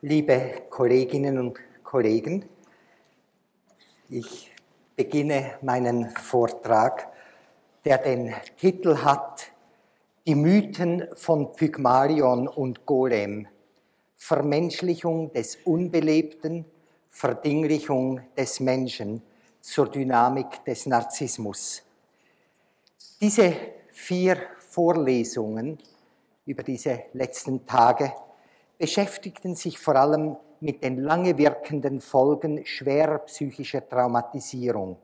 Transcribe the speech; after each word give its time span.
liebe 0.00 0.62
Kolleginnen 0.70 1.38
und 1.38 1.58
Kollegen, 1.82 2.44
ich 4.08 4.52
beginne 4.94 5.58
meinen 5.62 6.10
Vortrag, 6.10 7.08
der 7.84 7.98
den 7.98 8.32
Titel 8.56 8.98
hat 8.98 9.50
Die 10.26 10.36
Mythen 10.36 11.08
von 11.14 11.52
Pygmalion 11.52 12.46
und 12.46 12.86
Golem, 12.86 13.48
Vermenschlichung 14.16 15.32
des 15.32 15.56
Unbelebten, 15.64 16.64
Verdinglichung 17.10 18.20
des 18.36 18.60
Menschen 18.60 19.22
zur 19.60 19.90
Dynamik 19.90 20.64
des 20.64 20.86
Narzissmus. 20.86 21.82
Diese 23.20 23.52
vier 23.90 24.38
Vorlesungen 24.58 25.78
über 26.46 26.62
diese 26.62 27.04
letzten 27.14 27.66
Tage 27.66 28.12
beschäftigten 28.78 29.54
sich 29.54 29.78
vor 29.78 29.96
allem 29.96 30.36
mit 30.60 30.82
den 30.82 30.98
lange 30.98 31.36
wirkenden 31.36 32.00
Folgen 32.00 32.64
schwerer 32.64 33.18
psychischer 33.20 33.86
Traumatisierung. 33.86 34.96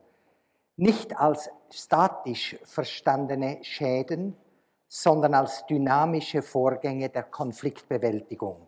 Nicht 0.77 1.17
als 1.17 1.49
statisch 1.69 2.57
verstandene 2.63 3.59
Schäden, 3.63 4.35
sondern 4.87 5.33
als 5.33 5.65
dynamische 5.65 6.41
Vorgänge 6.41 7.09
der 7.09 7.23
Konfliktbewältigung. 7.23 8.67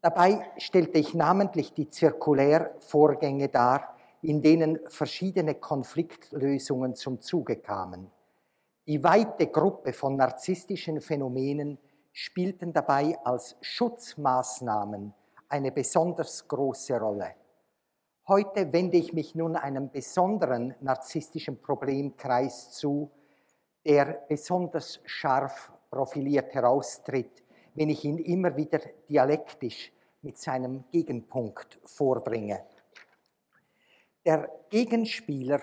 Dabei 0.00 0.48
stellte 0.58 0.98
ich 0.98 1.14
namentlich 1.14 1.72
die 1.72 1.88
Zirkulärvorgänge 1.88 3.48
dar, 3.48 3.96
in 4.22 4.42
denen 4.42 4.78
verschiedene 4.88 5.54
Konfliktlösungen 5.54 6.94
zum 6.94 7.20
Zuge 7.20 7.56
kamen. 7.56 8.10
Die 8.86 9.02
weite 9.02 9.48
Gruppe 9.48 9.92
von 9.92 10.16
narzisstischen 10.16 11.00
Phänomenen 11.00 11.78
spielten 12.12 12.72
dabei 12.72 13.16
als 13.24 13.56
Schutzmaßnahmen 13.60 15.14
eine 15.48 15.72
besonders 15.72 16.46
große 16.46 16.98
Rolle. 16.98 17.34
Heute 18.26 18.72
wende 18.72 18.98
ich 18.98 19.12
mich 19.12 19.34
nun 19.34 19.56
einem 19.56 19.90
besonderen 19.90 20.74
narzisstischen 20.80 21.62
Problemkreis 21.62 22.72
zu, 22.72 23.10
der 23.86 24.24
besonders 24.28 25.00
scharf 25.04 25.72
profiliert 25.90 26.52
heraustritt, 26.54 27.42
wenn 27.74 27.88
ich 27.88 28.04
ihn 28.04 28.18
immer 28.18 28.54
wieder 28.56 28.80
dialektisch 29.08 29.92
mit 30.20 30.36
seinem 30.36 30.84
Gegenpunkt 30.90 31.78
vorbringe. 31.84 32.64
Der 34.26 34.50
Gegenspieler 34.68 35.62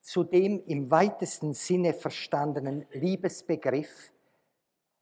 zu 0.00 0.24
dem 0.24 0.64
im 0.66 0.90
weitesten 0.90 1.52
Sinne 1.52 1.94
verstandenen 1.94 2.86
Liebesbegriff 2.90 4.12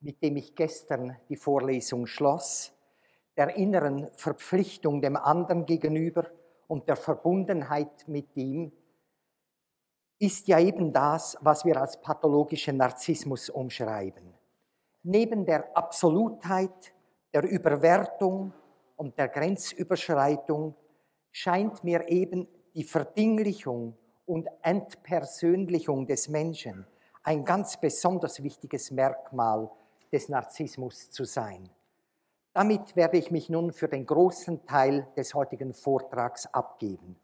mit 0.01 0.23
dem 0.23 0.37
ich 0.37 0.55
gestern 0.55 1.17
die 1.29 1.37
Vorlesung 1.37 2.07
schloss, 2.07 2.73
der 3.37 3.57
inneren 3.57 4.09
Verpflichtung 4.17 5.01
dem 5.01 5.17
anderen 5.17 5.67
gegenüber 5.67 6.27
und 6.67 6.89
der 6.89 6.97
Verbundenheit 6.97 8.07
mit 8.07 8.37
ihm, 8.37 8.73
ist 10.19 10.49
ja 10.49 10.59
eben 10.59 10.93
das, 10.93 11.39
was 11.41 11.65
wir 11.65 11.81
als 11.81 12.01
pathologischen 12.01 12.77
Narzissmus 12.77 13.49
umschreiben. 13.51 14.35
Neben 15.05 15.47
der 15.47 15.77
Absolutheit, 15.77 16.93
der 17.33 17.45
Überwertung 17.45 18.53
und 18.97 19.17
der 19.17 19.29
Grenzüberschreitung 19.29 20.75
scheint 21.31 21.85
mir 21.85 22.09
eben 22.09 22.49
die 22.75 22.83
Verdinglichung 22.83 23.97
und 24.27 24.49
Entpersönlichung 24.63 26.07
des 26.07 26.29
Menschen 26.29 26.87
ein 27.23 27.45
ganz 27.45 27.79
besonders 27.79 28.43
wichtiges 28.43 28.91
Merkmal 28.91 29.71
des 30.13 30.29
Narzissmus 30.29 31.11
zu 31.11 31.25
sein. 31.25 31.69
Damit 32.53 32.97
werde 32.97 33.19
ich 33.19 33.31
mich 33.31 33.49
nun 33.49 33.73
für 33.73 33.89
den 33.89 34.05
großen 34.05 34.65
Teil 34.67 35.07
des 35.17 35.35
heutigen 35.35 35.75
Vortrags 35.75 36.47
abgeben. 36.47 37.17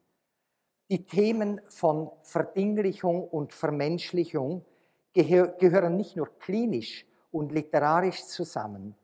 Die 0.91 1.06
Themen 1.06 1.60
von 1.68 2.10
Verdinglichung 2.22 3.26
und 3.26 3.52
Vermenschlichung 3.52 4.64
gehören 5.12 5.97
nicht 5.97 6.14
nur 6.14 6.28
klinisch 6.38 7.06
und 7.32 7.50
literarisch 7.50 8.25
zusammen, 8.26 8.94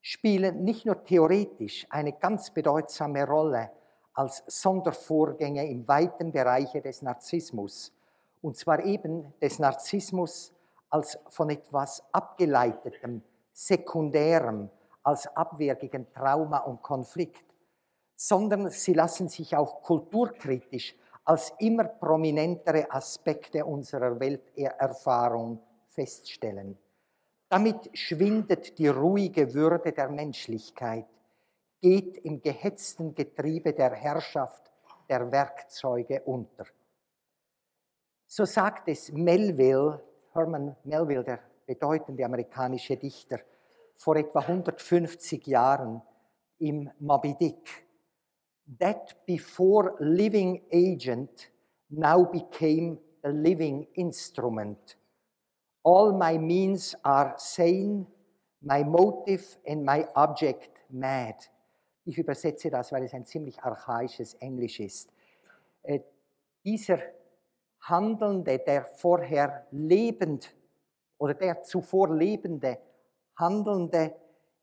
spielen 0.00 0.64
nicht 0.64 0.86
nur 0.86 1.04
theoretisch 1.04 1.86
eine 1.90 2.12
ganz 2.12 2.50
bedeutsame 2.50 3.26
Rolle 3.26 3.70
als 4.14 4.44
Sondervorgänge 4.46 5.68
im 5.68 5.86
weiten 5.86 6.32
Bereiche 6.32 6.80
des 6.80 7.02
Narzissmus, 7.02 7.92
und 8.40 8.56
zwar 8.56 8.84
eben 8.84 9.34
des 9.42 9.58
Narzissmus 9.58 10.53
als 10.94 11.18
von 11.28 11.50
etwas 11.50 12.04
abgeleitetem, 12.12 13.20
sekundärem, 13.52 14.70
als 15.02 15.26
Abwehr 15.36 15.74
gegen 15.74 16.06
Trauma 16.12 16.58
und 16.58 16.82
Konflikt, 16.82 17.44
sondern 18.14 18.70
sie 18.70 18.94
lassen 18.94 19.28
sich 19.28 19.56
auch 19.56 19.82
kulturkritisch 19.82 20.94
als 21.24 21.52
immer 21.58 21.82
prominentere 21.82 22.88
Aspekte 22.92 23.64
unserer 23.64 24.20
Welterfahrung 24.20 25.60
feststellen. 25.88 26.78
Damit 27.48 27.90
schwindet 27.92 28.78
die 28.78 28.86
ruhige 28.86 29.52
Würde 29.52 29.90
der 29.90 30.10
Menschlichkeit, 30.10 31.06
geht 31.80 32.18
im 32.18 32.40
gehetzten 32.40 33.16
Getriebe 33.16 33.72
der 33.72 33.94
Herrschaft 33.94 34.70
der 35.08 35.32
Werkzeuge 35.32 36.22
unter. 36.22 36.66
So 38.28 38.44
sagt 38.44 38.88
es 38.88 39.10
Melville 39.10 40.00
Herman 40.34 40.74
Melville, 40.84 41.22
der 41.22 41.38
bedeutende 41.64 42.24
amerikanische 42.24 42.96
Dichter, 42.96 43.38
vor 43.94 44.16
etwa 44.16 44.40
150 44.40 45.46
Jahren 45.46 46.02
im 46.58 46.90
Moby 46.98 47.34
Dick. 47.38 47.86
That 48.80 49.24
before 49.26 49.94
living 50.00 50.62
agent 50.72 51.50
now 51.88 52.24
became 52.24 52.98
a 53.22 53.28
living 53.28 53.86
instrument. 53.94 54.96
All 55.84 56.12
my 56.12 56.38
means 56.38 56.96
are 57.04 57.34
sane, 57.36 58.06
my 58.60 58.82
motive 58.82 59.44
and 59.66 59.84
my 59.84 60.06
object 60.14 60.70
mad. 60.90 61.36
Ich 62.04 62.18
übersetze 62.18 62.70
das, 62.70 62.90
weil 62.90 63.04
es 63.04 63.14
ein 63.14 63.24
ziemlich 63.24 63.62
archaisches 63.62 64.34
Englisch 64.34 64.80
ist. 64.80 65.10
Äh, 65.82 66.00
dieser 66.64 66.98
Handelnde, 67.84 68.58
der 68.58 68.84
vorher 68.84 69.66
lebend 69.70 70.54
oder 71.18 71.34
der 71.34 71.62
zuvor 71.62 72.14
lebende 72.14 72.78
Handelnde 73.36 74.14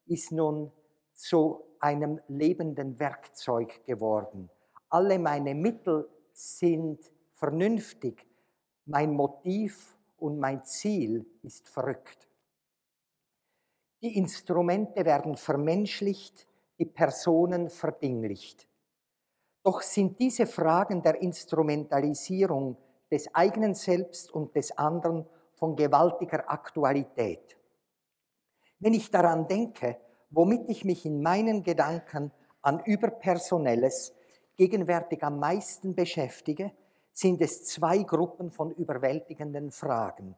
ist 0.05 0.31
nun 0.31 0.71
zu 1.13 1.63
einem 1.79 2.19
lebenden 2.27 2.99
Werkzeug 2.99 3.85
geworden. 3.85 4.49
Alle 4.89 5.19
meine 5.19 5.55
Mittel 5.55 6.09
sind 6.33 7.11
vernünftig, 7.33 8.25
mein 8.85 9.13
Motiv 9.13 9.97
und 10.17 10.39
mein 10.39 10.63
Ziel 10.63 11.25
ist 11.43 11.69
verrückt. 11.69 12.27
Die 14.01 14.17
Instrumente 14.17 15.05
werden 15.05 15.37
vermenschlicht, 15.37 16.47
die 16.79 16.85
Personen 16.85 17.69
verdinglicht. 17.69 18.67
Doch 19.63 19.81
sind 19.81 20.19
diese 20.19 20.47
Fragen 20.47 21.03
der 21.03 21.21
Instrumentalisierung 21.21 22.77
des 23.11 23.33
eigenen 23.35 23.75
Selbst 23.75 24.31
und 24.31 24.55
des 24.55 24.77
anderen 24.77 25.25
von 25.55 25.75
gewaltiger 25.75 26.49
Aktualität. 26.49 27.57
Wenn 28.79 28.93
ich 28.93 29.11
daran 29.11 29.47
denke, 29.47 29.97
womit 30.29 30.69
ich 30.69 30.85
mich 30.85 31.05
in 31.05 31.21
meinen 31.21 31.61
Gedanken 31.61 32.31
an 32.61 32.81
Überpersonelles 32.85 34.13
gegenwärtig 34.55 35.23
am 35.23 35.39
meisten 35.39 35.93
beschäftige, 35.93 36.71
sind 37.13 37.41
es 37.41 37.65
zwei 37.65 37.99
Gruppen 37.99 38.51
von 38.51 38.71
überwältigenden 38.71 39.71
Fragen. 39.71 40.35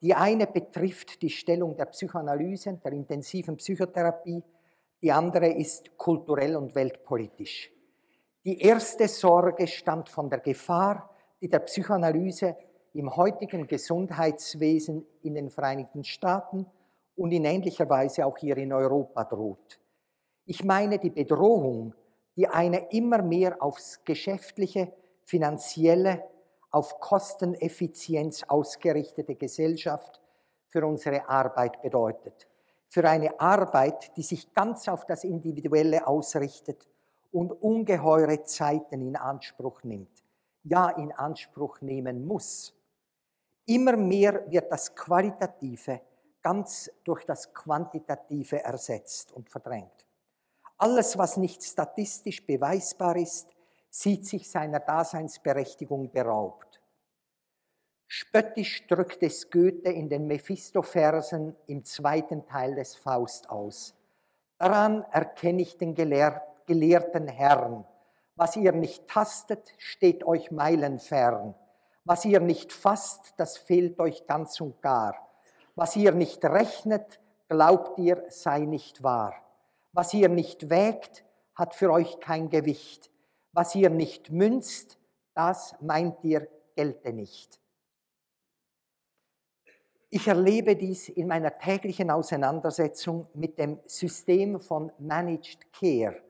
Die 0.00 0.14
eine 0.14 0.46
betrifft 0.46 1.22
die 1.22 1.30
Stellung 1.30 1.76
der 1.76 1.86
Psychoanalyse, 1.86 2.80
der 2.84 2.92
intensiven 2.92 3.56
Psychotherapie, 3.56 4.42
die 5.00 5.12
andere 5.12 5.48
ist 5.48 5.96
kulturell 5.96 6.56
und 6.56 6.74
weltpolitisch. 6.74 7.70
Die 8.44 8.60
erste 8.60 9.08
Sorge 9.08 9.66
stammt 9.66 10.08
von 10.08 10.28
der 10.28 10.40
Gefahr, 10.40 11.11
die 11.42 11.48
der 11.48 11.58
Psychoanalyse 11.58 12.56
im 12.94 13.16
heutigen 13.16 13.66
Gesundheitswesen 13.66 15.04
in 15.22 15.34
den 15.34 15.50
Vereinigten 15.50 16.04
Staaten 16.04 16.66
und 17.16 17.32
in 17.32 17.44
ähnlicher 17.44 17.90
Weise 17.90 18.24
auch 18.24 18.38
hier 18.38 18.56
in 18.56 18.72
Europa 18.72 19.24
droht. 19.24 19.80
Ich 20.46 20.64
meine 20.64 21.00
die 21.00 21.10
Bedrohung, 21.10 21.94
die 22.36 22.46
eine 22.46 22.90
immer 22.90 23.22
mehr 23.22 23.60
aufs 23.60 24.04
geschäftliche, 24.04 24.92
finanzielle, 25.24 26.22
auf 26.70 27.00
Kosteneffizienz 27.00 28.44
ausgerichtete 28.44 29.34
Gesellschaft 29.34 30.20
für 30.68 30.86
unsere 30.86 31.28
Arbeit 31.28 31.82
bedeutet. 31.82 32.48
Für 32.88 33.08
eine 33.08 33.38
Arbeit, 33.40 34.16
die 34.16 34.22
sich 34.22 34.54
ganz 34.54 34.88
auf 34.88 35.06
das 35.06 35.24
Individuelle 35.24 36.06
ausrichtet 36.06 36.86
und 37.32 37.50
ungeheure 37.50 38.44
Zeiten 38.44 39.02
in 39.02 39.16
Anspruch 39.16 39.82
nimmt 39.82 40.21
ja 40.64 40.90
in 40.90 41.12
Anspruch 41.12 41.80
nehmen 41.80 42.26
muss. 42.26 42.74
Immer 43.66 43.96
mehr 43.96 44.50
wird 44.50 44.70
das 44.70 44.94
Qualitative 44.94 46.00
ganz 46.42 46.90
durch 47.04 47.24
das 47.24 47.54
Quantitative 47.54 48.62
ersetzt 48.62 49.32
und 49.32 49.48
verdrängt. 49.48 50.06
Alles, 50.76 51.16
was 51.16 51.36
nicht 51.36 51.62
statistisch 51.62 52.44
beweisbar 52.44 53.16
ist, 53.16 53.54
sieht 53.88 54.26
sich 54.26 54.50
seiner 54.50 54.80
Daseinsberechtigung 54.80 56.10
beraubt. 56.10 56.80
Spöttisch 58.08 58.86
drückt 58.88 59.22
es 59.22 59.48
Goethe 59.48 59.90
in 59.90 60.08
den 60.08 60.26
Mephisto-Versen 60.26 61.56
im 61.66 61.84
zweiten 61.84 62.44
Teil 62.44 62.74
des 62.74 62.96
Faust 62.96 63.48
aus. 63.48 63.94
Daran 64.58 65.02
erkenne 65.12 65.62
ich 65.62 65.78
den 65.78 65.94
gelehrten 65.94 67.28
Herrn. 67.28 67.84
Was 68.42 68.56
ihr 68.56 68.72
nicht 68.72 69.06
tastet, 69.06 69.72
steht 69.78 70.24
euch 70.24 70.50
meilenfern. 70.50 71.54
Was 72.02 72.24
ihr 72.24 72.40
nicht 72.40 72.72
fasst, 72.72 73.34
das 73.36 73.56
fehlt 73.56 74.00
euch 74.00 74.26
ganz 74.26 74.60
und 74.60 74.82
gar. 74.82 75.14
Was 75.76 75.94
ihr 75.94 76.10
nicht 76.10 76.44
rechnet, 76.44 77.20
glaubt 77.48 78.00
ihr, 78.00 78.24
sei 78.30 78.62
nicht 78.62 79.04
wahr. 79.04 79.32
Was 79.92 80.12
ihr 80.12 80.28
nicht 80.28 80.70
wägt, 80.70 81.24
hat 81.54 81.76
für 81.76 81.92
euch 81.92 82.18
kein 82.18 82.50
Gewicht. 82.50 83.12
Was 83.52 83.76
ihr 83.76 83.90
nicht 83.90 84.32
münzt, 84.32 84.98
das 85.34 85.76
meint 85.80 86.24
ihr, 86.24 86.48
gelte 86.74 87.12
nicht. 87.12 87.60
Ich 90.10 90.26
erlebe 90.26 90.74
dies 90.74 91.08
in 91.10 91.28
meiner 91.28 91.54
täglichen 91.54 92.10
Auseinandersetzung 92.10 93.28
mit 93.34 93.56
dem 93.60 93.78
System 93.86 94.58
von 94.58 94.90
Managed 94.98 95.72
Care, 95.72 96.20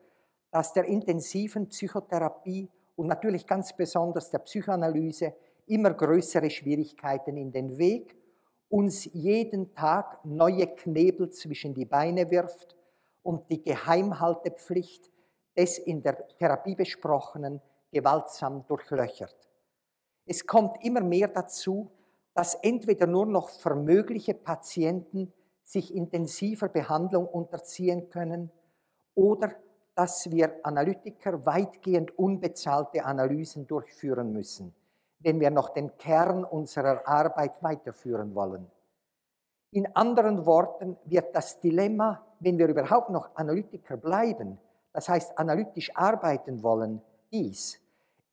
das 0.52 0.72
der 0.72 0.84
intensiven 0.84 1.68
Psychotherapie 1.68 2.68
und 2.94 3.08
natürlich 3.08 3.46
ganz 3.46 3.74
besonders 3.74 4.30
der 4.30 4.38
Psychoanalyse 4.40 5.34
immer 5.66 5.94
größere 5.94 6.50
Schwierigkeiten 6.50 7.36
in 7.36 7.50
den 7.50 7.78
Weg, 7.78 8.14
uns 8.68 9.06
jeden 9.12 9.74
Tag 9.74 10.24
neue 10.24 10.66
Knebel 10.66 11.30
zwischen 11.30 11.74
die 11.74 11.86
Beine 11.86 12.30
wirft 12.30 12.76
und 13.22 13.50
die 13.50 13.62
Geheimhaltepflicht 13.62 15.10
des 15.56 15.78
in 15.78 16.02
der 16.02 16.28
Therapie 16.38 16.74
besprochenen 16.74 17.60
gewaltsam 17.90 18.66
durchlöchert. 18.66 19.36
Es 20.26 20.46
kommt 20.46 20.84
immer 20.84 21.00
mehr 21.00 21.28
dazu, 21.28 21.90
dass 22.34 22.54
entweder 22.54 23.06
nur 23.06 23.26
noch 23.26 23.50
vermögliche 23.50 24.34
Patienten 24.34 25.32
sich 25.62 25.94
intensiver 25.94 26.68
Behandlung 26.68 27.26
unterziehen 27.26 28.08
können 28.08 28.50
oder 29.14 29.54
dass 29.94 30.30
wir 30.30 30.60
Analytiker 30.62 31.44
weitgehend 31.44 32.18
unbezahlte 32.18 33.04
Analysen 33.04 33.66
durchführen 33.66 34.32
müssen, 34.32 34.74
wenn 35.20 35.40
wir 35.40 35.50
noch 35.50 35.70
den 35.70 35.96
Kern 35.98 36.44
unserer 36.44 37.06
Arbeit 37.06 37.62
weiterführen 37.62 38.34
wollen. 38.34 38.70
In 39.70 39.94
anderen 39.96 40.44
Worten 40.44 40.96
wird 41.04 41.34
das 41.34 41.60
Dilemma, 41.60 42.24
wenn 42.40 42.58
wir 42.58 42.68
überhaupt 42.68 43.10
noch 43.10 43.34
Analytiker 43.36 43.96
bleiben, 43.96 44.58
das 44.92 45.08
heißt 45.08 45.38
analytisch 45.38 45.94
arbeiten 45.96 46.62
wollen, 46.62 47.00
dies. 47.32 47.78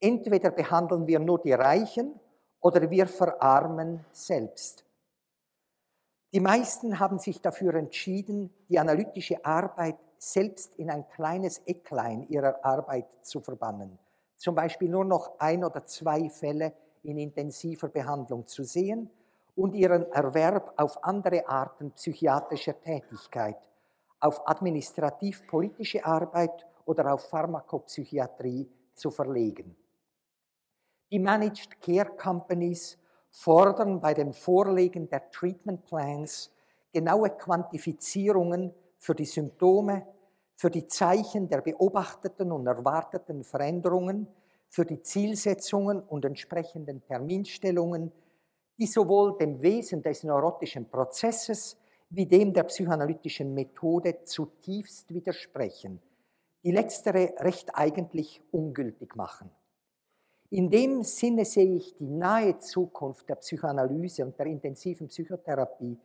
Entweder 0.02 0.52
behandeln 0.52 1.08
wir 1.08 1.20
nur 1.20 1.40
die 1.40 1.54
Reichen 1.54 2.20
oder 2.62 2.90
wir 2.90 3.08
verarmen 3.08 4.06
selbst. 4.12 4.86
Die 6.34 6.40
meisten 6.40 7.00
haben 7.00 7.20
sich 7.20 7.42
dafür 7.42 7.74
entschieden, 7.76 8.54
die 8.70 8.78
analytische 8.78 9.44
Arbeit 9.44 9.98
selbst 10.20 10.76
in 10.76 10.92
ein 10.92 11.08
kleines 11.10 11.60
Ecklein 11.66 12.28
ihrer 12.30 12.64
Arbeit 12.64 13.08
zu 13.22 13.40
verbannen. 13.40 13.98
Zum 14.36 14.54
Beispiel 14.54 14.90
nur 14.90 15.06
noch 15.06 15.40
ein 15.40 15.64
oder 15.64 15.86
zwei 15.86 16.30
Fälle 16.30 16.74
in 17.04 17.18
intensiver 17.18 17.88
Behandlung 17.88 18.46
zu 18.46 18.64
sehen 18.64 19.10
und 19.56 19.74
ihren 19.74 20.12
Erwerb 20.12 20.74
auf 20.78 21.04
andere 21.04 21.48
Arten 21.48 21.92
psychiatrischer 21.92 22.80
Tätigkeit, 22.80 23.58
auf 24.20 24.48
administrativ-politische 24.48 26.06
Arbeit 26.06 26.68
oder 26.86 27.14
auf 27.14 27.30
Pharmakopsychiatrie 27.30 28.70
zu 28.94 29.12
verlegen. 29.12 29.76
Die 31.12 31.20
Managed 31.20 31.82
Care 31.82 32.12
Companies 32.18 32.98
fordern 33.30 34.02
bei 34.02 34.14
dem 34.14 34.34
Vorlegen 34.34 35.10
der 35.10 35.32
Treatment 35.32 35.86
Plans 35.86 36.52
genaue 36.92 37.30
Quantifizierungen 37.30 38.74
für 39.00 39.16
die 39.16 39.26
Symptome, 39.26 40.06
für 40.56 40.70
die 40.70 40.86
Zeichen 40.86 41.48
der 41.50 41.62
beobachteten 41.62 42.52
und 42.52 42.68
erwarteten 42.68 43.44
Veränderungen, 43.44 44.28
für 44.68 44.86
die 44.86 45.02
Zielsetzungen 45.02 46.02
und 46.02 46.26
entsprechenden 46.26 47.02
Terminstellungen, 47.02 48.12
die 48.78 48.86
sowohl 48.86 49.38
dem 49.38 49.62
Wesen 49.62 50.04
des 50.04 50.24
neurotischen 50.24 50.90
Prozesses 50.90 51.78
wie 52.10 52.26
dem 52.26 52.54
der 52.54 52.64
psychoanalytischen 52.64 53.54
Methode 53.54 54.24
zutiefst 54.24 55.14
widersprechen, 55.14 56.02
die 56.64 56.72
letztere 56.72 57.34
recht 57.40 57.70
eigentlich 57.74 58.42
ungültig 58.52 59.16
machen. 59.16 59.50
In 60.50 60.70
dem 60.70 61.04
Sinne 61.04 61.46
sehe 61.46 61.76
ich 61.76 61.96
die 61.96 62.08
nahe 62.08 62.58
Zukunft 62.58 63.30
der 63.30 63.36
Psychoanalyse 63.36 64.26
und 64.26 64.38
der 64.40 64.48
intensiven 64.48 65.08
Psychotherapie 65.08 65.98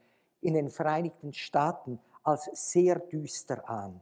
in 0.43 0.55
den 0.55 0.69
Vereinigten 0.69 1.33
Staaten 1.33 1.99
als 2.25 2.51
sehr 2.73 2.99
düster 2.99 3.69
an. 3.69 4.01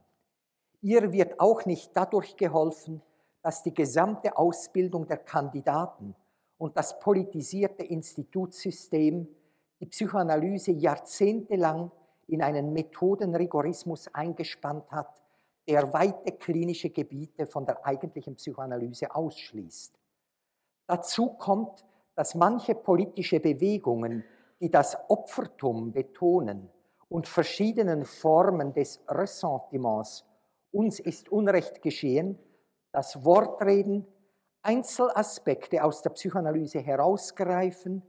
Ihr 0.81 1.13
wird 1.13 1.39
auch 1.39 1.67
nicht 1.67 1.91
dadurch 1.95 2.37
geholfen, 2.37 3.03
dass 3.43 3.63
die 3.63 3.75
gesamte 3.75 4.37
Ausbildung 4.37 5.07
der 5.07 5.19
Kandidaten 5.19 6.15
und 6.59 6.77
das 6.77 6.99
politisierte 6.99 7.83
Institutssystem 7.83 9.29
die 9.81 9.87
Psychoanalyse 9.87 10.71
jahrzehntelang 10.71 11.91
in 12.29 12.43
einen 12.43 12.73
Methodenrigorismus 12.73 14.09
eingespannt 14.15 14.91
hat, 14.91 15.21
der 15.69 15.93
weite 15.93 16.33
klinische 16.33 16.91
Gebiete 16.91 17.47
von 17.47 17.67
der 17.67 17.85
eigentlichen 17.85 18.37
Psychoanalyse 18.37 19.15
ausschließt. 19.15 19.93
Dazu 20.87 21.31
kommt, 21.31 21.85
dass 22.15 22.35
manche 22.35 22.75
politische 22.75 23.41
Bewegungen, 23.41 24.25
die 24.61 24.71
das 24.71 24.97
Opfertum 25.09 25.93
betonen 25.93 26.69
und 27.13 27.29
verschiedenen 27.29 28.07
Formen 28.07 28.73
des 28.73 29.03
Ressentiments, 29.07 30.25
uns 30.71 30.99
ist 30.99 31.31
Unrecht 31.31 31.83
geschehen, 31.83 32.39
das 32.91 33.23
Wortreden, 33.23 34.07
Einzelaspekte 34.63 35.85
aus 35.85 36.01
der 36.01 36.11
Psychoanalyse 36.11 36.81
herausgreifen, 36.81 38.03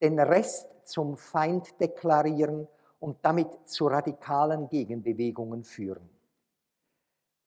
den 0.00 0.20
Rest 0.20 0.68
zum 0.84 1.16
Feind 1.16 1.80
deklarieren 1.80 2.68
und 3.00 3.16
damit 3.22 3.48
zu 3.64 3.88
radikalen 3.88 4.68
Gegenbewegungen 4.68 5.64
führen. 5.64 6.08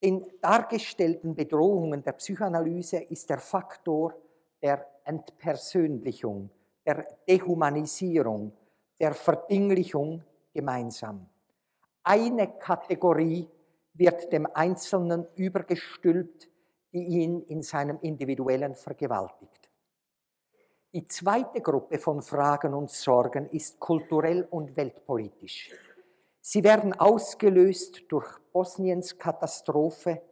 Den 0.03 0.25
dargestellten 0.41 1.35
Bedrohungen 1.35 2.03
der 2.03 2.13
Psychoanalyse 2.13 2.97
ist 2.97 3.29
der 3.29 3.39
Faktor 3.39 4.13
der 4.61 4.85
Entpersönlichung, 5.05 6.49
der 6.85 7.07
Dehumanisierung, 7.29 8.51
der 8.99 9.13
Verdinglichung 9.13 10.21
gemeinsam. 10.57 11.27
Eine 12.03 12.47
Kategorie 12.57 13.47
wird 13.93 14.33
dem 14.33 14.47
Einzelnen 14.53 15.27
übergestülpt, 15.35 16.49
die 16.91 17.03
ihn 17.03 17.41
in 17.43 17.61
seinem 17.61 17.99
Individuellen 18.01 18.73
vergewaltigt. 18.73 19.69
Die 20.93 21.05
zweite 21.05 21.61
Gruppe 21.61 21.99
von 21.99 22.23
Fragen 22.23 22.73
und 22.73 22.89
Sorgen 22.89 23.47
ist 23.51 23.79
kulturell 23.79 24.47
und 24.49 24.75
weltpolitisch. 24.75 25.69
Sie 26.41 26.63
werden 26.63 26.93
ausgelöst 26.93 28.03
durch 28.07 28.27
Bosniens 28.51 29.15
Katastrophe, 29.19 30.23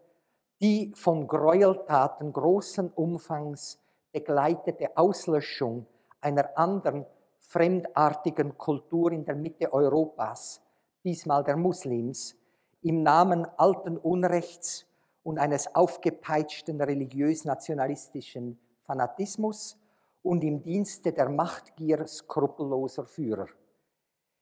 die 0.60 0.92
von 0.96 1.28
Gräueltaten 1.28 2.34
großen 2.34 2.90
Umfangs 2.94 3.80
begleitete 4.12 4.98
Auslöschung 4.98 5.86
einer 6.20 6.58
anderen 6.58 7.06
fremdartigen 7.48 8.58
Kultur 8.58 9.12
in 9.12 9.26
der 9.26 9.36
Mitte 9.36 9.72
Europas, 9.72 10.62
diesmal 11.04 11.44
der 11.44 11.58
Muslims, 11.58 12.36
im 12.82 13.04
Namen 13.04 13.48
alten 13.58 13.98
Unrechts 13.98 14.86
und 15.24 15.40
eines 15.40 15.74
aufgepeitschten 15.74 16.82
religiös-nationalistischen 16.82 18.60
Fanatismus 18.82 19.78
und 20.22 20.44
im 20.44 20.62
Dienste 20.62 21.12
der 21.12 21.30
Machtgier 21.30 22.06
skrupelloser 22.06 23.06
Führer. 23.06 23.48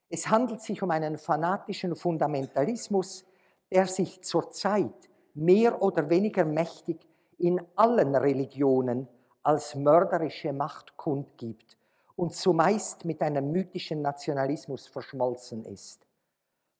Es 0.10 0.29
handelt 0.29 0.62
sich 0.62 0.81
um 0.83 0.91
einen 0.91 1.17
fanatischen 1.17 1.95
Fundamentalismus, 1.95 3.25
der 3.72 3.88
sich 3.88 4.22
zurzeit 4.24 5.10
mehr 5.33 5.81
oder 5.81 6.10
weniger 6.10 6.45
mächtig 6.45 7.00
in 7.38 7.62
allen 7.75 8.15
Religionen 8.15 9.07
als 9.41 9.75
mörderische 9.75 10.53
Macht 10.53 10.95
kundgibt 10.95 11.77
und 12.15 12.34
zumeist 12.34 13.05
mit 13.05 13.22
einem 13.22 13.51
mythischen 13.51 14.01
Nationalismus 14.01 14.88
verschmolzen 14.88 15.65
ist. 15.65 16.05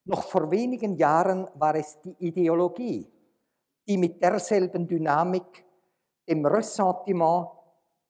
Noch 0.06 0.24
vor 0.24 0.52
wenigen 0.52 0.96
Jahren 0.96 1.48
war 1.56 1.75
es 1.75 2.00
die 2.02 2.16
Ideologie, 2.20 3.10
die 3.88 3.98
mit 3.98 4.22
derselben 4.22 4.88
Dynamik 4.88 5.66
dem 6.28 6.46
Ressentiment 6.46 7.48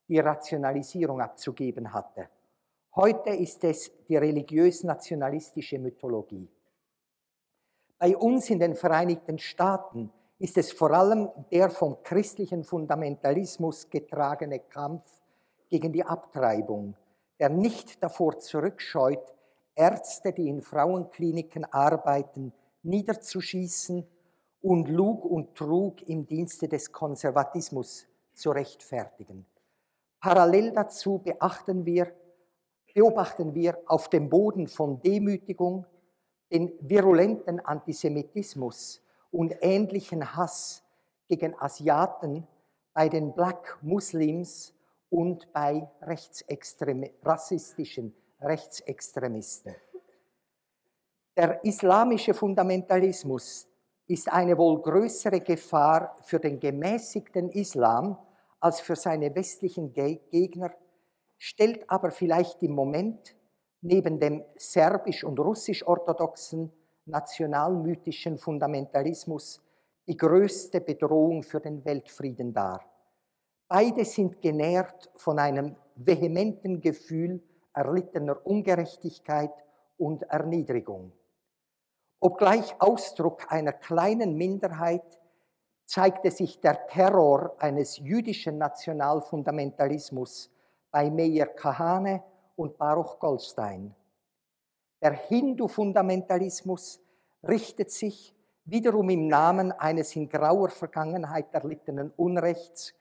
die 0.08 0.20
Rationalisierung 0.20 1.22
abzugeben 1.22 1.94
hatte. 1.94 2.30
Heute 2.96 3.32
ist 3.32 3.64
es 3.64 3.92
die 4.08 4.18
religiös-nationalistische 4.18 5.80
Mythologie. 5.80 6.48
Bei 7.98 8.16
uns 8.18 8.50
in 8.50 8.60
den 8.60 8.76
Vereinigten 8.76 9.40
Staaten 9.40 10.12
ist 10.38 10.58
es 10.58 10.72
vor 10.72 10.92
allem 10.92 11.30
der 11.52 11.70
vom 11.70 12.04
christlichen 12.04 12.64
Fundamentalismus 12.64 13.90
getragene 13.90 14.60
Kampf 14.60 15.10
gegen 15.70 15.92
die 15.92 16.04
Abtreibung, 16.04 16.96
der 17.44 17.50
nicht 17.50 18.02
davor 18.02 18.40
zurückscheut, 18.40 19.34
Ärzte, 19.76 20.32
die 20.32 20.48
in 20.48 20.62
Frauenkliniken 20.62 21.66
arbeiten, 21.66 22.54
niederzuschießen 22.84 24.08
und 24.62 24.88
Lug 24.88 25.26
und 25.26 25.54
Trug 25.54 26.02
im 26.04 26.26
Dienste 26.26 26.70
des 26.70 26.94
Konservatismus 26.94 28.08
zu 28.34 28.52
rechtfertigen. 28.52 29.46
Parallel 30.22 30.72
dazu 30.72 31.18
beachten 31.18 31.86
wir, 31.86 32.14
beobachten 32.94 33.54
wir 33.54 33.78
auf 33.88 34.08
dem 34.08 34.30
Boden 34.30 34.70
von 34.70 35.02
Demütigung 35.02 35.86
den 36.50 36.72
virulenten 36.80 37.60
Antisemitismus 37.60 39.02
und 39.32 39.54
ähnlichen 39.60 40.38
Hass 40.38 40.82
gegen 41.28 41.60
Asiaten 41.60 42.48
bei 42.94 43.10
den 43.10 43.34
Black 43.34 43.80
Muslims 43.82 44.74
und 45.14 45.54
bei 45.54 45.88
rechtsextremi 46.02 47.14
rassistischen 47.24 48.16
Rechtsextremisten. 48.42 49.76
Der 51.38 51.64
islamische 51.64 52.34
Fundamentalismus 52.34 53.68
ist 54.08 54.32
eine 54.32 54.58
wohl 54.58 54.82
größere 54.82 55.40
Gefahr 55.40 56.16
für 56.24 56.40
den 56.40 56.60
gemäßigten 56.60 57.50
Islam 57.52 58.18
als 58.60 58.80
für 58.80 58.96
seine 58.96 59.34
westlichen 59.36 59.94
Gegner, 59.94 60.74
stellt 61.38 61.88
aber 61.90 62.10
vielleicht 62.10 62.64
im 62.64 62.72
Moment 62.72 63.36
neben 63.82 64.20
dem 64.20 64.44
serbisch- 64.58 65.24
und 65.24 65.40
russisch-orthodoxen 65.40 66.72
nationalmythischen 67.06 68.40
Fundamentalismus 68.40 69.62
die 70.08 70.18
größte 70.18 70.82
Bedrohung 70.82 71.44
für 71.44 71.60
den 71.60 71.86
Weltfrieden 71.86 72.52
dar. 72.52 72.93
Beide 73.68 74.06
sind 74.06 74.42
genährt 74.42 75.10
von 75.16 75.40
einem 75.40 75.76
vehementen 75.96 76.82
Gefühl 76.82 77.42
erlittener 77.74 78.46
Ungerechtigkeit 78.46 79.52
und 79.98 80.24
Erniedrigung. 80.24 81.12
Obgleich 82.20 82.76
Ausdruck 82.80 83.52
einer 83.52 83.74
kleinen 83.74 84.36
Minderheit 84.36 85.20
zeigte 85.86 86.32
sich 86.32 86.62
der 86.62 86.88
Terror 86.88 87.56
eines 87.60 87.98
jüdischen 87.98 88.58
Nationalfundamentalismus 88.58 90.50
bei 90.90 91.10
Meir 91.10 91.48
Kahane 91.48 92.24
und 92.56 92.78
Baruch 92.78 93.20
Goldstein. 93.20 93.94
Der 95.02 95.12
Hindu-Fundamentalismus 95.12 97.02
richtet 97.44 97.92
sich 97.92 98.34
wiederum 98.64 99.10
im 99.10 99.28
Namen 99.28 99.74
eines 99.74 100.16
in 100.16 100.30
grauer 100.30 100.70
Vergangenheit 100.70 101.54
erlittenen 101.54 102.12
Unrechts 102.16 102.94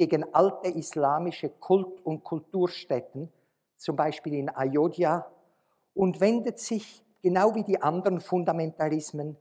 gegen 0.00 0.24
alte 0.32 0.70
islamische 0.70 1.50
Kult- 1.50 2.00
und 2.06 2.24
Kulturstätten, 2.24 3.30
zum 3.76 3.96
Beispiel 3.96 4.32
in 4.32 4.48
Ayodhya, 4.48 5.30
und 5.92 6.22
wendet 6.22 6.58
sich, 6.58 7.04
genau 7.20 7.54
wie 7.54 7.64
die 7.64 7.82
anderen 7.82 8.22
Fundamentalismen, 8.22 9.36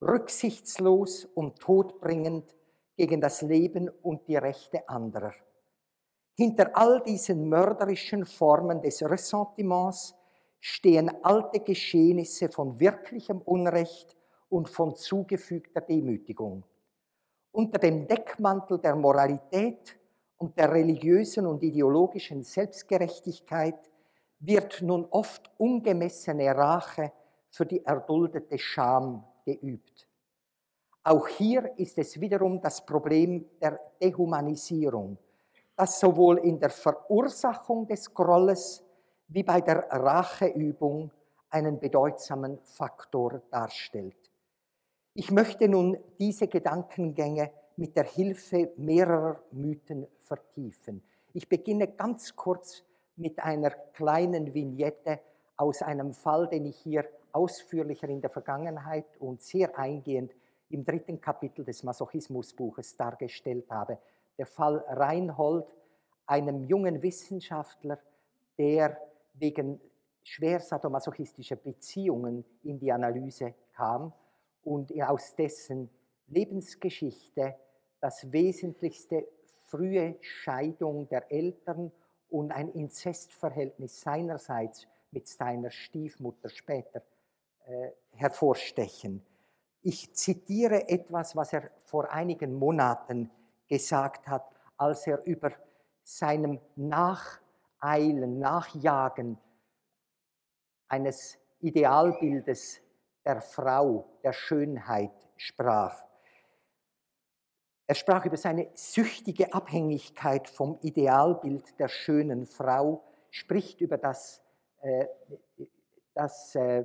rücksichtslos 0.00 1.26
und 1.26 1.58
todbringend 1.58 2.56
gegen 2.96 3.20
das 3.20 3.42
Leben 3.42 3.90
und 4.00 4.26
die 4.28 4.36
Rechte 4.36 4.88
anderer. 4.88 5.34
Hinter 6.34 6.70
all 6.74 7.02
diesen 7.02 7.46
mörderischen 7.46 8.24
Formen 8.24 8.80
des 8.80 9.02
Ressentiments 9.02 10.14
stehen 10.58 11.22
alte 11.22 11.60
Geschehnisse 11.60 12.48
von 12.48 12.80
wirklichem 12.80 13.42
Unrecht 13.42 14.16
und 14.48 14.70
von 14.70 14.94
zugefügter 14.94 15.82
Demütigung. 15.82 16.64
Unter 17.52 17.78
dem 17.78 18.06
Deckmantel 18.06 18.78
der 18.78 18.94
Moralität 18.94 19.98
und 20.36 20.56
der 20.56 20.72
religiösen 20.72 21.46
und 21.46 21.62
ideologischen 21.62 22.42
Selbstgerechtigkeit 22.42 23.90
wird 24.40 24.82
nun 24.82 25.06
oft 25.10 25.50
ungemessene 25.58 26.54
Rache 26.54 27.12
für 27.50 27.66
die 27.66 27.84
erduldete 27.84 28.58
Scham 28.58 29.24
geübt. 29.44 30.06
Auch 31.02 31.26
hier 31.26 31.72
ist 31.78 31.98
es 31.98 32.20
wiederum 32.20 32.60
das 32.60 32.84
Problem 32.84 33.46
der 33.60 33.80
Dehumanisierung, 34.00 35.16
das 35.74 35.98
sowohl 35.98 36.38
in 36.38 36.60
der 36.60 36.70
Verursachung 36.70 37.86
des 37.86 38.12
Grolles 38.12 38.84
wie 39.28 39.42
bei 39.42 39.60
der 39.60 39.88
Racheübung 39.90 41.10
einen 41.50 41.78
bedeutsamen 41.78 42.58
Faktor 42.62 43.40
darstellt. 43.50 44.17
Ich 45.20 45.32
möchte 45.32 45.68
nun 45.68 45.98
diese 46.20 46.46
Gedankengänge 46.46 47.50
mit 47.74 47.96
der 47.96 48.04
Hilfe 48.04 48.70
mehrerer 48.76 49.42
Mythen 49.50 50.06
vertiefen. 50.20 51.02
Ich 51.32 51.48
beginne 51.48 51.88
ganz 51.88 52.36
kurz 52.36 52.84
mit 53.16 53.40
einer 53.40 53.70
kleinen 53.70 54.54
Vignette 54.54 55.18
aus 55.56 55.82
einem 55.82 56.12
Fall, 56.12 56.46
den 56.46 56.66
ich 56.66 56.76
hier 56.76 57.04
ausführlicher 57.32 58.08
in 58.08 58.20
der 58.20 58.30
Vergangenheit 58.30 59.06
und 59.18 59.42
sehr 59.42 59.76
eingehend 59.76 60.30
im 60.70 60.84
dritten 60.84 61.20
Kapitel 61.20 61.64
des 61.64 61.82
Masochismusbuches 61.82 62.96
dargestellt 62.96 63.68
habe. 63.72 63.98
Der 64.38 64.46
Fall 64.46 64.84
Reinhold, 64.86 65.66
einem 66.26 66.62
jungen 66.62 67.02
Wissenschaftler, 67.02 67.98
der 68.56 68.96
wegen 69.34 69.80
schwer 70.22 70.60
sadomasochistischer 70.60 71.56
Beziehungen 71.56 72.44
in 72.62 72.78
die 72.78 72.92
Analyse 72.92 73.54
kam 73.72 74.12
und 74.68 74.92
aus 75.02 75.34
dessen 75.34 75.88
Lebensgeschichte 76.26 77.56
das 78.00 78.30
Wesentlichste 78.30 79.26
frühe 79.66 80.16
Scheidung 80.20 81.08
der 81.08 81.32
Eltern 81.32 81.90
und 82.28 82.52
ein 82.52 82.68
Inzestverhältnis 82.68 84.00
seinerseits 84.00 84.86
mit 85.10 85.26
seiner 85.26 85.70
Stiefmutter 85.70 86.50
später 86.50 87.02
äh, 87.66 87.90
hervorstechen. 88.14 89.22
Ich 89.82 90.12
zitiere 90.12 90.88
etwas, 90.88 91.34
was 91.34 91.54
er 91.54 91.70
vor 91.84 92.12
einigen 92.12 92.54
Monaten 92.54 93.30
gesagt 93.68 94.28
hat, 94.28 94.50
als 94.76 95.06
er 95.06 95.24
über 95.24 95.52
seinem 96.02 96.60
Nacheilen, 96.76 98.38
Nachjagen 98.38 99.38
eines 100.88 101.38
Idealbildes 101.60 102.80
der 103.28 103.42
Frau, 103.42 104.08
der 104.24 104.32
Schönheit 104.32 105.12
sprach. 105.36 106.02
Er 107.86 107.94
sprach 107.94 108.24
über 108.24 108.38
seine 108.38 108.70
süchtige 108.74 109.52
Abhängigkeit 109.52 110.48
vom 110.48 110.78
Idealbild 110.80 111.78
der 111.78 111.88
schönen 111.88 112.46
Frau, 112.46 113.04
spricht 113.30 113.82
über 113.82 113.98
das, 113.98 114.42
äh, 114.80 115.06
das 116.14 116.54
äh, 116.54 116.84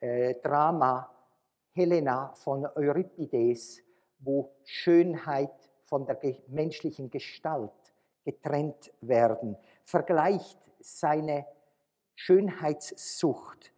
äh, 0.00 0.34
Drama 0.42 1.10
Helena 1.72 2.34
von 2.34 2.66
Euripides, 2.66 3.82
wo 4.18 4.54
Schönheit 4.64 5.70
von 5.84 6.04
der 6.04 6.18
menschlichen 6.48 7.10
Gestalt 7.10 7.72
getrennt 8.24 8.92
werden, 9.00 9.56
vergleicht 9.84 10.58
seine 10.80 11.46
Schönheitssucht, 12.14 13.72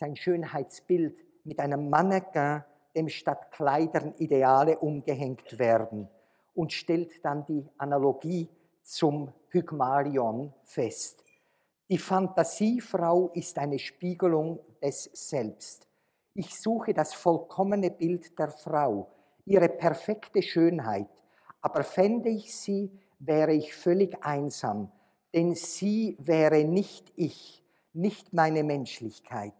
sein 0.00 0.16
Schönheitsbild 0.16 1.14
mit 1.44 1.60
einem 1.60 1.90
Mannequin, 1.90 2.64
dem 2.96 3.08
statt 3.08 3.52
Kleidern 3.52 4.14
Ideale 4.16 4.78
umgehängt 4.78 5.58
werden 5.58 6.08
und 6.54 6.72
stellt 6.72 7.24
dann 7.24 7.44
die 7.46 7.68
Analogie 7.76 8.48
zum 8.82 9.32
Pygmalion 9.50 10.52
fest. 10.64 11.22
Die 11.88 11.98
Fantasiefrau 11.98 13.28
ist 13.34 13.58
eine 13.58 13.78
Spiegelung 13.78 14.58
des 14.82 15.10
Selbst. 15.12 15.86
Ich 16.34 16.58
suche 16.58 16.94
das 16.94 17.12
vollkommene 17.12 17.90
Bild 17.90 18.38
der 18.38 18.50
Frau, 18.50 19.08
ihre 19.44 19.68
perfekte 19.68 20.40
Schönheit, 20.42 21.08
aber 21.60 21.84
fände 21.84 22.30
ich 22.30 22.56
sie, 22.56 22.90
wäre 23.18 23.52
ich 23.52 23.74
völlig 23.74 24.24
einsam, 24.24 24.90
denn 25.34 25.54
sie 25.54 26.16
wäre 26.18 26.64
nicht 26.64 27.12
ich, 27.16 27.62
nicht 27.92 28.32
meine 28.32 28.64
Menschlichkeit. 28.64 29.59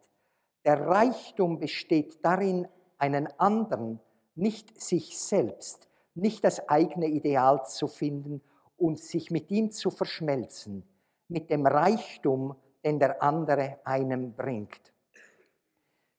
Der 0.64 0.86
Reichtum 0.86 1.58
besteht 1.58 2.24
darin, 2.24 2.68
einen 2.98 3.28
anderen, 3.38 4.00
nicht 4.34 4.80
sich 4.80 5.18
selbst, 5.18 5.88
nicht 6.14 6.44
das 6.44 6.68
eigene 6.68 7.06
Ideal 7.06 7.64
zu 7.64 7.88
finden 7.88 8.42
und 8.76 8.98
sich 8.98 9.30
mit 9.30 9.50
ihm 9.50 9.70
zu 9.70 9.90
verschmelzen 9.90 10.84
mit 11.30 11.48
dem 11.48 11.66
Reichtum, 11.66 12.56
den 12.84 12.98
der 12.98 13.22
andere 13.22 13.78
einem 13.84 14.34
bringt. 14.34 14.92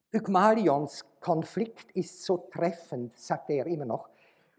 Pygmalions 0.10 1.05
Konflikt 1.19 1.91
ist 1.91 2.24
so 2.24 2.50
treffend, 2.51 3.17
sagt 3.17 3.50
er 3.50 3.67
immer 3.67 3.86
noch, 3.86 4.10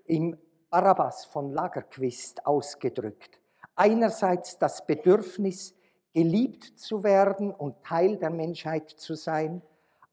im 0.04 0.36
Barabbas 0.70 1.24
von 1.26 1.52
Lagerquist 1.52 2.46
ausgedrückt. 2.46 3.40
Einerseits 3.74 4.58
das 4.58 4.86
Bedürfnis, 4.86 5.74
geliebt 6.14 6.78
zu 6.78 7.02
werden 7.02 7.50
und 7.50 7.82
Teil 7.82 8.18
der 8.18 8.30
Menschheit 8.30 8.90
zu 8.90 9.14
sein, 9.14 9.62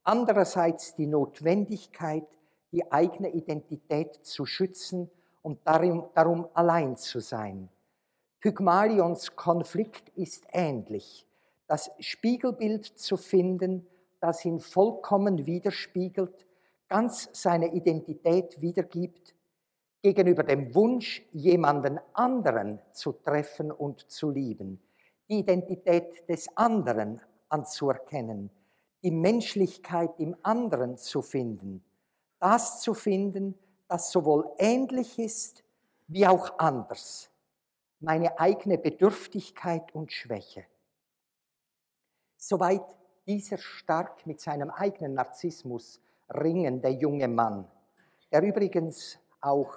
andererseits 0.10 0.96
die 0.96 1.06
Notwendigkeit, 1.06 2.26
die 2.72 2.92
eigene 2.92 3.30
Identität 3.30 4.26
zu 4.26 4.48
schützen 4.48 5.08
und 5.44 5.60
darum, 5.68 6.10
darum 6.16 6.48
allein 6.56 6.98
zu 6.98 7.20
sein. 7.20 7.70
Pygmalions 8.40 9.36
Konflikt 9.36 10.10
ist 10.18 10.46
ähnlich, 10.52 11.28
das 11.68 11.92
Spiegelbild 12.00 12.86
zu 12.86 13.18
finden, 13.18 13.86
das 14.20 14.44
ihn 14.46 14.60
vollkommen 14.60 15.46
widerspiegelt, 15.46 16.48
ganz 16.88 17.30
seine 17.34 17.72
Identität 17.72 18.60
wiedergibt, 18.62 19.36
gegenüber 20.02 20.42
dem 20.42 20.74
Wunsch, 20.74 21.22
jemanden 21.34 22.00
anderen 22.14 22.80
zu 22.94 23.12
treffen 23.12 23.72
und 23.72 24.10
zu 24.10 24.32
lieben, 24.32 24.82
die 25.30 25.40
Identität 25.40 26.28
des 26.28 26.48
anderen 26.58 27.22
anzuerkennen, 27.50 28.50
die 29.04 29.12
Menschlichkeit 29.12 30.20
im 30.20 30.36
anderen 30.44 30.98
zu 30.98 31.22
finden, 31.22 31.84
das 32.40 32.82
zu 32.82 32.94
finden, 32.94 33.58
das 33.88 34.12
sowohl 34.12 34.52
ähnlich 34.58 35.20
ist 35.20 35.64
wie 36.08 36.28
auch 36.28 36.58
anders, 36.60 37.30
meine 38.00 38.40
eigene 38.40 38.78
Bedürftigkeit 38.78 39.94
und 39.94 40.12
Schwäche. 40.12 40.66
Soweit 42.38 42.84
dieser 43.28 43.58
stark 43.58 44.26
mit 44.26 44.40
seinem 44.40 44.70
eigenen 44.70 45.14
Narzissmus 45.14 46.02
ringende 46.34 46.90
junge 46.90 47.28
Mann, 47.28 47.70
der 48.32 48.42
übrigens 48.44 49.20
auch 49.42 49.74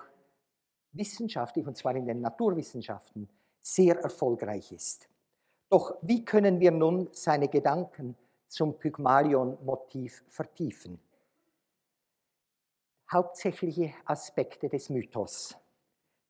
wissenschaftlich, 0.92 1.66
und 1.66 1.76
zwar 1.76 1.96
in 1.96 2.06
den 2.06 2.20
Naturwissenschaften, 2.20 3.28
sehr 3.60 3.98
erfolgreich 3.98 4.72
ist. 4.72 5.08
Doch 5.68 5.96
wie 6.02 6.24
können 6.24 6.60
wir 6.60 6.70
nun 6.70 7.08
seine 7.12 7.48
Gedanken 7.48 8.16
zum 8.52 8.76
Pygmalion-Motiv 8.78 10.25
vertiefen? 10.28 11.00
Hauptsächliche 13.11 13.94
Aspekte 14.04 14.68
des 14.68 14.90
Mythos. 14.90 15.56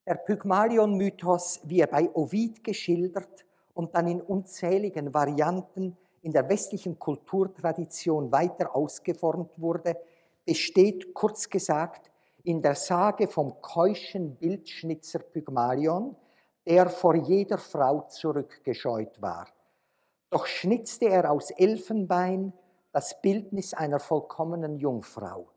Der 0.07 0.15
Pygmalion-Mythos, 0.15 1.61
wie 1.65 1.81
er 1.81 1.89
bei 1.89 2.09
Ovid 2.15 2.63
geschildert 2.63 3.45
und 3.75 3.95
dann 3.95 4.07
in 4.07 4.21
unzähligen 4.21 5.13
Varianten 5.13 5.97
in 6.23 6.33
der 6.33 6.49
westlichen 6.49 6.97
Kulturtradition 6.97 8.31
weiter 8.31 8.75
ausgeformt 8.75 9.51
wurde, 9.57 9.97
besteht 10.45 11.13
kurz 11.15 11.49
gesagt 11.49 12.11
in 12.45 12.63
der 12.63 12.77
Sage 12.77 13.27
vom 13.27 13.61
keuschen 13.61 14.37
Bildschnitzer 14.37 15.19
Pygmalion, 15.19 16.17
der 16.67 16.89
vor 16.89 17.17
jeder 17.17 17.59
Frau 17.59 18.03
zurückgescheut 18.03 19.21
war. 19.21 19.49
Doch 20.33 20.47
schnitzte 20.47 21.11
er 21.11 21.31
aus 21.31 21.51
Elfenbein 21.51 22.55
das 22.91 23.21
Bildnis 23.21 23.75
einer 23.75 24.01
vollkommenen 24.01 24.79
Jungfrau. 24.79 25.51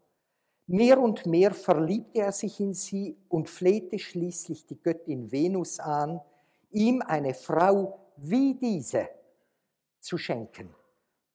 Mehr 0.67 0.99
und 0.99 1.25
mehr 1.25 1.53
verliebte 1.53 2.19
er 2.19 2.33
sich 2.33 2.59
in 2.59 2.73
sie 2.73 3.17
und 3.29 3.49
flehte 3.49 3.97
schließlich 3.97 4.65
die 4.65 4.77
Göttin 4.77 5.31
Venus 5.31 5.79
an, 5.79 6.19
ihm 6.71 7.01
eine 7.01 7.33
Frau 7.33 7.99
wie 8.17 8.53
diese 8.55 9.07
zu 10.01 10.17
schenken. 10.17 10.75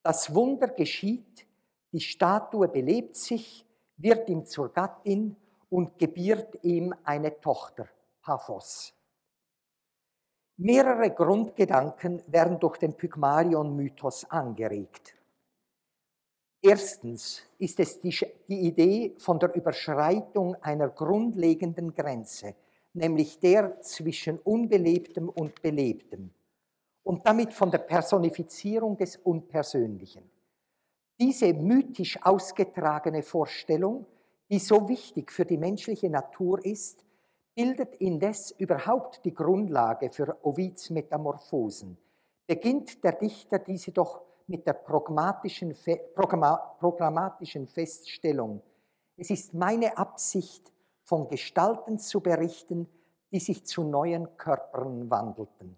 Das 0.02 0.34
Wunder 0.34 0.68
geschieht, 0.68 1.46
die 1.92 2.00
Statue 2.00 2.68
belebt 2.68 3.16
sich, 3.16 3.64
wird 3.96 4.28
ihm 4.28 4.44
zur 4.44 4.70
Gattin 4.70 5.34
und 5.70 5.98
gebiert 5.98 6.62
ihm 6.62 6.94
eine 7.04 7.40
Tochter, 7.40 7.88
Paphos. 8.20 8.92
Mehrere 10.62 11.10
Grundgedanken 11.10 12.22
werden 12.26 12.60
durch 12.60 12.76
den 12.76 12.92
Pygmalion-Mythos 12.92 14.30
angeregt. 14.30 15.14
Erstens 16.60 17.42
ist 17.56 17.80
es 17.80 17.98
die, 17.98 18.14
die, 18.46 18.66
Idee 18.66 19.14
von 19.16 19.38
der 19.38 19.54
Überschreitung 19.54 20.56
einer 20.56 20.90
grundlegenden 20.90 21.94
Grenze, 21.94 22.56
nämlich 22.92 23.40
der 23.40 23.80
zwischen 23.80 24.38
Unbelebtem 24.38 25.30
und 25.30 25.62
Belebtem 25.62 26.28
und 27.04 27.26
damit 27.26 27.54
von 27.54 27.70
der 27.70 27.78
Personifizierung 27.78 28.98
des 28.98 29.16
Unpersönlichen. 29.16 30.30
Diese 31.18 31.54
mythisch 31.54 32.20
ausgetragene 32.20 33.22
Vorstellung, 33.22 34.04
die 34.50 34.58
so 34.58 34.86
wichtig 34.90 35.32
für 35.32 35.46
die 35.46 35.56
menschliche 35.56 36.10
Natur 36.10 36.62
ist, 36.62 37.02
bildet 37.54 37.94
indes 37.96 38.50
überhaupt 38.52 39.24
die 39.24 39.34
Grundlage 39.34 40.10
für 40.10 40.36
Ovids 40.42 40.90
Metamorphosen. 40.90 41.96
Beginnt 42.46 43.02
der 43.04 43.12
Dichter 43.12 43.58
diese 43.58 43.92
doch 43.92 44.22
mit 44.46 44.66
der 44.66 44.72
programmatischen, 44.72 45.74
programmatischen 46.14 47.68
Feststellung. 47.68 48.62
Es 49.16 49.30
ist 49.30 49.54
meine 49.54 49.96
Absicht, 49.96 50.72
von 51.04 51.26
Gestalten 51.26 51.98
zu 51.98 52.20
berichten, 52.20 52.88
die 53.32 53.40
sich 53.40 53.66
zu 53.66 53.82
neuen 53.82 54.36
Körpern 54.36 55.10
wandelten. 55.10 55.76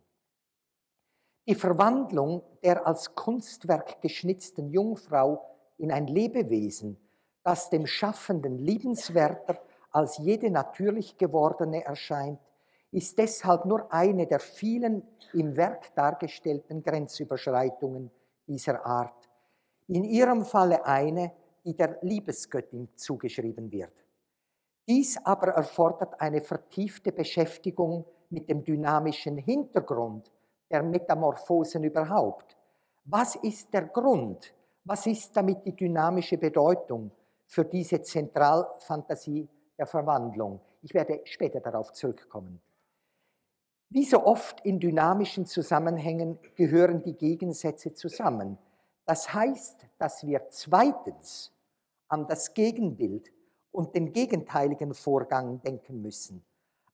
Die 1.48 1.54
Verwandlung 1.54 2.42
der 2.62 2.87
als 2.87 3.14
Kunstwerk 3.14 4.02
geschnitzten 4.02 4.68
Jungfrau 4.68 5.42
in 5.78 5.90
ein 5.90 6.06
Lebewesen, 6.06 6.98
das 7.42 7.70
dem 7.70 7.87
Schaffenden 7.87 8.58
liebenswerter 8.58 9.58
als 9.92 10.18
jede 10.18 10.50
natürlich 10.50 11.16
gewordene 11.18 11.85
erscheint, 11.85 12.40
ist 12.90 13.16
deshalb 13.18 13.64
nur 13.64 13.92
eine 13.92 14.26
der 14.26 14.40
vielen 14.40 15.02
im 15.33 15.57
Werk 15.57 15.94
dargestellten 15.94 16.83
Grenzüberschreitungen 16.83 18.11
dieser 18.46 18.85
Art, 18.85 19.28
in 19.88 20.05
ihrem 20.05 20.44
Falle 20.44 20.85
eine, 20.85 21.33
die 21.64 21.74
der 21.76 21.98
Liebesgöttin 22.02 22.88
zugeschrieben 22.96 23.70
wird. 23.70 23.92
Dies 24.88 25.16
aber 25.24 25.48
erfordert 25.48 26.20
eine 26.20 26.40
vertiefte 26.40 27.12
Beschäftigung 27.12 28.05
mit 28.31 28.48
dem 28.48 28.64
dynamischen 28.64 29.38
Hintergrund 29.38 30.31
der 30.70 30.83
Metamorphosen 30.83 31.85
überhaupt. 31.85 32.57
Was 33.05 33.37
ist 33.37 33.72
der 33.72 33.87
Grund? 33.87 34.52
Was 34.85 35.07
ist 35.07 35.37
damit 35.37 35.64
die 35.64 35.76
dynamische 35.76 36.37
Bedeutung 36.37 37.11
für 37.46 37.64
diese 37.64 38.02
Zentralfantasie 38.02 39.48
der 39.78 39.87
Verwandlung. 39.87 40.61
Ich 40.82 40.94
werde 40.94 41.20
später 41.24 41.61
darauf 41.61 41.92
zurückkommen. 41.92 42.61
Wie 43.88 44.04
so 44.04 44.24
oft 44.24 44.64
in 44.64 44.80
dynamischen 44.80 45.44
Zusammenhängen 45.44 46.38
gehören 46.54 47.02
die 47.02 47.14
Gegensätze 47.14 47.92
zusammen. 47.92 48.56
Das 49.04 49.35
heißt, 49.35 49.87
dass 49.98 50.26
wir 50.26 50.46
zweitens 50.48 51.52
an 52.08 52.26
das 52.26 52.54
Gegenbild 52.54 53.30
und 53.70 53.94
den 53.94 54.12
gegenteiligen 54.12 54.94
Vorgang 54.94 55.61
denken 55.61 56.00
müssen, 56.00 56.42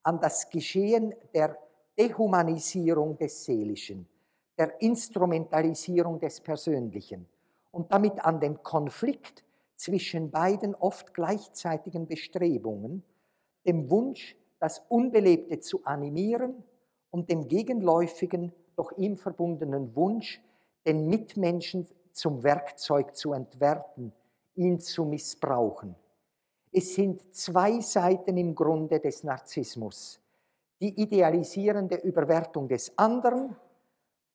an 0.02 0.20
das 0.20 0.50
Geschehen 0.50 1.14
der 1.34 1.56
Dehumanisierung 1.98 3.16
des 3.16 3.44
Seelischen, 3.44 4.08
der 4.56 4.80
Instrumentalisierung 4.80 6.18
des 6.18 6.40
Persönlichen 6.40 7.28
und 7.70 7.92
damit 7.92 8.24
an 8.24 8.40
den 8.40 8.62
Konflikt 8.62 9.44
zwischen 9.78 10.30
beiden 10.30 10.74
oft 10.74 11.14
gleichzeitigen 11.14 12.06
Bestrebungen, 12.08 13.04
dem 13.64 13.88
Wunsch, 13.90 14.36
das 14.58 14.82
Unbelebte 14.88 15.60
zu 15.60 15.84
animieren 15.84 16.64
und 17.10 17.30
dem 17.30 17.46
gegenläufigen, 17.46 18.52
doch 18.76 18.90
ihm 18.98 19.16
verbundenen 19.16 19.94
Wunsch, 19.94 20.42
den 20.84 21.06
Mitmenschen 21.08 21.86
zum 22.12 22.42
Werkzeug 22.42 23.14
zu 23.16 23.32
entwerten, 23.32 24.12
ihn 24.56 24.80
zu 24.80 25.04
missbrauchen. 25.04 25.94
Es 26.72 26.94
sind 26.94 27.34
zwei 27.34 27.80
Seiten 27.80 28.36
im 28.36 28.56
Grunde 28.56 28.98
des 28.98 29.22
Narzissmus. 29.22 30.20
Die 30.80 31.00
idealisierende 31.00 31.96
Überwertung 31.96 32.68
des 32.68 32.96
anderen, 32.98 33.56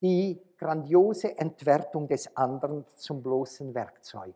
die 0.01 0.39
grandiose 0.58 1.38
Entwertung 1.38 2.08
des 2.08 2.36
anderen 2.36 2.86
zum 2.95 3.21
bloßen 3.21 3.73
Werkzeug. 3.73 4.36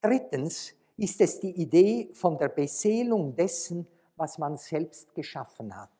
Drittens 0.00 0.74
ist 0.96 1.20
es 1.20 1.40
die 1.40 1.60
Idee 1.60 2.10
von 2.12 2.38
der 2.38 2.48
Beseelung 2.48 3.34
dessen, 3.34 3.86
was 4.16 4.38
man 4.38 4.56
selbst 4.56 5.14
geschaffen 5.14 5.74
hat. 5.76 5.90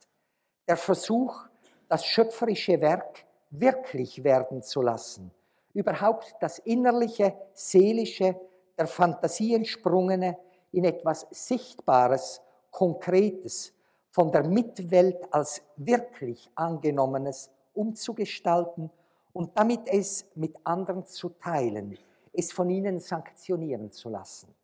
Der 0.68 0.76
Versuch, 0.76 1.46
das 1.88 2.04
schöpferische 2.04 2.80
Werk 2.80 3.24
wirklich 3.50 4.22
werden 4.22 4.62
zu 4.62 4.82
lassen. 4.82 5.30
Überhaupt 5.72 6.34
das 6.40 6.58
innerliche, 6.61 7.34
seelische, 7.54 8.38
der 8.76 8.87
Fantasie 8.87 9.54
entsprungene 9.54 10.38
in 10.72 10.84
etwas 10.84 11.26
Sichtbares, 11.30 12.40
Konkretes, 12.70 13.72
von 14.11 14.30
der 14.30 14.46
Mitwelt 14.46 15.32
als 15.32 15.62
wirklich 15.76 16.50
angenommenes 16.54 17.50
umzugestalten 17.74 18.90
und 19.32 19.56
damit 19.56 19.87
es 19.87 20.26
mit 20.34 20.56
anderen 20.64 21.04
zu 21.06 21.28
teilen, 21.30 21.96
es 22.32 22.52
von 22.52 22.70
ihnen 22.70 23.00
sanktionieren 23.00 23.90
zu 23.90 24.08
lassen. 24.08 24.54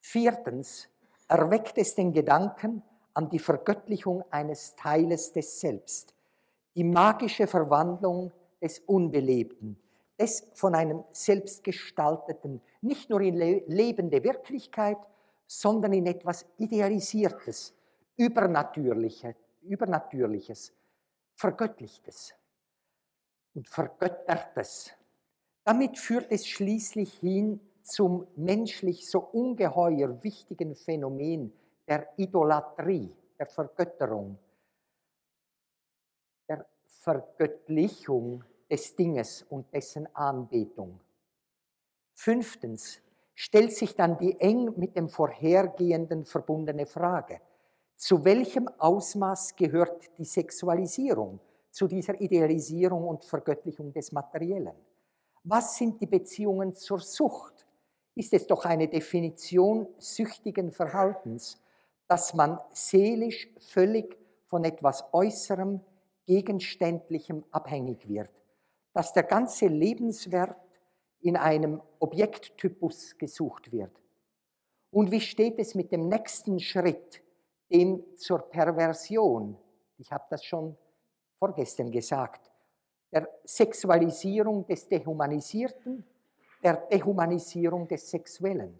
Viertens 0.00 0.88
erweckt 1.28 1.78
es 1.78 1.94
den 1.94 2.12
Gedanken 2.12 2.82
an 3.14 3.28
die 3.28 3.38
Vergöttlichung 3.38 4.24
eines 4.30 4.74
Teiles 4.76 5.32
des 5.32 5.60
Selbst, 5.60 6.14
die 6.74 6.84
magische 6.84 7.46
Verwandlung 7.46 8.32
des 8.60 8.80
Unbelebten, 8.80 9.78
des 10.18 10.46
von 10.54 10.74
einem 10.74 11.04
Selbstgestalteten, 11.12 12.60
nicht 12.80 13.10
nur 13.10 13.20
in 13.20 13.36
lebende 13.36 14.22
Wirklichkeit, 14.22 14.98
sondern 15.46 15.92
in 15.92 16.06
etwas 16.06 16.46
Idealisiertes, 16.58 17.74
Übernatürliche, 18.16 19.34
Übernatürliches, 19.62 20.72
Vergöttlichtes 21.34 22.34
und 23.54 23.68
Vergöttertes. 23.68 24.92
Damit 25.64 25.98
führt 25.98 26.30
es 26.30 26.46
schließlich 26.46 27.14
hin 27.14 27.60
zum 27.82 28.26
menschlich 28.36 29.08
so 29.08 29.20
ungeheuer 29.20 30.22
wichtigen 30.22 30.74
Phänomen 30.74 31.52
der 31.86 32.08
Idolatrie, 32.16 33.12
der 33.38 33.46
Vergötterung, 33.46 34.38
der 36.48 36.66
Vergöttlichung 36.86 38.44
des 38.70 38.94
Dinges 38.94 39.42
und 39.48 39.72
dessen 39.72 40.14
Anbetung. 40.14 41.00
Fünftens 42.14 43.00
stellt 43.34 43.72
sich 43.72 43.96
dann 43.96 44.18
die 44.18 44.38
eng 44.38 44.78
mit 44.78 44.96
dem 44.96 45.08
vorhergehenden 45.08 46.24
verbundene 46.24 46.86
Frage. 46.86 47.40
Zu 47.96 48.24
welchem 48.24 48.68
Ausmaß 48.68 49.56
gehört 49.56 50.10
die 50.18 50.24
Sexualisierung 50.24 51.40
zu 51.70 51.86
dieser 51.86 52.20
Idealisierung 52.20 53.08
und 53.08 53.24
Vergöttlichung 53.24 53.92
des 53.92 54.12
Materiellen? 54.12 54.76
Was 55.44 55.76
sind 55.76 56.00
die 56.00 56.06
Beziehungen 56.06 56.74
zur 56.74 57.00
Sucht? 57.00 57.66
Ist 58.14 58.34
es 58.34 58.46
doch 58.46 58.66
eine 58.66 58.88
Definition 58.88 59.88
süchtigen 59.98 60.70
Verhaltens, 60.70 61.58
dass 62.08 62.34
man 62.34 62.58
seelisch 62.72 63.48
völlig 63.58 64.18
von 64.46 64.64
etwas 64.64 65.04
Äußerem, 65.12 65.80
Gegenständlichem 66.26 67.44
abhängig 67.50 68.06
wird, 68.08 68.30
dass 68.92 69.12
der 69.12 69.22
ganze 69.22 69.66
Lebenswert 69.66 70.58
in 71.20 71.36
einem 71.36 71.80
Objekttypus 71.98 73.16
gesucht 73.18 73.72
wird. 73.72 73.92
Und 74.90 75.10
wie 75.10 75.20
steht 75.20 75.58
es 75.58 75.74
mit 75.74 75.90
dem 75.90 76.08
nächsten 76.08 76.60
Schritt, 76.60 77.22
dem 77.70 78.04
zur 78.16 78.40
Perversion? 78.50 79.56
Ich 79.98 80.12
habe 80.12 80.24
das 80.30 80.44
schon 80.44 80.76
vorgestern 81.38 81.90
gesagt, 81.90 82.49
der 83.12 83.28
Sexualisierung 83.44 84.66
des 84.66 84.88
Dehumanisierten, 84.88 86.04
der 86.62 86.76
Dehumanisierung 86.76 87.88
des 87.88 88.08
Sexuellen. 88.10 88.78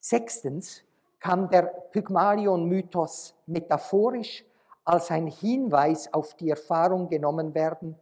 Sechstens 0.00 0.82
kann 1.20 1.48
der 1.48 1.62
Pygmalion-Mythos 1.62 3.34
metaphorisch 3.46 4.44
als 4.84 5.10
ein 5.10 5.26
Hinweis 5.28 6.12
auf 6.12 6.34
die 6.34 6.50
Erfahrung 6.50 7.08
genommen 7.08 7.54
werden, 7.54 7.98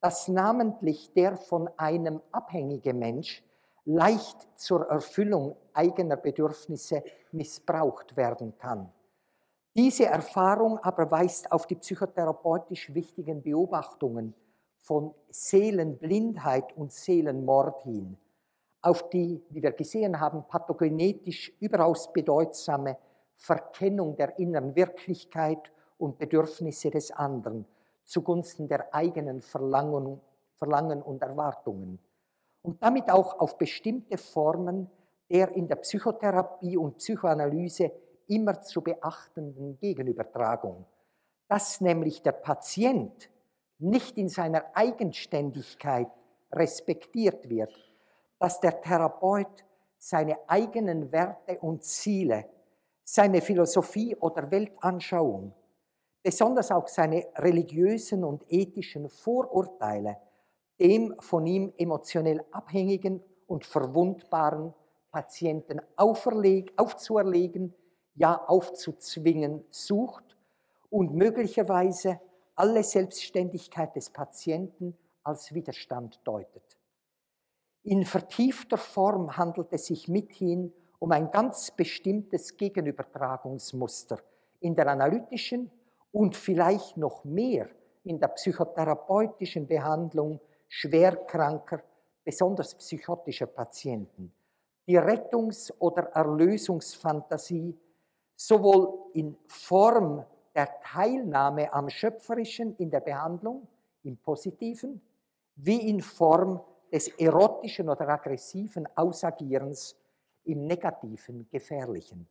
dass 0.00 0.28
namentlich 0.28 1.12
der 1.12 1.36
von 1.36 1.70
einem 1.76 2.20
abhängige 2.32 2.92
Mensch 2.92 3.44
leicht 3.84 4.48
zur 4.58 4.88
Erfüllung 4.88 5.56
eigener 5.72 6.16
Bedürfnisse 6.16 7.04
missbraucht 7.32 8.16
werden 8.16 8.56
kann. 8.58 8.90
Diese 9.76 10.06
Erfahrung 10.06 10.78
aber 10.78 11.10
weist 11.10 11.50
auf 11.52 11.66
die 11.66 11.74
psychotherapeutisch 11.76 12.94
wichtigen 12.94 13.42
Beobachtungen 13.42 14.34
von 14.84 15.14
Seelenblindheit 15.30 16.76
und 16.76 16.92
Seelenmord 16.92 17.82
hin, 17.84 18.18
auf 18.82 19.08
die, 19.08 19.42
wie 19.48 19.62
wir 19.62 19.72
gesehen 19.72 20.20
haben, 20.20 20.44
pathogenetisch 20.46 21.52
überaus 21.58 22.12
bedeutsame 22.12 22.98
Verkennung 23.34 24.14
der 24.14 24.38
inneren 24.38 24.76
Wirklichkeit 24.76 25.72
und 25.96 26.18
Bedürfnisse 26.18 26.90
des 26.90 27.10
anderen 27.10 27.64
zugunsten 28.04 28.68
der 28.68 28.94
eigenen 28.94 29.40
Verlangen, 29.40 30.20
Verlangen 30.56 31.00
und 31.00 31.22
Erwartungen. 31.22 31.98
Und 32.60 32.82
damit 32.82 33.10
auch 33.10 33.40
auf 33.40 33.56
bestimmte 33.56 34.18
Formen 34.18 34.90
der 35.30 35.50
in 35.52 35.66
der 35.66 35.76
Psychotherapie 35.76 36.76
und 36.76 36.98
Psychoanalyse 36.98 37.90
immer 38.26 38.60
zu 38.60 38.82
beachtenden 38.82 39.78
Gegenübertragung, 39.78 40.84
dass 41.48 41.80
nämlich 41.80 42.20
der 42.20 42.32
Patient 42.32 43.30
nicht 43.78 44.18
in 44.18 44.28
seiner 44.28 44.64
Eigenständigkeit 44.74 46.08
respektiert 46.52 47.48
wird, 47.48 47.72
dass 48.38 48.60
der 48.60 48.80
Therapeut 48.80 49.64
seine 49.98 50.38
eigenen 50.48 51.10
Werte 51.12 51.58
und 51.60 51.82
Ziele, 51.82 52.46
seine 53.04 53.40
Philosophie 53.40 54.14
oder 54.16 54.50
Weltanschauung 54.50 55.54
besonders 56.22 56.70
auch 56.70 56.88
seine 56.88 57.26
religiösen 57.36 58.24
und 58.24 58.44
ethischen 58.48 59.08
Vorurteile 59.10 60.16
dem 60.80 61.14
von 61.20 61.46
ihm 61.46 61.72
emotionell 61.76 62.44
abhängigen 62.50 63.22
und 63.46 63.64
verwundbaren 63.64 64.74
Patienten 65.12 65.80
aufzuerlegen, 65.96 67.74
ja 68.14 68.42
aufzuzwingen 68.46 69.64
sucht 69.70 70.36
und 70.90 71.14
möglicherweise 71.14 72.20
alle 72.56 72.82
Selbstständigkeit 72.82 73.94
des 73.96 74.10
Patienten 74.10 74.96
als 75.22 75.52
Widerstand 75.54 76.20
deutet. 76.24 76.78
In 77.82 78.04
vertiefter 78.04 78.78
Form 78.78 79.36
handelt 79.36 79.72
es 79.72 79.86
sich 79.86 80.08
mithin 80.08 80.72
um 80.98 81.12
ein 81.12 81.30
ganz 81.30 81.70
bestimmtes 81.70 82.56
Gegenübertragungsmuster 82.56 84.18
in 84.60 84.74
der 84.74 84.86
analytischen 84.86 85.70
und 86.12 86.36
vielleicht 86.36 86.96
noch 86.96 87.24
mehr 87.24 87.68
in 88.04 88.18
der 88.18 88.28
psychotherapeutischen 88.28 89.66
Behandlung 89.66 90.40
schwerkranker, 90.68 91.82
besonders 92.24 92.74
psychotischer 92.74 93.46
Patienten. 93.46 94.32
Die 94.86 94.96
Rettungs- 94.96 95.72
oder 95.78 96.04
Erlösungsfantasie 96.14 97.78
sowohl 98.36 99.10
in 99.12 99.36
Form 99.46 100.24
der 100.54 100.80
Teilnahme 100.80 101.72
am 101.72 101.88
Schöpferischen 101.90 102.76
in 102.76 102.90
der 102.90 103.00
Behandlung, 103.00 103.66
im 104.02 104.16
Positiven, 104.16 105.00
wie 105.56 105.88
in 105.88 106.00
Form 106.00 106.60
des 106.92 107.08
erotischen 107.08 107.88
oder 107.88 108.08
aggressiven 108.08 108.86
Ausagierens 108.94 109.96
im 110.44 110.66
Negativen, 110.66 111.48
Gefährlichen. 111.50 112.26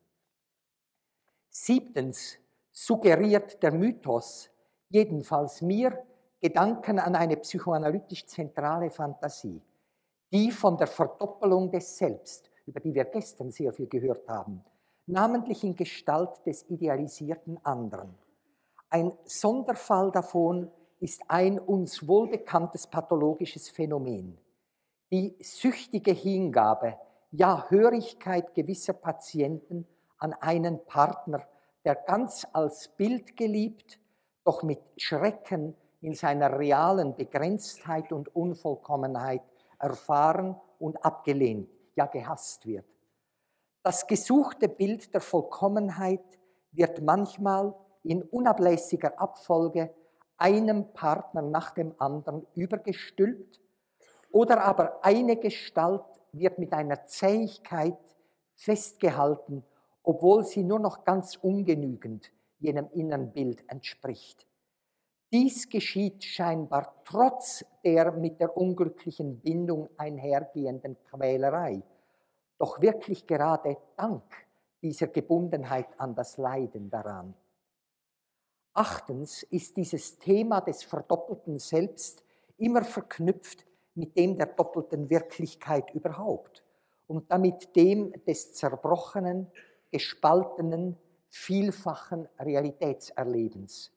Siebtens, 1.49 2.37
suggeriert 2.71 3.61
der 3.61 3.71
Mythos, 3.71 4.49
jedenfalls 4.89 5.61
mir, 5.61 6.03
Gedanken 6.39 6.99
an 6.99 7.15
eine 7.15 7.37
psychoanalytisch 7.37 8.25
zentrale 8.25 8.89
Fantasie, 8.89 9.61
die 10.31 10.51
von 10.51 10.77
der 10.77 10.87
Verdoppelung 10.87 11.71
des 11.71 11.97
Selbst, 11.97 12.51
über 12.65 12.81
die 12.81 12.93
wir 12.93 13.05
gestern 13.05 13.49
sehr 13.49 13.71
viel 13.71 13.87
gehört 13.87 14.27
haben, 14.27 14.61
namentlich 15.05 15.63
in 15.63 15.75
Gestalt 15.75 16.45
des 16.45 16.69
idealisierten 16.69 17.63
anderen. 17.63 18.15
Ein 18.89 19.13
Sonderfall 19.25 20.11
davon 20.11 20.71
ist 20.99 21.21
ein 21.27 21.59
uns 21.59 22.07
wohlbekanntes 22.07 22.87
pathologisches 22.87 23.69
Phänomen, 23.69 24.37
die 25.11 25.35
süchtige 25.41 26.11
Hingabe, 26.11 26.97
ja 27.31 27.65
Hörigkeit 27.69 28.53
gewisser 28.53 28.93
Patienten 28.93 29.87
an 30.17 30.33
einen 30.33 30.85
Partner 30.85 31.45
der 31.85 31.95
ganz 31.95 32.47
als 32.53 32.87
Bild 32.95 33.35
geliebt, 33.35 33.99
doch 34.43 34.63
mit 34.63 34.79
Schrecken 34.97 35.75
in 36.01 36.13
seiner 36.13 36.57
realen 36.57 37.15
Begrenztheit 37.15 38.11
und 38.11 38.33
Unvollkommenheit 38.35 39.41
erfahren 39.79 40.55
und 40.79 41.03
abgelehnt, 41.03 41.69
ja 41.95 42.05
gehasst 42.05 42.65
wird. 42.65 42.85
Das 43.83 44.07
gesuchte 44.07 44.69
Bild 44.69 45.13
der 45.13 45.21
Vollkommenheit 45.21 46.23
wird 46.71 47.01
manchmal 47.01 47.75
in 48.03 48.23
unablässiger 48.23 49.19
Abfolge 49.19 49.93
einem 50.37 50.93
Partner 50.93 51.41
nach 51.41 51.71
dem 51.71 51.93
anderen 51.99 52.47
übergestülpt 52.55 53.61
oder 54.31 54.63
aber 54.63 55.05
eine 55.05 55.37
Gestalt 55.37 56.03
wird 56.31 56.57
mit 56.57 56.73
einer 56.73 57.05
Zähigkeit 57.05 57.99
festgehalten 58.55 59.63
obwohl 60.03 60.43
sie 60.43 60.63
nur 60.63 60.79
noch 60.79 61.05
ganz 61.05 61.37
ungenügend 61.37 62.31
jenem 62.59 62.89
inneren 62.91 63.31
Bild 63.31 63.63
entspricht. 63.69 64.45
Dies 65.31 65.67
geschieht 65.69 66.23
scheinbar 66.23 67.01
trotz 67.05 67.65
der 67.83 68.11
mit 68.11 68.39
der 68.39 68.55
unglücklichen 68.55 69.39
Bindung 69.39 69.89
einhergehenden 69.97 70.97
Quälerei, 71.09 71.81
doch 72.57 72.81
wirklich 72.81 73.27
gerade 73.27 73.77
dank 73.97 74.23
dieser 74.81 75.07
Gebundenheit 75.07 75.87
an 75.97 76.13
das 76.15 76.37
Leiden 76.37 76.89
daran. 76.89 77.33
Achtens 78.73 79.43
ist 79.43 79.77
dieses 79.77 80.17
Thema 80.17 80.59
des 80.61 80.83
verdoppelten 80.83 81.59
Selbst 81.59 82.23
immer 82.57 82.83
verknüpft 82.83 83.65
mit 83.95 84.17
dem 84.17 84.37
der 84.37 84.47
doppelten 84.47 85.09
Wirklichkeit 85.09 85.93
überhaupt 85.93 86.63
und 87.07 87.31
damit 87.31 87.75
dem 87.75 88.13
des 88.25 88.53
zerbrochenen, 88.53 89.51
gespaltenen, 89.91 90.97
vielfachen 91.29 92.27
Realitätserlebens. 92.39 93.91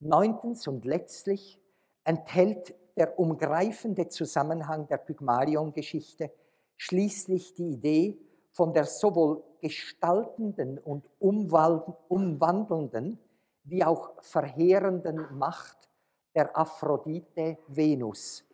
Neuntens 0.00 0.66
und 0.66 0.84
letztlich 0.84 1.60
enthält 2.04 2.74
der 2.96 3.18
umgreifende 3.18 4.08
Zusammenhang 4.08 4.86
der 4.88 4.98
Pygmalion-Geschichte 4.98 6.30
schließlich 6.76 7.54
die 7.54 7.70
Idee 7.70 8.18
von 8.52 8.72
der 8.72 8.84
sowohl 8.84 9.42
gestaltenden 9.60 10.78
und 10.78 11.08
umwandelnden 11.18 13.18
wie 13.64 13.84
auch 13.84 14.12
verheerenden 14.22 15.26
Macht 15.36 15.88
der 16.34 16.56
Aphrodite 16.56 17.58
Venus, 17.68 18.44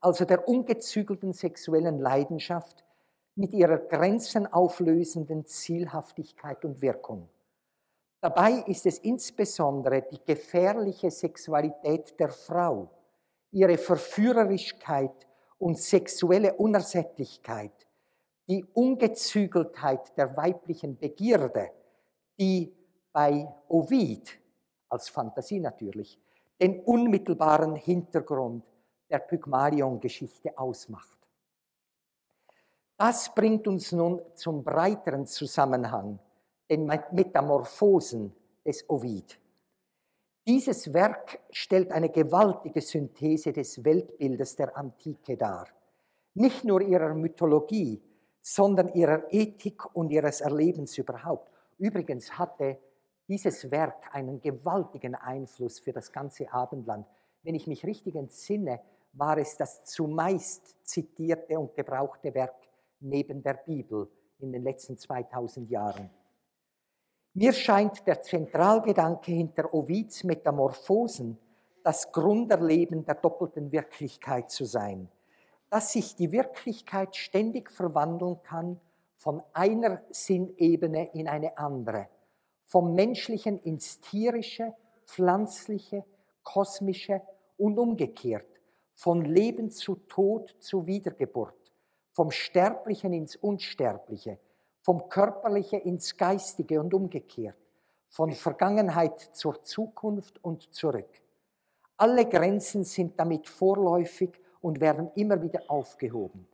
also 0.00 0.24
der 0.24 0.48
ungezügelten 0.48 1.32
sexuellen 1.32 1.98
Leidenschaft 1.98 2.84
mit 3.34 3.52
ihrer 3.52 3.78
grenzenauflösenden 3.78 5.44
Zielhaftigkeit 5.46 6.64
und 6.64 6.80
Wirkung. 6.80 7.28
Dabei 8.20 8.62
ist 8.66 8.86
es 8.86 8.98
insbesondere 8.98 10.02
die 10.02 10.22
gefährliche 10.24 11.10
Sexualität 11.10 12.18
der 12.20 12.28
Frau, 12.28 12.90
ihre 13.50 13.78
Verführerischkeit 13.78 15.26
und 15.60 15.78
sexuelle 15.78 16.54
Unersättlichkeit, 16.54 17.86
die 18.48 18.64
Ungezügeltheit 18.74 20.16
der 20.16 20.36
weiblichen 20.36 20.98
Begierde, 20.98 21.70
die 22.38 22.74
bei 23.12 23.46
Ovid, 23.68 24.40
als 24.88 25.08
Fantasie 25.08 25.60
natürlich, 25.60 26.18
den 26.60 26.80
unmittelbaren 26.80 27.76
Hintergrund 27.76 28.64
der 29.08 29.18
Pygmalion-Geschichte 29.18 30.58
ausmacht. 30.58 31.18
Das 32.96 33.34
bringt 33.34 33.66
uns 33.66 33.92
nun 33.92 34.20
zum 34.34 34.62
breiteren 34.62 35.26
Zusammenhang, 35.26 36.18
den 36.68 36.86
Metamorphosen 36.86 38.34
des 38.64 38.88
Ovid. 38.88 39.39
Dieses 40.46 40.92
Werk 40.94 41.40
stellt 41.50 41.92
eine 41.92 42.08
gewaltige 42.08 42.80
Synthese 42.80 43.52
des 43.52 43.84
Weltbildes 43.84 44.56
der 44.56 44.76
Antike 44.76 45.36
dar. 45.36 45.68
Nicht 46.34 46.64
nur 46.64 46.80
ihrer 46.80 47.14
Mythologie, 47.14 48.02
sondern 48.40 48.88
ihrer 48.94 49.32
Ethik 49.32 49.94
und 49.94 50.10
ihres 50.10 50.40
Erlebens 50.40 50.96
überhaupt. 50.96 51.50
Übrigens 51.78 52.38
hatte 52.38 52.78
dieses 53.28 53.70
Werk 53.70 54.14
einen 54.14 54.40
gewaltigen 54.40 55.14
Einfluss 55.14 55.78
für 55.78 55.92
das 55.92 56.10
ganze 56.10 56.50
Abendland. 56.52 57.06
Wenn 57.42 57.54
ich 57.54 57.66
mich 57.66 57.84
richtig 57.84 58.14
entsinne, 58.14 58.80
war 59.12 59.38
es 59.38 59.56
das 59.56 59.84
zumeist 59.84 60.74
zitierte 60.84 61.58
und 61.58 61.74
gebrauchte 61.74 62.34
Werk 62.34 62.56
neben 63.00 63.42
der 63.42 63.54
Bibel 63.54 64.08
in 64.38 64.52
den 64.52 64.62
letzten 64.62 64.96
2000 64.96 65.70
Jahren. 65.70 66.10
Mir 67.40 67.54
scheint 67.54 68.06
der 68.06 68.20
Zentralgedanke 68.20 69.32
hinter 69.32 69.72
Ovids 69.72 70.24
Metamorphosen 70.24 71.38
das 71.82 72.12
Grunderleben 72.12 73.06
der 73.06 73.14
doppelten 73.14 73.72
Wirklichkeit 73.72 74.50
zu 74.50 74.66
sein, 74.66 75.08
dass 75.70 75.92
sich 75.92 76.14
die 76.16 76.32
Wirklichkeit 76.32 77.16
ständig 77.16 77.70
verwandeln 77.70 78.42
kann 78.42 78.78
von 79.16 79.42
einer 79.54 80.02
Sinnebene 80.10 81.14
in 81.14 81.28
eine 81.28 81.56
andere, 81.56 82.08
vom 82.66 82.94
menschlichen 82.94 83.58
ins 83.60 84.00
tierische, 84.00 84.74
pflanzliche, 85.06 86.04
kosmische 86.42 87.22
und 87.56 87.78
umgekehrt, 87.78 88.60
von 88.94 89.24
Leben 89.24 89.70
zu 89.70 89.94
Tod 89.94 90.54
zu 90.58 90.86
Wiedergeburt, 90.86 91.72
vom 92.12 92.30
Sterblichen 92.32 93.14
ins 93.14 93.34
Unsterbliche, 93.34 94.38
vom 94.82 95.08
Körperlichen 95.08 95.80
ins 95.80 96.16
Geistige 96.16 96.80
und 96.80 96.94
umgekehrt, 96.94 97.56
von 98.08 98.32
Vergangenheit 98.32 99.20
zur 99.32 99.62
Zukunft 99.62 100.42
und 100.42 100.72
zurück. 100.74 101.20
Alle 101.96 102.26
Grenzen 102.26 102.84
sind 102.84 103.18
damit 103.20 103.46
vorläufig 103.46 104.30
und 104.60 104.80
werden 104.80 105.10
immer 105.14 105.40
wieder 105.42 105.62
aufgehoben. 105.68 106.48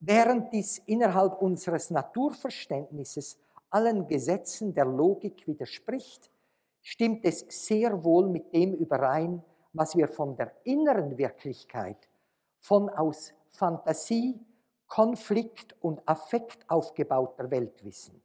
Während 0.00 0.52
dies 0.52 0.78
innerhalb 0.86 1.40
unseres 1.40 1.90
Naturverständnisses 1.90 3.38
allen 3.70 4.06
Gesetzen 4.06 4.74
der 4.74 4.84
Logik 4.84 5.46
widerspricht, 5.46 6.30
stimmt 6.82 7.24
es 7.24 7.44
sehr 7.48 8.04
wohl 8.04 8.28
mit 8.28 8.52
dem 8.52 8.74
überein, 8.74 9.42
was 9.72 9.96
wir 9.96 10.08
von 10.08 10.36
der 10.36 10.52
inneren 10.64 11.16
Wirklichkeit, 11.18 12.08
von 12.60 12.88
aus 12.90 13.32
Fantasie, 13.50 14.38
Konflikt 14.86 15.74
und 15.80 16.00
Affekt 16.08 16.68
aufgebauter 16.70 17.50
Welt 17.50 17.84
wissen. 17.84 18.22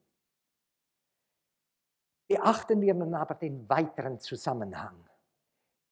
Beachten 2.28 2.80
wir 2.80 2.94
nun 2.94 3.14
aber 3.14 3.36
den 3.36 3.68
weiteren 3.68 4.20
Zusammenhang. 4.20 4.96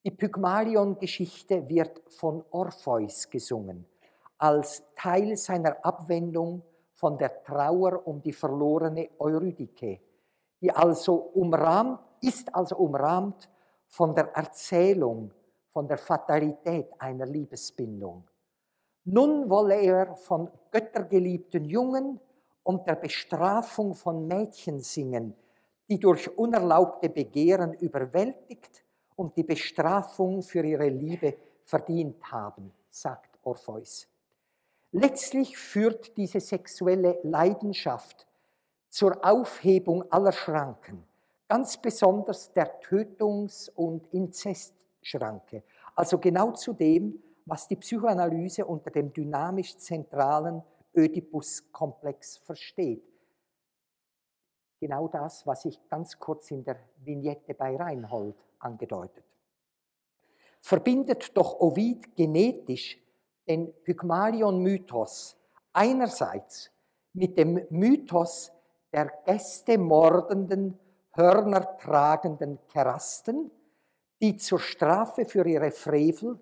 Die 0.05 0.11
Pygmalion-Geschichte 0.11 1.67
wird 1.67 2.01
von 2.07 2.45
Orpheus 2.51 3.29
gesungen, 3.29 3.85
als 4.37 4.83
Teil 4.95 5.35
seiner 5.35 5.83
Abwendung 5.83 6.63
von 6.93 7.17
der 7.17 7.43
Trauer 7.43 8.07
um 8.07 8.21
die 8.21 8.31
verlorene 8.31 9.09
Eurydike, 9.19 9.99
die 10.61 10.71
also 10.71 11.15
umrahmt, 11.15 11.99
ist 12.21 12.53
also 12.55 12.77
umrahmt 12.77 13.49
von 13.87 14.15
der 14.15 14.29
Erzählung, 14.35 15.33
von 15.67 15.87
der 15.87 15.97
Fatalität 15.97 16.89
einer 16.97 17.25
Liebesbindung. 17.25 18.28
Nun 19.05 19.49
wolle 19.49 19.81
er 19.81 20.15
von 20.15 20.49
göttergeliebten 20.71 21.65
Jungen 21.65 22.19
und 22.63 22.87
der 22.87 22.95
Bestrafung 22.95 23.95
von 23.95 24.27
Mädchen 24.27 24.79
singen, 24.81 25.35
die 25.89 25.99
durch 25.99 26.37
unerlaubte 26.37 27.09
Begehren 27.09 27.73
überwältigt 27.73 28.83
und 29.15 29.35
die 29.35 29.43
Bestrafung 29.43 30.43
für 30.43 30.63
ihre 30.63 30.89
Liebe 30.89 31.35
verdient 31.63 32.31
haben, 32.31 32.71
sagt 32.89 33.39
Orpheus. 33.43 34.07
Letztlich 34.91 35.57
führt 35.57 36.17
diese 36.17 36.39
sexuelle 36.39 37.19
Leidenschaft 37.23 38.27
zur 38.89 39.23
Aufhebung 39.23 40.11
aller 40.11 40.31
Schranken, 40.31 41.03
ganz 41.47 41.77
besonders 41.77 42.51
der 42.51 42.79
Tötungs- 42.81 43.69
und 43.69 44.07
Inzestschranke, 44.13 45.63
also 45.95 46.17
genau 46.17 46.51
zu 46.53 46.73
dem, 46.73 47.21
was 47.49 47.67
die 47.67 47.77
Psychoanalyse 47.77 48.63
unter 48.63 48.91
dem 48.91 49.11
dynamisch 49.11 49.75
zentralen 49.77 50.61
Ödipus-Komplex 50.95 52.37
versteht. 52.37 53.03
Genau 54.79 55.07
das, 55.07 55.45
was 55.47 55.65
ich 55.65 55.79
ganz 55.89 56.17
kurz 56.19 56.51
in 56.51 56.63
der 56.63 56.77
Vignette 57.03 57.55
bei 57.55 57.75
Reinhold 57.75 58.35
angedeutet. 58.59 59.25
Verbindet 60.61 61.35
doch 61.35 61.59
Ovid 61.59 62.15
genetisch 62.15 63.01
den 63.47 63.73
Pygmalion-Mythos 63.83 65.35
einerseits 65.73 66.71
mit 67.13 67.37
dem 67.37 67.65
Mythos 67.71 68.51
der 68.93 69.11
gästemordenden, 69.25 70.77
hörnertragenden 71.13 72.59
Kerasten, 72.67 73.49
die 74.21 74.37
zur 74.37 74.59
Strafe 74.59 75.25
für 75.25 75.47
ihre 75.47 75.71
Frevel 75.71 76.39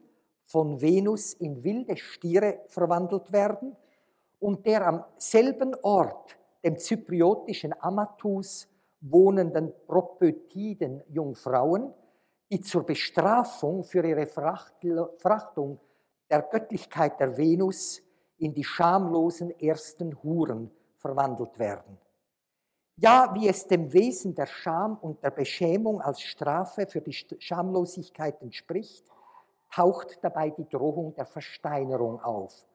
von 0.48 0.82
Venus 0.82 1.34
in 1.34 1.64
wilde 1.64 1.98
Stiere 1.98 2.62
verwandelt 2.68 3.32
werden 3.32 3.76
und 4.40 4.66
der 4.66 4.88
am 4.88 5.04
selben 5.18 5.76
Ort, 5.84 6.38
dem 6.64 6.78
zypriotischen 6.78 7.74
Amathus, 7.82 8.68
wohnenden 9.02 9.74
Propötiden 9.86 11.04
Jungfrauen, 11.10 11.94
die 12.50 12.62
zur 12.62 12.86
Bestrafung 12.86 13.84
für 13.84 14.06
ihre 14.08 14.26
Frachtung 14.26 15.80
der 16.30 16.42
Göttlichkeit 16.44 17.20
der 17.20 17.38
Venus 17.38 18.02
in 18.38 18.54
die 18.54 18.64
schamlosen 18.64 19.52
ersten 19.60 20.16
Huren 20.24 20.72
verwandelt 20.96 21.60
werden. 21.60 21.98
Ja, 23.00 23.32
wie 23.34 23.48
es 23.48 23.68
dem 23.68 23.92
Wesen 23.94 24.34
der 24.34 24.48
Scham 24.48 24.98
und 24.98 25.22
der 25.22 25.32
Beschämung 25.32 26.02
als 26.02 26.22
Strafe 26.22 26.88
für 26.88 27.02
die 27.02 27.14
Schamlosigkeit 27.14 28.42
entspricht, 28.42 29.06
taucht 29.70 30.24
dabei 30.24 30.50
die 30.50 30.68
Drohung 30.68 31.14
der 31.16 31.26
Versteinerung 31.26 32.22
auf. 32.22 32.68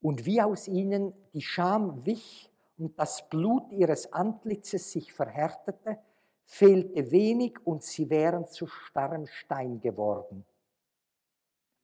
Und 0.00 0.26
wie 0.26 0.42
aus 0.42 0.68
ihnen 0.68 1.14
die 1.32 1.42
Scham 1.42 2.04
wich 2.04 2.50
und 2.78 2.98
das 2.98 3.28
Blut 3.28 3.70
ihres 3.72 4.12
Antlitzes 4.12 4.90
sich 4.90 5.12
verhärtete, 5.12 5.98
fehlte 6.44 7.10
wenig 7.10 7.64
und 7.64 7.82
sie 7.82 8.10
wären 8.10 8.46
zu 8.46 8.66
starrem 8.66 9.26
Stein 9.26 9.80
geworden. 9.80 10.44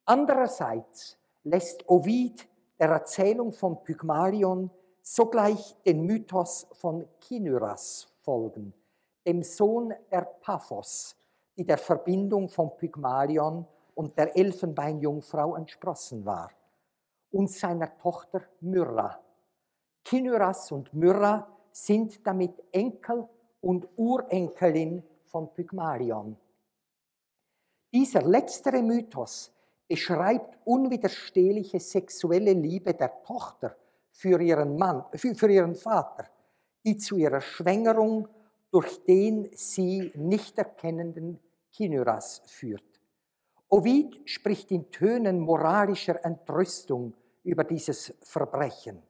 Andererseits 0.05 1.17
lässt 1.43 1.87
Ovid 1.87 2.47
der 2.79 2.89
Erzählung 2.89 3.53
von 3.53 3.83
Pygmalion 3.83 4.69
sogleich 5.01 5.75
den 5.85 6.03
Mythos 6.03 6.67
von 6.73 7.07
Kinyras 7.19 8.13
folgen, 8.21 8.73
dem 9.25 9.43
Sohn 9.43 9.93
der 10.11 10.21
Paphos, 10.21 11.15
die 11.57 11.65
der 11.65 11.77
Verbindung 11.77 12.49
von 12.49 12.75
Pygmalion 12.77 13.65
und 13.99 14.17
der 14.17 14.33
Elfenbeinjungfrau 14.37 15.57
entsprossen 15.57 16.25
war, 16.25 16.49
und 17.31 17.51
seiner 17.51 17.97
Tochter 17.97 18.43
Myrrha. 18.61 19.19
Kinyras 20.05 20.71
und 20.71 20.93
Myrrha 20.93 21.45
sind 21.73 22.25
damit 22.25 22.63
Enkel 22.71 23.27
und 23.59 23.89
Urenkelin 23.97 25.03
von 25.25 25.53
Pygmalion. 25.53 26.37
Dieser 27.91 28.21
letztere 28.21 28.81
Mythos 28.81 29.51
beschreibt 29.85 30.57
unwiderstehliche 30.63 31.81
sexuelle 31.81 32.53
Liebe 32.53 32.93
der 32.93 33.21
Tochter 33.23 33.75
für 34.11 34.41
ihren 34.41 34.77
Mann, 34.77 35.03
für, 35.13 35.51
ihren 35.51 35.75
Vater, 35.75 36.23
die 36.85 36.95
zu 36.95 37.17
ihrer 37.17 37.41
Schwängerung 37.41 38.29
durch 38.71 39.03
den 39.03 39.49
sie 39.51 40.13
nicht 40.15 40.57
erkennenden 40.57 41.37
Kinyras 41.73 42.43
führt. 42.45 42.88
Ovid 43.71 44.27
spricht 44.27 44.71
in 44.71 44.89
Tönen 44.89 45.39
moralischer 45.39 46.25
Entrüstung 46.25 47.13
über 47.43 47.63
dieses 47.63 48.15
Verbrechen. 48.21 49.03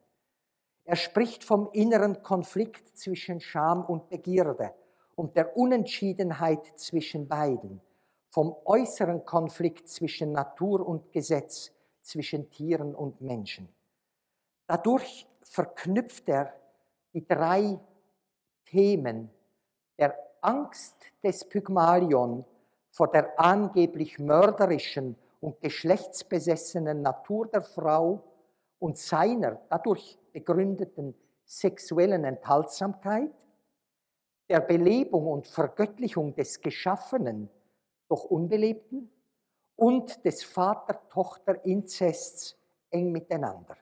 Er 0.84 0.98
spricht 0.98 1.46
vom 1.46 1.70
inneren 1.72 2.22
Konflikt 2.24 2.98
zwischen 2.98 3.40
Scham 3.40 3.86
und 3.86 4.10
Begierde 4.10 4.74
und 5.16 5.38
der 5.38 5.56
Unentschiedenheit 5.56 6.66
zwischen 6.78 7.28
beiden, 7.28 7.80
vom 8.32 8.54
äußeren 8.66 9.24
Konflikt 9.24 9.88
zwischen 9.88 10.34
Natur 10.34 10.86
und 10.86 11.12
Gesetz, 11.14 11.72
zwischen 12.02 12.50
Tieren 12.50 12.96
und 12.96 13.22
Menschen. 13.22 13.70
Dadurch 14.68 15.28
verknüpft 15.42 16.28
er 16.28 16.54
die 17.14 17.26
drei 17.26 17.80
Themen 18.66 19.30
der 19.98 20.18
Angst 20.42 20.96
des 21.24 21.48
Pygmalion 21.48 22.46
vor 23.00 23.08
der 23.08 23.40
angeblich 23.40 24.20
mörderischen 24.20 25.16
und 25.40 25.62
geschlechtsbesessenen 25.62 27.02
Natur 27.02 27.48
der 27.48 27.62
Frau 27.62 28.22
und 28.78 28.98
seiner 28.98 29.62
dadurch 29.70 30.20
begründeten 30.34 31.16
sexuellen 31.46 32.26
Enthaltsamkeit, 32.26 33.32
der 34.50 34.60
Belebung 34.60 35.28
und 35.28 35.48
Vergöttlichung 35.48 36.36
des 36.36 36.60
Geschaffenen, 36.60 37.50
doch 38.10 38.26
Unbelebten 38.26 39.10
und 39.78 40.26
des 40.26 40.44
Vater-Tochter-Inzests 40.44 42.58
eng 42.90 43.14
miteinander. 43.14 43.78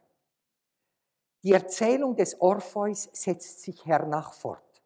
Die 1.44 1.54
Erzählung 1.54 2.16
des 2.16 2.40
Orpheus 2.40 3.10
setzt 3.14 3.64
sich 3.64 3.84
hernach 3.84 4.34
fort. 4.34 4.84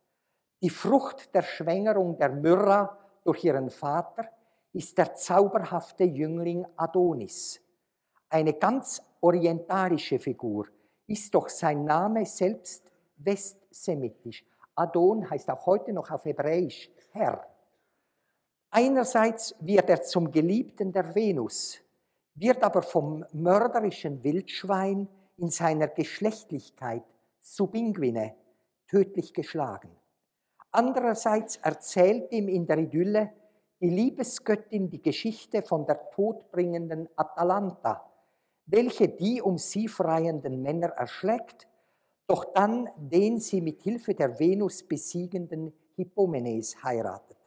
Die 0.62 0.70
Frucht 0.70 1.36
der 1.36 1.42
Schwängerung 1.42 2.18
der 2.18 2.30
Myrrha 2.30 2.98
durch 3.24 3.44
ihren 3.44 3.70
Vater 3.70 4.28
ist 4.74 4.98
der 4.98 5.14
zauberhafte 5.16 6.04
Jüngling 6.04 6.66
Adonis. 6.76 7.62
Eine 8.30 8.54
ganz 8.54 9.02
orientalische 9.20 10.20
Figur, 10.20 10.68
ist 11.08 11.34
doch 11.36 11.50
sein 11.50 11.84
Name 11.84 12.26
selbst 12.26 12.92
westsemitisch. 13.18 14.44
Adon 14.76 15.30
heißt 15.30 15.50
auch 15.50 15.66
heute 15.66 15.94
noch 15.94 16.10
auf 16.10 16.26
Hebräisch 16.26 16.90
Herr. 17.12 17.46
Einerseits 18.70 19.54
wird 19.60 19.90
er 19.90 20.02
zum 20.02 20.32
Geliebten 20.32 20.94
der 20.94 21.14
Venus, 21.14 21.80
wird 22.36 22.64
aber 22.64 22.82
vom 22.82 23.26
mörderischen 23.34 24.24
Wildschwein 24.24 25.10
in 25.38 25.50
seiner 25.50 25.90
Geschlechtlichkeit 25.90 27.04
subinguine 27.42 28.36
tödlich 28.88 29.34
geschlagen. 29.34 29.90
Andererseits 30.72 31.58
erzählt 31.58 32.32
ihm 32.32 32.48
in 32.48 32.66
der 32.66 32.78
Idylle 32.78 33.34
die 33.82 33.90
Liebesgöttin 33.90 34.90
die 34.90 35.02
Geschichte 35.02 35.62
von 35.62 35.86
der 35.86 36.10
todbringenden 36.12 37.10
Atalanta, 37.16 38.10
welche 38.68 39.10
die 39.10 39.42
um 39.42 39.58
sie 39.58 39.88
freienden 39.88 40.62
Männer 40.62 40.90
erschlägt, 40.90 41.68
doch 42.28 42.54
dann 42.54 42.90
den 42.96 43.40
sie 43.40 43.60
mit 43.60 43.82
Hilfe 43.82 44.14
der 44.14 44.40
Venus 44.40 44.84
besiegenden 44.84 45.74
Hippomenes 45.96 46.82
heiratet. 46.84 47.38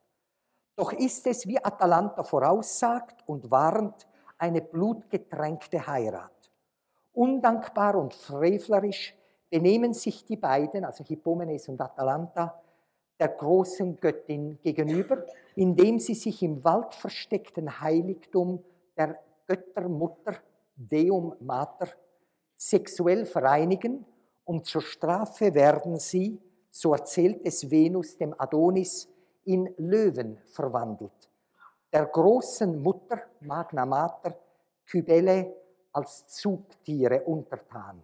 Doch 0.77 0.93
ist 0.93 1.27
es, 1.27 1.47
wie 1.47 1.65
Atalanta 1.65 2.25
voraussagt 2.25 3.23
und 3.27 3.51
warnt, 3.51 4.07
eine 4.37 4.61
blutgetränkte 4.61 5.87
Heirat. 5.87 6.51
Undankbar 7.13 7.95
und 7.95 8.13
frevlerisch 8.13 9.15
benehmen 9.49 9.95
sich 9.95 10.25
die 10.25 10.37
beiden, 10.37 10.85
also 10.85 11.05
Hippomenes 11.05 11.69
und 11.69 11.81
Atalanta, 11.81 12.61
der 13.18 13.29
großen 13.29 13.98
Göttin 14.00 14.59
gegenüber, 14.62 15.24
indem 15.55 15.98
sie 15.98 16.14
sich 16.14 16.42
im 16.42 16.64
Wald 16.64 16.94
versteckten 16.94 17.81
Heiligtum 17.81 18.62
der 18.96 19.18
Göttermutter 19.46 20.37
Deum 20.77 21.35
Mater 21.40 21.88
sexuell 22.57 23.27
vereinigen 23.27 24.05
und 24.44 24.66
zur 24.66 24.83
Strafe 24.83 25.55
werden 25.55 25.98
sie, 25.98 26.40
so 26.70 26.92
erzählt 26.92 27.40
es 27.44 27.70
Venus 27.70 28.16
dem 28.16 28.35
Adonis, 28.38 29.09
in 29.44 29.72
Löwen 29.77 30.38
verwandelt. 30.53 31.31
Der 31.92 32.07
großen 32.07 32.83
Mutter, 32.83 33.20
Magna 33.40 33.85
Mater, 33.85 34.35
Kybele, 34.87 35.55
als 35.92 36.27
Zugtiere 36.27 37.22
untertan. 37.22 38.03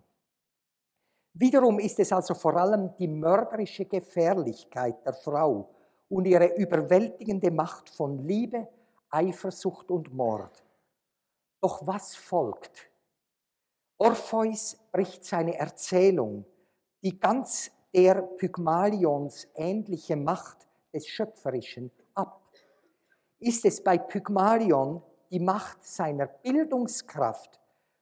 Wiederum 1.32 1.78
ist 1.78 1.98
es 2.00 2.12
also 2.12 2.34
vor 2.34 2.56
allem 2.56 2.94
die 2.98 3.08
mörderische 3.08 3.84
Gefährlichkeit 3.84 5.04
der 5.06 5.14
Frau 5.14 5.70
und 6.08 6.26
ihre 6.26 6.56
überwältigende 6.56 7.50
Macht 7.50 7.88
von 7.88 8.18
Liebe, 8.26 8.68
Eifersucht 9.10 9.90
und 9.90 10.12
Mord. 10.12 10.64
Doch 11.60 11.86
was 11.86 12.16
folgt? 12.16 12.90
Orpheus 13.98 14.76
bricht 14.90 15.24
seine 15.24 15.56
Erzählung, 15.56 16.46
die 17.02 17.18
ganz 17.18 17.70
der 17.94 18.22
Pygmalions 18.22 19.46
ähnliche 19.54 20.16
Macht 20.16 20.68
des 20.92 21.06
Schöpferischen 21.06 21.90
ab. 22.14 22.40
Ist 23.38 23.64
es 23.64 23.82
bei 23.82 23.98
Pygmalion 23.98 25.02
die 25.30 25.40
Macht 25.40 25.84
seiner 25.84 26.26
Bildungskraft, 26.26 27.60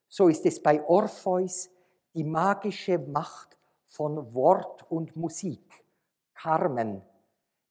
so 0.08 0.28
ist 0.28 0.46
es 0.46 0.62
bei 0.62 0.82
Orpheus 0.86 1.68
die 2.14 2.24
magische 2.24 2.98
Macht 2.98 3.56
von 3.86 4.34
Wort 4.34 4.90
und 4.90 5.16
Musik, 5.16 5.84
Carmen, 6.34 7.02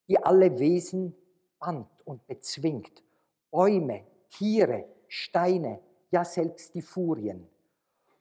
die 0.08 0.18
alle 0.24 0.60
Wesen 0.60 1.16
band 1.60 1.88
und 2.06 2.26
bezwingt, 2.28 3.04
Bäume, 3.52 4.06
Tiere, 4.30 4.86
Steine, 5.08 5.80
ja 6.12 6.24
selbst 6.24 6.74
die 6.74 6.82
Furien. 6.82 7.48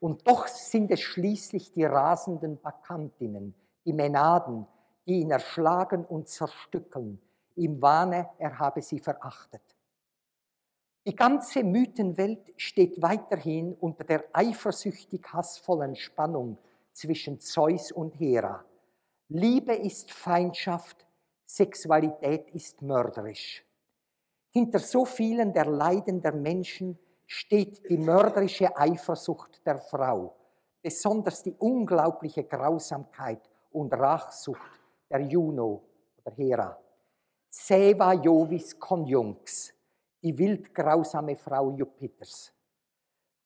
Und 0.00 0.26
doch 0.26 0.46
sind 0.46 0.90
es 0.90 1.00
schließlich 1.00 1.72
die 1.72 1.84
rasenden 1.84 2.60
Bakantinnen, 2.60 3.54
die 3.84 3.92
Menaden, 3.92 4.66
die 5.06 5.20
ihn 5.20 5.30
erschlagen 5.30 6.04
und 6.04 6.28
zerstückeln, 6.28 7.20
im 7.54 7.80
Wahne, 7.80 8.28
er 8.38 8.58
habe 8.58 8.82
sie 8.82 8.98
verachtet. 8.98 9.75
Die 11.06 11.14
ganze 11.14 11.62
Mythenwelt 11.62 12.52
steht 12.56 13.00
weiterhin 13.00 13.74
unter 13.74 14.02
der 14.02 14.24
eifersüchtig 14.32 15.24
hassvollen 15.32 15.94
Spannung 15.94 16.58
zwischen 16.92 17.38
Zeus 17.38 17.92
und 17.92 18.18
Hera. 18.18 18.64
Liebe 19.28 19.72
ist 19.72 20.10
Feindschaft, 20.10 21.06
Sexualität 21.44 22.50
ist 22.50 22.82
mörderisch. 22.82 23.64
Hinter 24.50 24.80
so 24.80 25.04
vielen 25.04 25.52
der 25.52 25.66
Leiden 25.66 26.20
der 26.20 26.32
Menschen 26.32 26.98
steht 27.24 27.88
die 27.88 27.98
mörderische 27.98 28.76
Eifersucht 28.76 29.64
der 29.64 29.78
Frau, 29.78 30.34
besonders 30.82 31.40
die 31.40 31.54
unglaubliche 31.56 32.42
Grausamkeit 32.42 33.48
und 33.70 33.94
Rachsucht 33.94 34.80
der 35.08 35.20
Juno 35.20 35.84
oder 36.24 36.34
Hera. 36.34 36.76
Seva 37.48 38.12
Jovis 38.12 38.76
Conjunx, 38.76 39.75
die 40.26 40.36
wildgrausame 40.36 41.36
Frau 41.36 41.70
Jupiters. 41.70 42.52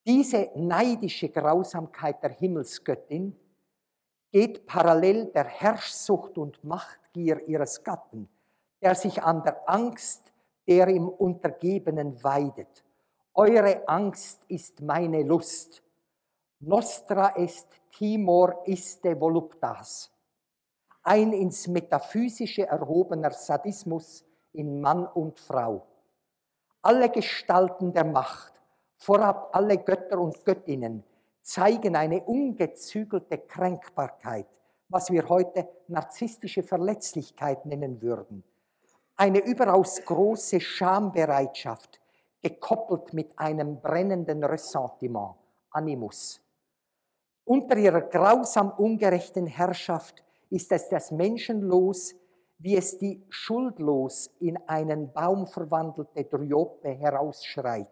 Diese 0.07 0.51
neidische 0.55 1.29
Grausamkeit 1.29 2.23
der 2.23 2.31
Himmelsgöttin 2.31 3.37
geht 4.33 4.65
parallel 4.65 5.27
der 5.27 5.45
Herrschsucht 5.45 6.39
und 6.39 6.65
Machtgier 6.65 7.47
ihres 7.47 7.85
Gatten, 7.85 8.31
der 8.81 8.95
sich 8.95 9.23
an 9.23 9.43
der 9.43 9.69
Angst 9.69 10.33
der 10.67 10.89
im 10.89 11.07
Untergebenen 11.11 12.25
weidet. 12.25 12.83
Eure 13.35 13.87
Angst 13.87 14.43
ist 14.49 14.81
meine 14.81 15.23
Lust. 15.23 15.83
Nostra 16.61 17.37
est 17.37 17.69
timor 17.91 18.63
iste 18.65 19.21
voluptas. 19.21 20.11
Ein 21.03 21.35
ins 21.35 21.69
Metaphysische 21.69 22.67
erhobener 22.67 23.33
Sadismus 23.33 24.25
in 24.53 24.81
Mann 24.81 25.07
und 25.07 25.39
Frau. 25.39 25.90
Alle 26.83 27.11
Gestalten 27.11 27.93
der 27.93 28.05
Macht, 28.05 28.53
vorab 28.97 29.51
alle 29.53 29.79
Götter 29.79 30.19
und 30.19 30.45
Göttinnen, 30.45 31.05
zeigen 31.43 31.97
eine 31.97 32.21
ungezügelte 32.23 33.39
Kränkbarkeit, 33.39 34.47
was 34.89 35.11
wir 35.11 35.29
heute 35.29 35.69
narzisstische 35.89 36.63
Verletzlichkeit 36.63 37.67
nennen 37.67 38.01
würden 38.03 38.45
eine 39.21 39.45
überaus 39.45 40.03
große 40.03 40.63
Schambereitschaft, 40.63 42.01
gekoppelt 42.41 43.13
mit 43.13 43.39
einem 43.39 43.79
brennenden 43.79 44.43
Ressentiment, 44.43 45.35
Animus. 45.73 46.41
Unter 47.45 47.77
ihrer 47.77 48.01
grausam 48.01 48.71
ungerechten 48.71 49.47
Herrschaft 49.47 50.25
ist 50.49 50.73
es 50.73 50.89
das 50.89 51.11
Menschenlos, 51.11 52.15
wie 52.61 52.77
es 52.77 52.99
die 52.99 53.25
schuldlos 53.31 54.31
in 54.39 54.59
einen 54.69 55.13
Baum 55.13 55.47
verwandelte 55.47 56.25
Dryope 56.25 56.91
herausschreit. 56.91 57.91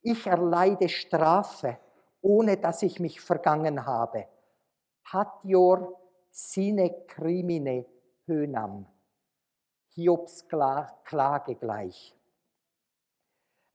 Ich 0.00 0.26
erleide 0.26 0.88
Strafe, 0.88 1.76
ohne 2.22 2.56
dass 2.56 2.82
ich 2.82 2.98
mich 3.00 3.20
vergangen 3.20 3.84
habe. 3.84 4.26
Patior 5.04 6.00
sine 6.30 7.04
crimine 7.06 7.84
hönam. 8.26 8.86
Hiobs 9.94 10.48
Klage 10.48 11.54
gleich. 11.56 12.16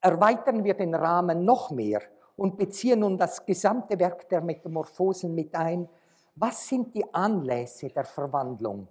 Erweitern 0.02 0.64
wir 0.64 0.74
den 0.74 0.96
Rahmen 0.96 1.46
noch 1.46 1.70
mehr 1.70 2.02
und 2.36 2.58
beziehen 2.58 3.02
nun 3.02 3.20
das 3.20 3.46
gesamte 3.46 4.00
Werk 4.00 4.28
der 4.30 4.42
Metamorphosen 4.42 5.36
mit 5.36 5.54
ein. 5.54 5.88
Was 6.36 6.68
sind 6.68 6.96
die 6.96 7.14
Anlässe 7.14 7.90
der 7.90 8.06
Verwandlung? 8.06 8.88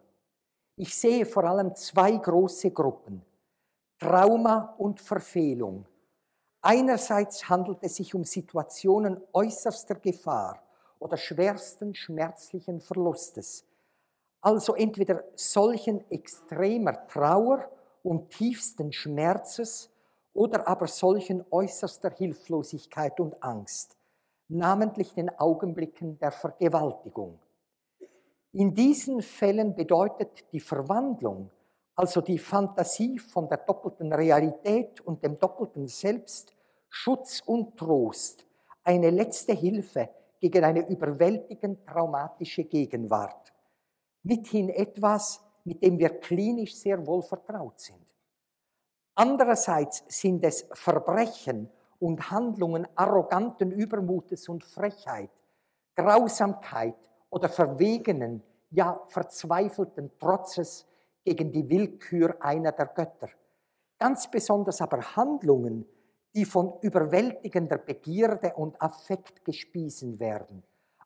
Ich 0.79 0.95
sehe 0.95 1.25
vor 1.25 1.45
allem 1.45 1.75
zwei 1.75 2.13
große 2.13 2.71
Gruppen. 2.71 3.23
Trauma 3.99 4.75
und 4.77 5.01
Verfehlung. 5.01 5.87
Einerseits 6.61 7.49
handelt 7.49 7.79
es 7.81 7.97
sich 7.97 8.15
um 8.15 8.25
Situationen 8.25 9.23
äußerster 9.33 9.95
Gefahr 9.95 10.63
oder 10.99 11.17
schwersten 11.17 11.95
schmerzlichen 11.95 12.83
Verlustes, 12.83 13.65
also 14.43 14.75
entweder 14.75 15.25
solchen 15.35 16.11
extremer 16.11 17.07
Trauer 17.07 17.71
und 18.03 18.29
tiefsten 18.29 18.93
Schmerzes 18.93 19.91
oder 20.35 20.69
aber 20.69 20.89
solchen 20.89 21.43
äußerster 21.51 22.11
Hilflosigkeit 22.11 23.19
und 23.19 23.43
Angst, 23.43 23.97
namentlich 24.49 25.15
den 25.15 25.31
Augenblicken 25.39 26.19
der 26.19 26.33
Vergewaltigung. 26.33 27.39
In 28.59 28.75
diesen 28.75 29.21
Fällen 29.21 29.75
bedeutet 29.75 30.51
die 30.51 30.61
Verwandlung, 30.61 31.51
also 31.95 32.23
die 32.23 32.39
Fantasie 32.39 33.19
von 33.19 33.47
der 33.51 33.59
doppelten 33.59 34.11
Realität 34.11 34.99
und 35.03 35.23
dem 35.23 35.39
doppelten 35.39 35.87
Selbst, 35.89 36.57
Schutz 36.89 37.43
und 37.45 37.77
Trost, 37.77 38.47
eine 38.83 39.11
letzte 39.11 39.53
Hilfe 39.53 40.09
gegen 40.41 40.65
eine 40.65 40.89
überwältigend 40.89 41.87
traumatische 41.87 42.65
Gegenwart. 42.65 43.53
Mithin 44.23 44.71
etwas, 44.71 45.43
mit 45.65 45.83
dem 45.83 45.99
wir 45.99 46.19
klinisch 46.19 46.77
sehr 46.77 47.07
wohl 47.07 47.23
vertraut 47.23 47.79
sind. 47.79 48.07
Andererseits 49.17 50.03
sind 50.09 50.43
es 50.45 50.67
Verbrechen 50.73 51.69
und 51.99 52.31
Handlungen 52.31 52.89
arroganten 52.95 53.71
Übermutes 53.71 54.49
und 54.49 54.65
Frechheit, 54.65 55.31
Grausamkeit 55.95 56.97
oder 57.31 57.49
verwegenen, 57.49 58.43
ja 58.71 59.01
verzweifelten 59.09 60.11
Trotzes 60.19 60.87
gegen 61.25 61.53
die 61.53 61.69
Willkür 61.69 62.37
einer 62.41 62.73
der 62.73 62.87
Götter. 62.87 63.29
Ganz 63.99 64.31
besonders 64.31 64.81
aber 64.81 65.17
Handlungen, 65.17 65.87
die 66.35 66.45
von 66.45 66.75
überwältigender 66.83 67.79
Begierde 67.79 68.53
und 68.55 68.81
Affekt 68.81 69.45
gespiesen 69.45 70.21
werden. 70.21 70.63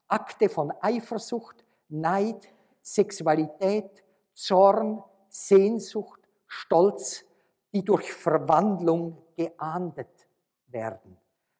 Akte 0.09 0.49
von 0.49 0.73
Eifersucht, 0.81 1.65
Neid, 1.89 2.53
Sexualität, 2.83 4.03
Zorn, 4.35 5.03
Sehnsucht, 5.29 6.21
Stolz, 6.47 7.25
die 7.73 7.85
durch 7.85 8.13
Verwandlung 8.13 9.19
geahndet 9.37 10.27
werden. 10.67 11.17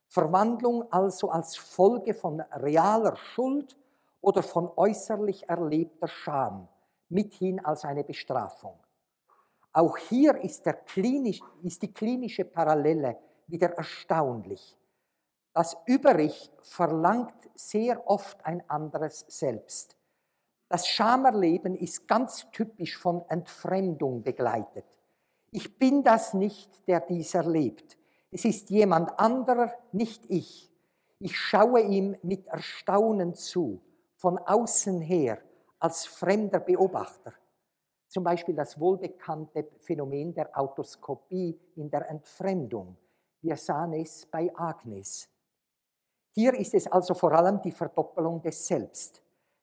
Verwandlung 0.09 0.91
also 0.91 1.31
als 1.31 1.57
Folge 1.57 2.15
von 2.15 2.41
realer 2.41 3.15
Schuld 3.17 3.77
oder 4.21 4.43
von 4.43 4.71
äußerlich 4.77 5.49
erlebter 5.49 6.09
Scham, 6.09 6.69
mithin 7.09 7.65
als 7.65 7.85
eine 7.85 8.05
Bestrafung. 8.05 8.79
Auch 9.73 9.97
hier 9.97 10.37
ist, 10.43 10.69
klinisch, 10.87 11.41
ist 11.63 11.83
die 11.83 11.93
klinische 11.93 12.45
Parallele 12.45 13.17
wieder 13.47 13.71
erstaunlich. 13.71 14.77
Das 15.53 15.77
Über-Ich 15.87 16.51
verlangt 16.63 17.35
sehr 17.55 18.09
oft 18.09 18.45
ein 18.45 18.69
anderes 18.69 19.25
Selbst. 19.29 19.97
Das 20.69 20.87
Schamerleben 20.87 21.75
ist 21.75 22.07
ganz 22.07 22.49
typisch 22.53 22.97
von 22.97 23.23
Entfremdung 23.29 24.23
begleitet. 24.23 24.87
Ich 25.51 25.79
bin 25.79 26.05
das 26.05 26.33
nicht, 26.35 26.87
der 26.87 27.01
dies 27.01 27.35
erlebt. 27.35 27.99
Es 28.31 28.45
ist 28.45 28.71
jemand 28.71 29.19
anderer, 29.19 29.73
nicht 29.91 30.25
ich. 30.29 30.73
Ich 31.19 31.37
schaue 31.37 31.81
ihm 31.81 32.17
mit 32.23 32.47
Erstaunen 32.47 33.35
zu, 33.35 33.83
von 34.21 34.37
außen 34.37 35.01
her, 35.01 35.39
als 35.79 36.05
fremder 36.05 36.61
Beobachter. 36.61 37.33
Zum 38.07 38.23
Beispiel 38.23 38.55
das 38.55 38.79
wohlbekannte 38.79 39.67
Phänomen 39.79 40.35
der 40.35 40.51
Autoskopie 40.59 41.59
in 41.77 41.91
der 41.91 42.07
Entfremdung. 42.11 42.99
Wir 43.41 43.57
sahen 43.57 43.95
es 43.95 44.27
bei 44.27 44.53
Agnes. 44.55 45.27
Hier 46.33 46.53
ist 46.53 46.75
es 46.75 46.87
also 46.87 47.15
vor 47.15 47.33
allem 47.33 47.63
die 47.63 47.73
Verdoppelung 47.73 48.43
des 48.43 48.67
Selbst. 48.67 49.23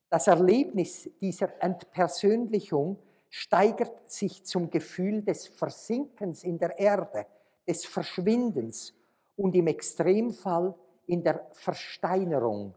Das 0.10 0.26
Erlebnis 0.26 1.08
dieser 1.22 1.62
Entpersönlichung 1.62 2.98
steigert 3.30 4.10
sich 4.10 4.44
zum 4.44 4.72
Gefühl 4.72 5.22
des 5.22 5.48
Versinkens 5.48 6.44
in 6.44 6.58
der 6.58 6.80
Erde, 6.80 7.28
des 7.68 7.86
Verschwindens 7.86 8.92
und 9.36 9.54
im 9.54 9.68
Extremfall 9.68 10.74
in 11.06 11.24
der 11.24 11.46
Versteinerung, 11.52 12.74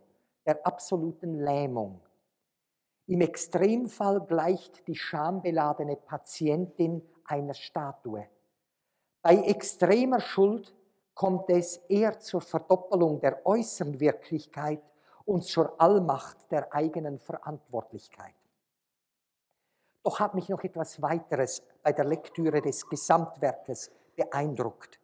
der 0.47 0.67
absoluten 0.67 1.41
Lähmung. 1.41 2.01
Im 3.07 3.21
Extremfall 3.21 4.21
gleicht 4.21 4.87
die 4.87 4.95
schambeladene 4.95 5.97
Patientin 5.97 7.03
einer 7.25 7.55
Statue. 7.55 8.29
Bei 9.23 9.37
extremer 9.37 10.21
Schuld 10.21 10.75
kommt 11.15 11.51
es 11.51 11.77
eher 11.89 12.19
zur 12.21 12.41
Verdoppelung 12.41 13.21
der 13.21 13.45
äußeren 13.45 14.01
Wirklichkeit 14.01 14.83
und 15.25 15.45
zur 15.45 15.81
Allmacht 15.81 16.51
der 16.51 16.73
eigenen 16.73 17.19
Verantwortlichkeit. 17.19 18.35
Doch 20.03 20.19
hat 20.19 20.35
mich 20.35 20.49
noch 20.49 20.65
etwas 20.65 21.03
weiteres 21.03 21.63
bei 21.83 21.93
der 21.93 22.05
Lektüre 22.05 22.63
des 22.63 22.89
Gesamtwerkes 22.89 23.91
beeindruckt. 24.17 24.99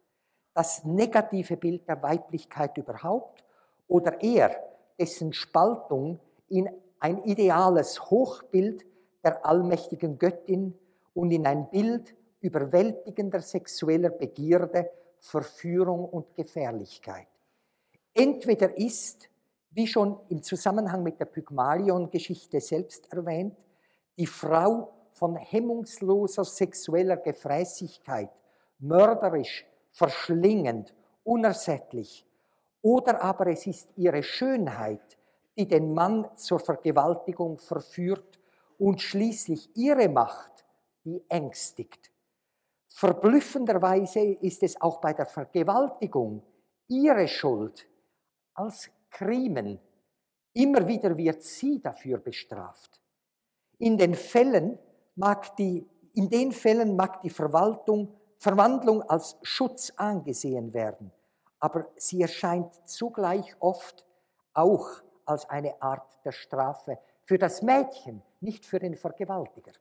Das 0.53 0.83
negative 0.83 1.55
Bild 1.55 1.87
der 1.87 2.01
Weiblichkeit 2.01 2.77
überhaupt 2.77 3.45
oder 3.87 4.19
eher 4.21 4.66
dessen 4.99 5.33
Spaltung 5.33 6.19
in 6.49 6.69
ein 6.99 7.23
ideales 7.23 8.09
Hochbild 8.09 8.85
der 9.23 9.45
allmächtigen 9.45 10.17
Göttin 10.17 10.73
und 11.13 11.31
in 11.31 11.45
ein 11.45 11.69
Bild 11.69 12.15
überwältigender 12.41 13.41
sexueller 13.41 14.09
Begierde 14.09 14.89
Verführung 15.19 16.05
und 16.05 16.35
Gefährlichkeit. 16.35 17.27
Entweder 18.13 18.77
ist, 18.77 19.29
wie 19.71 19.87
schon 19.87 20.19
im 20.29 20.41
Zusammenhang 20.41 21.03
mit 21.03 21.19
der 21.19 21.25
Pygmalion-Geschichte 21.25 22.59
selbst 22.59 23.11
erwähnt, 23.11 23.55
die 24.17 24.25
Frau 24.25 24.91
von 25.13 25.35
hemmungsloser 25.35 26.43
sexueller 26.43 27.17
Gefräßigkeit, 27.17 28.29
mörderisch, 28.79 29.65
verschlingend, 29.91 30.93
unersättlich, 31.23 32.25
oder 32.81 33.21
aber 33.21 33.47
es 33.47 33.67
ist 33.67 33.89
ihre 33.97 34.23
Schönheit, 34.23 35.17
die 35.57 35.67
den 35.67 35.93
Mann 35.93 36.27
zur 36.35 36.59
Vergewaltigung 36.59 37.57
verführt 37.57 38.39
und 38.77 39.01
schließlich 39.01 39.75
ihre 39.75 40.07
Macht, 40.07 40.65
die 41.03 41.23
ängstigt. 41.29 42.11
Verblüffenderweise 42.89 44.19
ist 44.19 44.63
es 44.63 44.79
auch 44.79 44.99
bei 44.99 45.13
der 45.13 45.25
Vergewaltigung 45.25 46.43
ihre 46.87 47.27
Schuld 47.27 47.87
als 48.53 48.89
Krimen. 49.09 49.79
Immer 50.53 50.87
wieder 50.87 51.15
wird 51.17 51.43
sie 51.43 51.81
dafür 51.81 52.17
bestraft. 52.17 52.99
In 53.79 53.97
den 53.97 54.15
Fällen 54.15 54.79
mag 55.15 55.55
die, 55.57 55.87
in 56.13 56.29
den 56.29 56.51
Fällen 56.51 56.95
mag 56.95 57.21
die 57.21 57.29
Verwaltung, 57.29 58.15
Verwandlung 58.39 59.03
als 59.03 59.37
Schutz 59.43 59.91
angesehen 59.95 60.73
werden, 60.73 61.11
aber 61.59 61.87
sie 61.95 62.21
erscheint 62.21 62.73
zugleich 62.87 63.55
oft 63.59 64.05
auch 64.53 64.87
als 65.25 65.49
eine 65.49 65.81
Art 65.81 66.23
der 66.25 66.31
Strafe 66.31 66.99
für 67.25 67.37
das 67.37 67.61
Mädchen, 67.61 68.21
nicht 68.39 68.65
für 68.65 68.79
den 68.79 68.95
Vergewaltiger. 68.95 69.73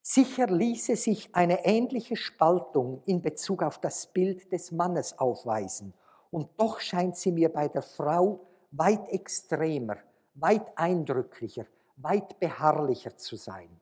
Sicher 0.00 0.46
ließe 0.46 0.96
sich 0.96 1.34
eine 1.34 1.66
ähnliche 1.66 2.16
Spaltung 2.16 3.02
in 3.04 3.20
Bezug 3.20 3.62
auf 3.62 3.78
das 3.78 4.06
Bild 4.06 4.50
des 4.52 4.72
Mannes 4.72 5.18
aufweisen, 5.18 5.92
und 6.30 6.48
doch 6.58 6.80
scheint 6.80 7.16
sie 7.16 7.32
mir 7.32 7.50
bei 7.50 7.68
der 7.68 7.82
Frau 7.82 8.40
weit 8.70 9.08
extremer, 9.10 9.96
weit 10.34 10.66
eindrücklicher, 10.76 11.66
weit 11.96 12.38
beharrlicher 12.38 13.16
zu 13.16 13.36
sein. 13.36 13.80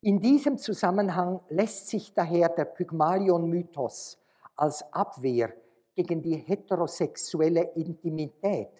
In 0.00 0.20
diesem 0.20 0.58
Zusammenhang 0.58 1.40
lässt 1.48 1.88
sich 1.88 2.14
daher 2.14 2.48
der 2.48 2.66
Pygmalion-Mythos 2.66 4.18
als 4.58 4.92
Abwehr 4.92 5.52
gegen 5.94 6.22
die 6.22 6.36
heterosexuelle 6.36 7.72
Intimität 7.74 8.70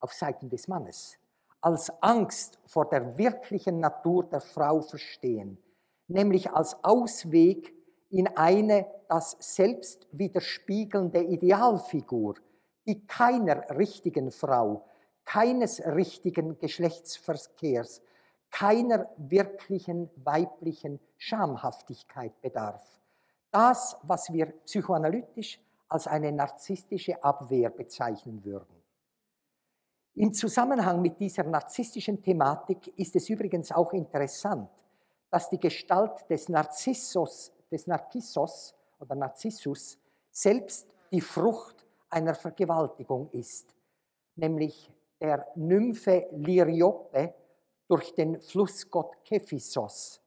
auf 0.00 0.12
Seiten 0.12 0.48
des 0.48 0.66
Mannes 0.68 1.18
als 1.64 1.90
Angst 2.02 2.58
vor 2.66 2.86
der 2.90 3.16
wirklichen 3.16 3.80
Natur 3.80 4.24
der 4.24 4.42
Frau 4.42 4.82
verstehen, 4.82 5.56
nämlich 6.08 6.50
als 6.50 6.76
Ausweg 6.84 7.74
in 8.10 8.28
eine 8.36 8.86
das 9.08 9.34
selbst 9.40 10.06
widerspiegelnde 10.12 11.22
Idealfigur, 11.22 12.34
die 12.86 13.06
keiner 13.06 13.64
richtigen 13.78 14.30
Frau, 14.30 14.84
keines 15.24 15.80
richtigen 15.80 16.58
Geschlechtsverkehrs, 16.58 18.02
keiner 18.50 19.08
wirklichen 19.16 20.10
weiblichen 20.16 21.00
Schamhaftigkeit 21.16 22.38
bedarf. 22.42 23.00
Das, 23.54 23.96
was 24.02 24.32
wir 24.32 24.46
psychoanalytisch 24.64 25.60
als 25.88 26.08
eine 26.08 26.32
narzisstische 26.32 27.22
Abwehr 27.22 27.70
bezeichnen 27.70 28.44
würden. 28.44 28.82
Im 30.16 30.32
Zusammenhang 30.32 31.00
mit 31.00 31.20
dieser 31.20 31.44
narzisstischen 31.44 32.20
Thematik 32.20 32.92
ist 32.98 33.14
es 33.14 33.28
übrigens 33.28 33.70
auch 33.70 33.92
interessant, 33.92 34.68
dass 35.30 35.48
die 35.50 35.60
Gestalt 35.60 36.28
des 36.28 36.48
Narzissos, 36.48 37.52
des 37.70 37.86
Narcissos 37.86 38.74
oder 38.98 39.14
Narzissus 39.14 40.00
selbst 40.32 40.92
die 41.12 41.20
Frucht 41.20 41.86
einer 42.10 42.34
Vergewaltigung 42.34 43.30
ist, 43.30 43.72
nämlich 44.34 44.90
der 45.20 45.46
Nymphe 45.54 46.26
Liriope 46.32 47.32
durch 47.86 48.12
den 48.16 48.40
Flussgott 48.40 49.24
Kephisos. 49.24 50.23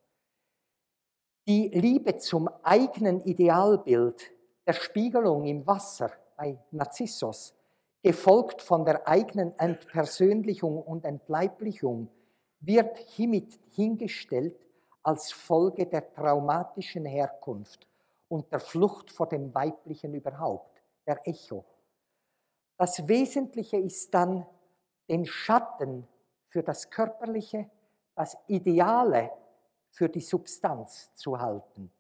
Die 1.48 1.70
Liebe 1.70 2.18
zum 2.18 2.50
eigenen 2.62 3.22
Idealbild 3.22 4.34
der 4.66 4.74
Spiegelung 4.74 5.46
im 5.46 5.66
Wasser 5.66 6.12
bei 6.36 6.60
Narzissos 6.72 7.56
gefolgt 8.04 8.62
von 8.62 8.84
der 8.84 9.08
eigenen 9.08 9.58
Entpersönlichung 9.58 10.82
und 10.82 11.06
Entleiblichung, 11.06 12.10
wird 12.60 12.98
hiermit 12.98 13.58
hingestellt 13.70 14.60
als 15.04 15.32
Folge 15.32 15.86
der 15.86 16.12
traumatischen 16.12 17.06
Herkunft 17.06 17.88
und 18.28 18.52
der 18.52 18.60
Flucht 18.60 19.10
vor 19.10 19.30
dem 19.30 19.56
Weiblichen 19.56 20.14
überhaupt, 20.16 20.84
der 21.06 21.26
Echo. 21.26 21.64
Das 22.78 23.08
Wesentliche 23.08 23.78
ist 23.78 24.14
dann, 24.14 24.46
den 25.08 25.26
Schatten 25.26 26.06
für 26.50 26.62
das 26.62 26.90
Körperliche, 26.90 27.70
das 28.16 28.38
Ideale 28.48 29.32
für 29.90 30.10
die 30.10 30.22
Substanz 30.22 31.14
zu 31.14 31.40
halten. 31.40 31.92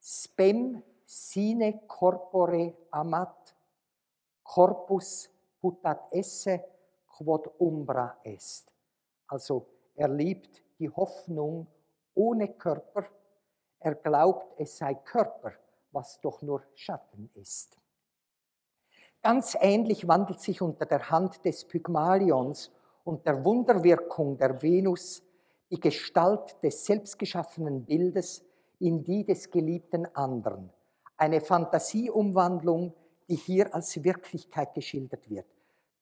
Spem 0.00 0.82
sine 1.04 1.80
corpore 1.86 2.74
amat 2.90 3.54
corpus 4.42 5.28
putat 5.60 6.12
esse 6.12 6.60
quod 7.06 7.46
umbra 7.58 8.18
est. 8.24 8.72
Also 9.28 9.66
er 9.94 10.08
liebt 10.08 10.62
die 10.78 10.90
Hoffnung 10.90 11.66
ohne 12.14 12.48
Körper. 12.54 13.06
Er 13.80 13.94
glaubt, 13.94 14.60
es 14.60 14.76
sei 14.76 14.94
Körper, 14.94 15.52
was 15.92 16.20
doch 16.20 16.42
nur 16.42 16.62
Schatten 16.74 17.30
ist. 17.34 17.78
Ganz 19.22 19.56
ähnlich 19.60 20.06
wandelt 20.06 20.40
sich 20.40 20.62
unter 20.62 20.86
der 20.86 21.10
Hand 21.10 21.44
des 21.44 21.64
Pygmalions 21.64 22.70
und 23.04 23.26
der 23.26 23.44
Wunderwirkung 23.44 24.36
der 24.36 24.60
Venus 24.62 25.22
die 25.70 25.80
Gestalt 25.80 26.62
des 26.62 26.84
selbstgeschaffenen 26.84 27.84
Bildes 27.84 28.44
in 28.78 29.02
die 29.02 29.24
des 29.24 29.50
geliebten 29.50 30.06
anderen. 30.14 30.70
Eine 31.16 31.40
Fantasieumwandlung, 31.40 32.92
die 33.28 33.36
hier 33.36 33.74
als 33.74 34.02
Wirklichkeit 34.04 34.74
geschildert 34.74 35.28
wird. 35.28 35.46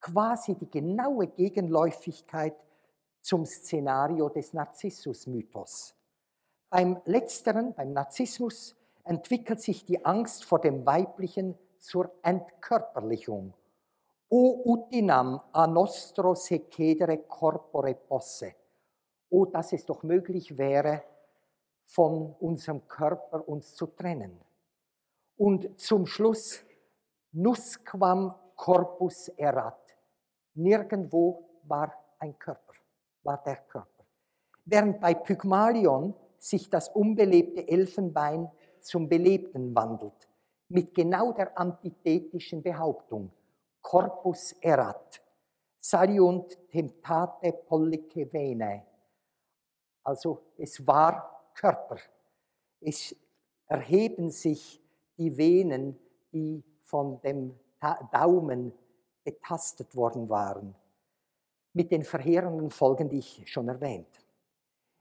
Quasi 0.00 0.54
die 0.54 0.70
genaue 0.70 1.28
Gegenläufigkeit 1.28 2.56
zum 3.20 3.46
Szenario 3.46 4.28
des 4.28 4.52
Narzissus-Mythos. 4.52 5.94
Beim 6.68 7.00
letzteren, 7.06 7.72
beim 7.72 7.92
Narzissmus, 7.92 8.76
entwickelt 9.04 9.60
sich 9.60 9.84
die 9.84 10.04
Angst 10.04 10.44
vor 10.44 10.60
dem 10.60 10.84
Weiblichen 10.84 11.54
zur 11.78 12.10
Entkörperlichung. 12.22 13.54
O 14.28 14.62
utinam 14.64 15.40
a 15.52 15.66
nostro 15.66 16.34
se 16.34 16.66
cedere 16.68 17.18
corpore 17.18 17.94
posse. 17.94 18.54
O, 19.34 19.46
dass 19.46 19.72
es 19.72 19.84
doch 19.84 20.04
möglich 20.04 20.56
wäre, 20.58 21.02
von 21.86 22.36
unserem 22.38 22.86
Körper 22.86 23.48
uns 23.48 23.74
zu 23.74 23.88
trennen. 23.88 24.40
Und 25.36 25.80
zum 25.80 26.06
Schluss 26.06 26.64
Nusquam 27.32 28.32
corpus 28.54 29.26
erat. 29.30 29.96
Nirgendwo 30.54 31.50
war 31.64 31.92
ein 32.20 32.38
Körper, 32.38 32.74
war 33.24 33.42
der 33.42 33.56
Körper. 33.56 34.04
Während 34.66 35.00
bei 35.00 35.14
Pygmalion 35.14 36.14
sich 36.38 36.70
das 36.70 36.88
unbelebte 36.90 37.66
Elfenbein 37.66 38.48
zum 38.78 39.08
Belebten 39.08 39.74
wandelt, 39.74 40.28
mit 40.68 40.94
genau 40.94 41.32
der 41.32 41.58
antithetischen 41.58 42.62
Behauptung, 42.62 43.32
corpus 43.82 44.52
erat, 44.60 45.20
saliunt 45.80 46.56
temptate 46.70 47.52
pollice 47.66 48.32
venae. 48.32 48.93
Also 50.04 50.42
es 50.58 50.86
war 50.86 51.50
Körper. 51.54 51.96
Es 52.80 53.16
erheben 53.66 54.30
sich 54.30 54.80
die 55.16 55.36
Venen, 55.36 55.98
die 56.32 56.62
von 56.82 57.20
dem 57.22 57.58
Daumen 58.12 58.72
betastet 59.24 59.96
worden 59.96 60.28
waren, 60.28 60.74
mit 61.72 61.90
den 61.90 62.04
verheerenden 62.04 62.70
Folgen, 62.70 63.08
die 63.08 63.18
ich 63.18 63.42
schon 63.50 63.68
erwähnt. 63.68 64.20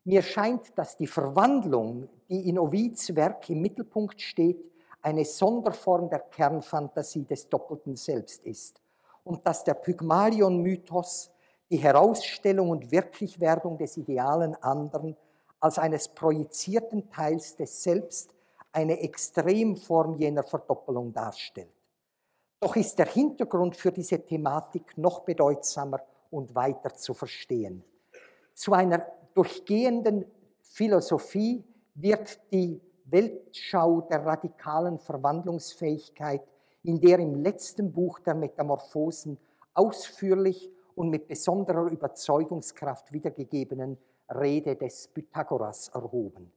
Mir 0.06 0.22
scheint, 0.22 0.78
dass 0.78 0.98
die 0.98 1.08
Verwandlung, 1.08 2.10
die 2.30 2.50
in 2.50 2.60
Ovids 2.60 3.16
Werk 3.16 3.50
im 3.50 3.62
Mittelpunkt 3.62 4.22
steht, 4.22 4.72
eine 5.02 5.26
Sonderform 5.26 6.10
der 6.10 6.20
Kernfantasie 6.20 7.26
des 7.26 7.50
doppelten 7.50 7.96
Selbst 7.96 8.46
ist 8.46 8.82
und 9.24 9.46
dass 9.46 9.64
der 9.64 9.76
Pygmalion-Mythos 9.76 11.33
die 11.74 11.80
Herausstellung 11.80 12.70
und 12.70 12.92
Wirklichwerdung 12.92 13.80
des 13.80 13.98
idealen 13.98 14.54
anderen 14.62 15.18
als 15.60 15.80
eines 15.80 16.08
projizierten 16.08 17.10
Teils 17.10 17.56
des 17.56 17.82
Selbst 17.82 18.32
eine 18.72 19.00
Extremform 19.00 20.14
jener 20.14 20.44
Verdoppelung 20.44 21.12
darstellt. 21.12 21.74
Doch 22.60 22.76
ist 22.76 23.00
der 23.00 23.08
Hintergrund 23.08 23.76
für 23.76 23.92
diese 23.92 24.20
Thematik 24.20 24.96
noch 25.00 25.22
bedeutsamer 25.22 26.00
und 26.30 26.54
weiter 26.54 26.94
zu 26.94 27.16
verstehen. 27.16 27.84
Zu 28.54 28.74
einer 28.74 29.08
durchgehenden 29.34 30.26
Philosophie 30.62 31.64
wird 31.96 32.40
die 32.52 32.80
Weltschau 33.06 34.02
der 34.02 34.24
radikalen 34.24 35.00
Verwandlungsfähigkeit 35.00 36.44
in 36.84 37.02
der 37.02 37.18
im 37.18 37.34
letzten 37.34 37.92
Buch 37.92 38.20
der 38.20 38.36
Metamorphosen 38.36 39.40
ausführlich 39.74 40.70
und 40.96 41.10
mit 41.10 41.28
besonderer 41.28 41.90
Überzeugungskraft 41.92 43.12
wiedergegebenen 43.12 43.98
Rede 44.30 44.76
des 44.76 45.08
Pythagoras 45.08 45.90
erhoben. 45.90 46.52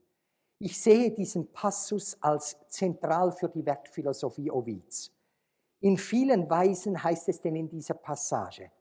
Ich 0.59 0.81
sehe 0.81 1.11
diesen 1.11 1.51
Passus 1.51 2.17
als 2.21 2.57
zentral 2.67 3.31
für 3.31 3.49
die 3.49 3.65
Wertphilosophie 3.65 4.49
Ovids. 4.49 5.11
In 5.81 5.97
vielen 5.97 6.49
Weisen 6.49 7.03
heißt 7.03 7.29
es 7.29 7.39
denn 7.39 7.55
in 7.55 7.69
dieser 7.69 7.93
Passage, 7.93 8.71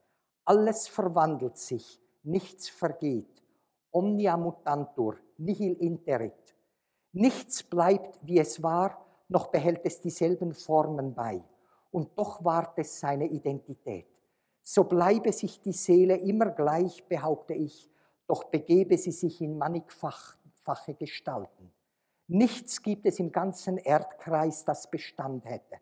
alles 0.44 0.88
verwandelt 0.88 1.59
sich, 1.59 2.00
nichts 2.22 2.68
vergeht, 2.68 3.42
omnia 3.90 4.36
mutantur, 4.36 5.16
nihil 5.36 5.74
interit. 5.74 6.54
Nichts 7.12 7.62
bleibt, 7.62 8.18
wie 8.22 8.38
es 8.38 8.62
war, 8.62 9.04
noch 9.28 9.48
behält 9.48 9.80
es 9.84 10.00
dieselben 10.00 10.54
Formen 10.54 11.14
bei, 11.14 11.42
und 11.90 12.16
doch 12.16 12.44
wahrt 12.44 12.78
es 12.78 13.00
seine 13.00 13.26
Identität. 13.26 14.07
So 14.69 14.83
bleibe 14.83 15.33
sich 15.33 15.61
die 15.61 15.73
Seele 15.73 16.17
immer 16.17 16.51
gleich, 16.51 17.05
behaupte 17.07 17.55
ich, 17.55 17.89
doch 18.27 18.43
begebe 18.43 18.99
sie 18.99 19.12
sich 19.12 19.41
in 19.41 19.57
mannigfache 19.57 20.95
Gestalten. 20.99 21.73
Nichts 22.27 22.83
gibt 22.83 23.07
es 23.07 23.21
im 23.21 23.31
ganzen 23.31 23.79
Erdkreis, 23.79 24.64
das 24.64 24.91
Bestand 24.91 25.45
hätte. 25.45 25.77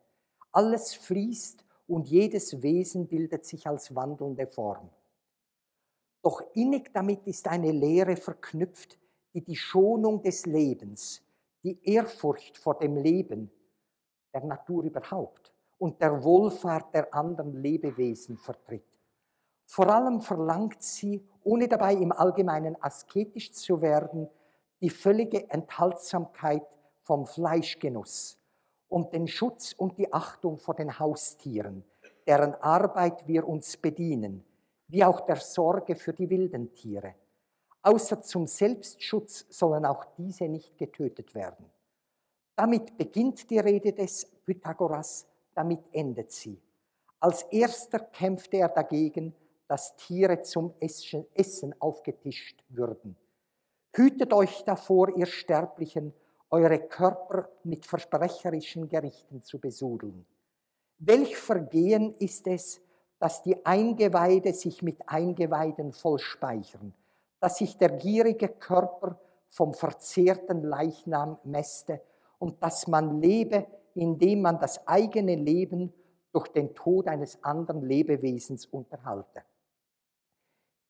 Alles 0.53 0.93
fließt 0.93 1.65
und 1.87 2.09
jedes 2.09 2.61
Wesen 2.63 3.09
bildet 3.09 3.47
sich 3.47 3.67
als 3.67 3.95
wandelnde 3.95 4.47
Form. 4.49 4.91
Doch 6.21 6.43
innig 6.53 6.93
damit 6.93 7.27
ist 7.27 7.49
eine 7.49 7.73
Lehre 7.73 8.17
verknüpft, 8.17 8.99
die 9.33 9.43
die 9.43 9.57
Schonung 9.57 10.21
des 10.21 10.45
Lebens, 10.45 11.23
die 11.63 11.83
Ehrfurcht 11.89 12.59
vor 12.59 12.79
dem 12.79 12.99
Leben, 12.99 13.51
der 14.35 14.45
Natur 14.45 14.85
überhaupt 14.85 15.54
und 15.79 16.01
der 16.01 16.23
Wohlfahrt 16.23 16.95
der 16.95 17.13
anderen 17.15 17.53
Lebewesen 17.55 18.37
vertritt. 18.37 18.87
Vor 19.67 19.89
allem 19.89 20.21
verlangt 20.21 20.83
sie, 20.83 21.27
ohne 21.43 21.69
dabei 21.69 21.95
im 21.95 22.13
Allgemeinen 22.13 22.77
asketisch 22.81 23.53
zu 23.53 23.81
werden, 23.81 24.29
die 24.81 24.91
völlige 24.91 25.49
Enthaltsamkeit 25.51 26.67
vom 27.03 27.27
Fleischgenuss, 27.27 28.39
und 28.95 29.13
den 29.13 29.27
Schutz 29.27 29.73
und 29.73 29.99
die 29.99 30.13
Achtung 30.13 30.57
vor 30.57 30.75
den 30.75 31.01
Haustieren, 31.01 31.85
deren 32.29 32.55
Arbeit 32.55 33.27
wir 33.27 33.47
uns 33.49 33.77
bedienen, 33.77 34.45
wie 34.87 35.05
auch 35.05 35.23
der 35.23 35.37
Sorge 35.37 35.97
für 35.97 36.13
die 36.13 36.31
wilden 36.31 36.73
Tiere. 36.75 37.15
Außer 37.83 38.23
zum 38.23 38.47
Selbstschutz 38.47 39.47
sollen 39.49 39.85
auch 39.85 40.05
diese 40.17 40.45
nicht 40.45 40.79
getötet 40.79 41.35
werden. 41.35 41.69
Damit 42.55 42.97
beginnt 42.97 43.51
die 43.51 43.59
Rede 43.59 43.93
des 43.93 44.27
Pythagoras, 44.45 45.27
damit 45.55 45.81
endet 45.93 46.33
sie. 46.33 46.61
Als 47.21 47.43
erster 47.45 48.01
kämpfte 48.01 48.59
er 48.59 48.69
dagegen, 48.69 49.35
dass 49.67 49.97
Tiere 49.97 50.43
zum 50.43 50.75
Essen 50.81 51.75
aufgetischt 51.81 52.63
würden. 52.69 53.17
Hütet 53.95 54.33
euch 54.33 54.65
davor, 54.65 55.17
ihr 55.17 55.27
Sterblichen, 55.27 56.13
eure 56.51 56.79
Körper 56.79 57.49
mit 57.63 57.87
versprecherischen 57.87 58.89
Gerichten 58.89 59.41
zu 59.43 59.59
besudeln. 59.59 60.27
Welch 60.99 61.37
Vergehen 61.37 62.15
ist 62.19 62.47
es, 62.47 62.81
dass 63.19 63.43
die 63.43 63.65
Eingeweide 63.65 64.53
sich 64.53 64.83
mit 64.83 65.09
Eingeweiden 65.09 65.93
vollspeichern, 65.93 66.95
dass 67.41 67.59
sich 67.59 67.77
der 67.79 67.91
gierige 67.91 68.49
Körper 68.49 69.19
vom 69.49 69.75
verzehrten 69.75 70.63
Leichnam 70.63 71.39
mäste 71.45 72.01
und 72.39 72.63
dass 72.63 72.87
man 72.87 73.21
lebe, 73.21 73.67
indem 73.95 74.43
man 74.43 74.59
das 74.59 74.87
eigene 74.87 75.37
Leben 75.37 75.93
durch 76.33 76.49
den 76.49 76.75
Tod 76.75 77.07
eines 77.07 77.43
anderen 77.43 77.83
Lebewesens 77.83 78.67
unterhalte. 78.67 79.43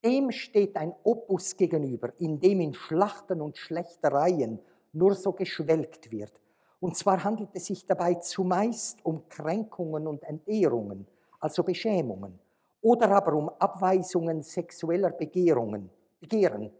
Dem 0.04 0.30
steht 0.30 0.76
ein 0.76 0.94
Opus 1.02 1.56
gegenüber, 1.56 2.12
in 2.18 2.40
dem 2.40 2.60
in 2.60 2.74
Schlachten 2.74 3.40
und 3.40 3.56
Schlechtereien 3.56 4.58
nur 4.92 5.14
so 5.14 5.32
geschwelgt 5.32 6.10
wird. 6.10 6.40
Und 6.80 6.96
zwar 6.96 7.24
handelt 7.24 7.50
es 7.54 7.66
sich 7.66 7.86
dabei 7.86 8.14
zumeist 8.14 9.04
um 9.04 9.28
Kränkungen 9.28 10.06
und 10.06 10.22
Entehrungen, 10.24 11.06
also 11.40 11.62
Beschämungen, 11.62 12.38
oder 12.82 13.10
aber 13.10 13.32
um 13.32 13.48
Abweisungen 13.58 14.42
sexueller 14.42 15.10
Begehrungen, 15.10 15.88
Begehren, 16.20 16.70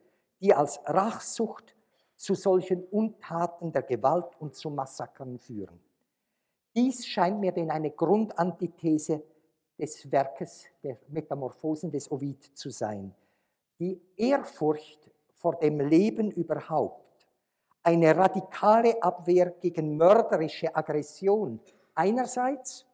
die 0.40 0.52
als 0.52 0.78
Rachsucht 0.84 1.74
zu 2.16 2.34
solchen 2.34 2.84
Untaten 2.84 3.72
der 3.72 3.82
Gewalt 3.82 4.38
und 4.38 4.54
zu 4.54 4.68
Massakern 4.68 5.38
führen. 5.38 5.80
Dies 6.74 7.06
scheint 7.06 7.38
mir 7.38 7.52
denn 7.52 7.70
eine 7.70 7.92
Grundantithese 7.92 9.22
des 9.78 10.10
Werkes 10.10 10.64
der 10.82 10.98
Metamorphosen 11.08 11.90
des 11.90 12.10
Ovid 12.10 12.56
zu 12.56 12.70
sein. 12.70 13.14
Die 13.78 14.00
Ehrfurcht 14.16 15.10
vor 15.34 15.56
dem 15.56 15.80
Leben 15.80 16.30
überhaupt, 16.30 17.26
eine 17.82 18.16
radikale 18.16 19.00
Abwehr 19.02 19.50
gegen 19.60 19.96
mörderische 19.96 20.74
Aggression 20.74 21.60
einerseits, 21.94 22.86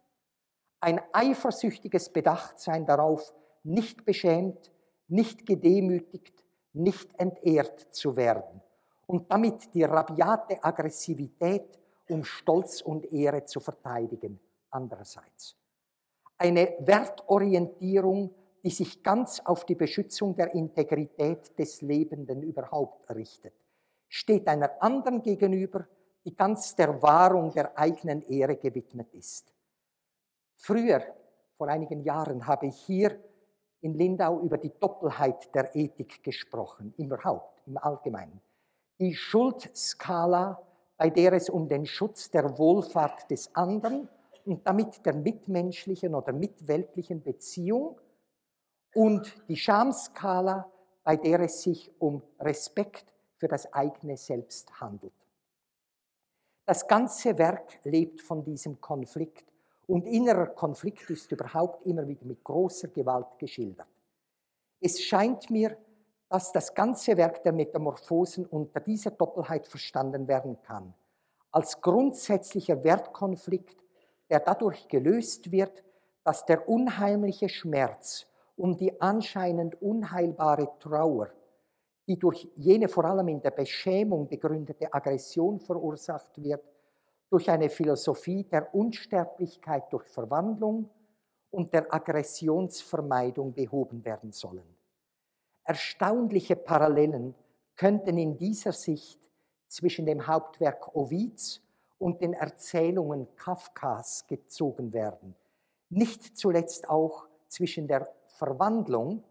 ein 0.80 1.00
eifersüchtiges 1.12 2.10
Bedachtsein 2.10 2.84
darauf, 2.84 3.32
nicht 3.62 4.04
beschämt, 4.04 4.72
nicht 5.08 5.46
gedemütigt, 5.46 6.44
nicht 6.72 7.18
entehrt 7.18 7.94
zu 7.94 8.16
werden 8.16 8.60
und 9.06 9.30
damit 9.30 9.74
die 9.74 9.82
rabiate 9.82 10.62
Aggressivität 10.62 11.79
um 12.10 12.24
Stolz 12.24 12.80
und 12.82 13.12
Ehre 13.12 13.44
zu 13.44 13.60
verteidigen, 13.60 14.40
andererseits. 14.70 15.56
Eine 16.38 16.74
Wertorientierung, 16.80 18.34
die 18.62 18.70
sich 18.70 19.02
ganz 19.02 19.40
auf 19.40 19.64
die 19.64 19.74
Beschützung 19.74 20.34
der 20.34 20.54
Integrität 20.54 21.58
des 21.58 21.82
Lebenden 21.82 22.42
überhaupt 22.42 23.10
richtet, 23.10 23.54
steht 24.08 24.48
einer 24.48 24.82
anderen 24.82 25.22
gegenüber, 25.22 25.86
die 26.24 26.34
ganz 26.34 26.74
der 26.74 27.02
Wahrung 27.02 27.52
der 27.52 27.78
eigenen 27.78 28.22
Ehre 28.22 28.56
gewidmet 28.56 29.12
ist. 29.14 29.54
Früher, 30.56 31.02
vor 31.56 31.68
einigen 31.68 32.02
Jahren, 32.02 32.46
habe 32.46 32.66
ich 32.66 32.76
hier 32.80 33.18
in 33.80 33.94
Lindau 33.94 34.40
über 34.40 34.58
die 34.58 34.72
Doppelheit 34.78 35.54
der 35.54 35.74
Ethik 35.74 36.22
gesprochen, 36.22 36.92
überhaupt, 36.98 37.62
im 37.66 37.78
Allgemeinen. 37.78 38.40
Die 38.98 39.14
Schuldskala 39.14 40.60
bei 41.00 41.08
der 41.08 41.32
es 41.32 41.48
um 41.48 41.66
den 41.66 41.86
Schutz 41.86 42.30
der 42.30 42.58
Wohlfahrt 42.58 43.30
des 43.30 43.54
anderen 43.54 44.06
und 44.44 44.66
damit 44.66 45.06
der 45.06 45.14
mitmenschlichen 45.14 46.14
oder 46.14 46.34
mitweltlichen 46.34 47.22
Beziehung 47.22 47.98
und 48.94 49.34
die 49.48 49.56
Schamskala, 49.56 50.70
bei 51.02 51.16
der 51.16 51.40
es 51.40 51.62
sich 51.62 51.90
um 51.98 52.20
Respekt 52.38 53.14
für 53.38 53.48
das 53.48 53.72
eigene 53.72 54.18
Selbst 54.18 54.78
handelt. 54.78 55.14
Das 56.66 56.86
ganze 56.86 57.38
Werk 57.38 57.80
lebt 57.84 58.20
von 58.20 58.44
diesem 58.44 58.78
Konflikt 58.78 59.50
und 59.86 60.06
innerer 60.06 60.48
Konflikt 60.48 61.08
ist 61.08 61.32
überhaupt 61.32 61.86
immer 61.86 62.06
wieder 62.06 62.26
mit 62.26 62.44
großer 62.44 62.88
Gewalt 62.88 63.38
geschildert. 63.38 63.88
Es 64.82 65.00
scheint 65.00 65.48
mir, 65.48 65.78
dass 66.30 66.52
das 66.52 66.72
ganze 66.72 67.16
Werk 67.16 67.42
der 67.42 67.52
Metamorphosen 67.52 68.46
unter 68.46 68.78
dieser 68.78 69.10
Doppelheit 69.10 69.66
verstanden 69.66 70.28
werden 70.28 70.62
kann, 70.62 70.94
als 71.50 71.80
grundsätzlicher 71.80 72.84
Wertkonflikt, 72.84 73.84
der 74.30 74.38
dadurch 74.38 74.86
gelöst 74.86 75.50
wird, 75.50 75.82
dass 76.22 76.46
der 76.46 76.68
unheimliche 76.68 77.48
Schmerz 77.48 78.26
und 78.56 78.80
die 78.80 79.00
anscheinend 79.00 79.82
unheilbare 79.82 80.70
Trauer, 80.78 81.30
die 82.06 82.16
durch 82.16 82.48
jene 82.54 82.88
vor 82.88 83.06
allem 83.06 83.26
in 83.26 83.42
der 83.42 83.50
Beschämung 83.50 84.28
begründete 84.28 84.94
Aggression 84.94 85.58
verursacht 85.58 86.40
wird, 86.40 86.62
durch 87.28 87.50
eine 87.50 87.68
Philosophie 87.68 88.44
der 88.44 88.72
Unsterblichkeit 88.72 89.92
durch 89.92 90.06
Verwandlung 90.06 90.88
und 91.50 91.74
der 91.74 91.92
Aggressionsvermeidung 91.92 93.52
behoben 93.52 94.04
werden 94.04 94.30
sollen. 94.30 94.79
Erstaunliche 95.70 96.56
Parallelen 96.56 97.32
könnten 97.76 98.18
in 98.18 98.36
dieser 98.36 98.72
Sicht 98.72 99.20
zwischen 99.68 100.04
dem 100.04 100.26
Hauptwerk 100.26 100.96
Ovids 100.96 101.62
und 101.96 102.20
den 102.20 102.32
Erzählungen 102.32 103.28
Kafkas 103.36 104.26
gezogen 104.26 104.92
werden. 104.92 105.36
Nicht 105.88 106.36
zuletzt 106.36 106.90
auch 106.90 107.28
zwischen 107.46 107.86
der 107.86 108.12
Verwandlung 108.26 109.22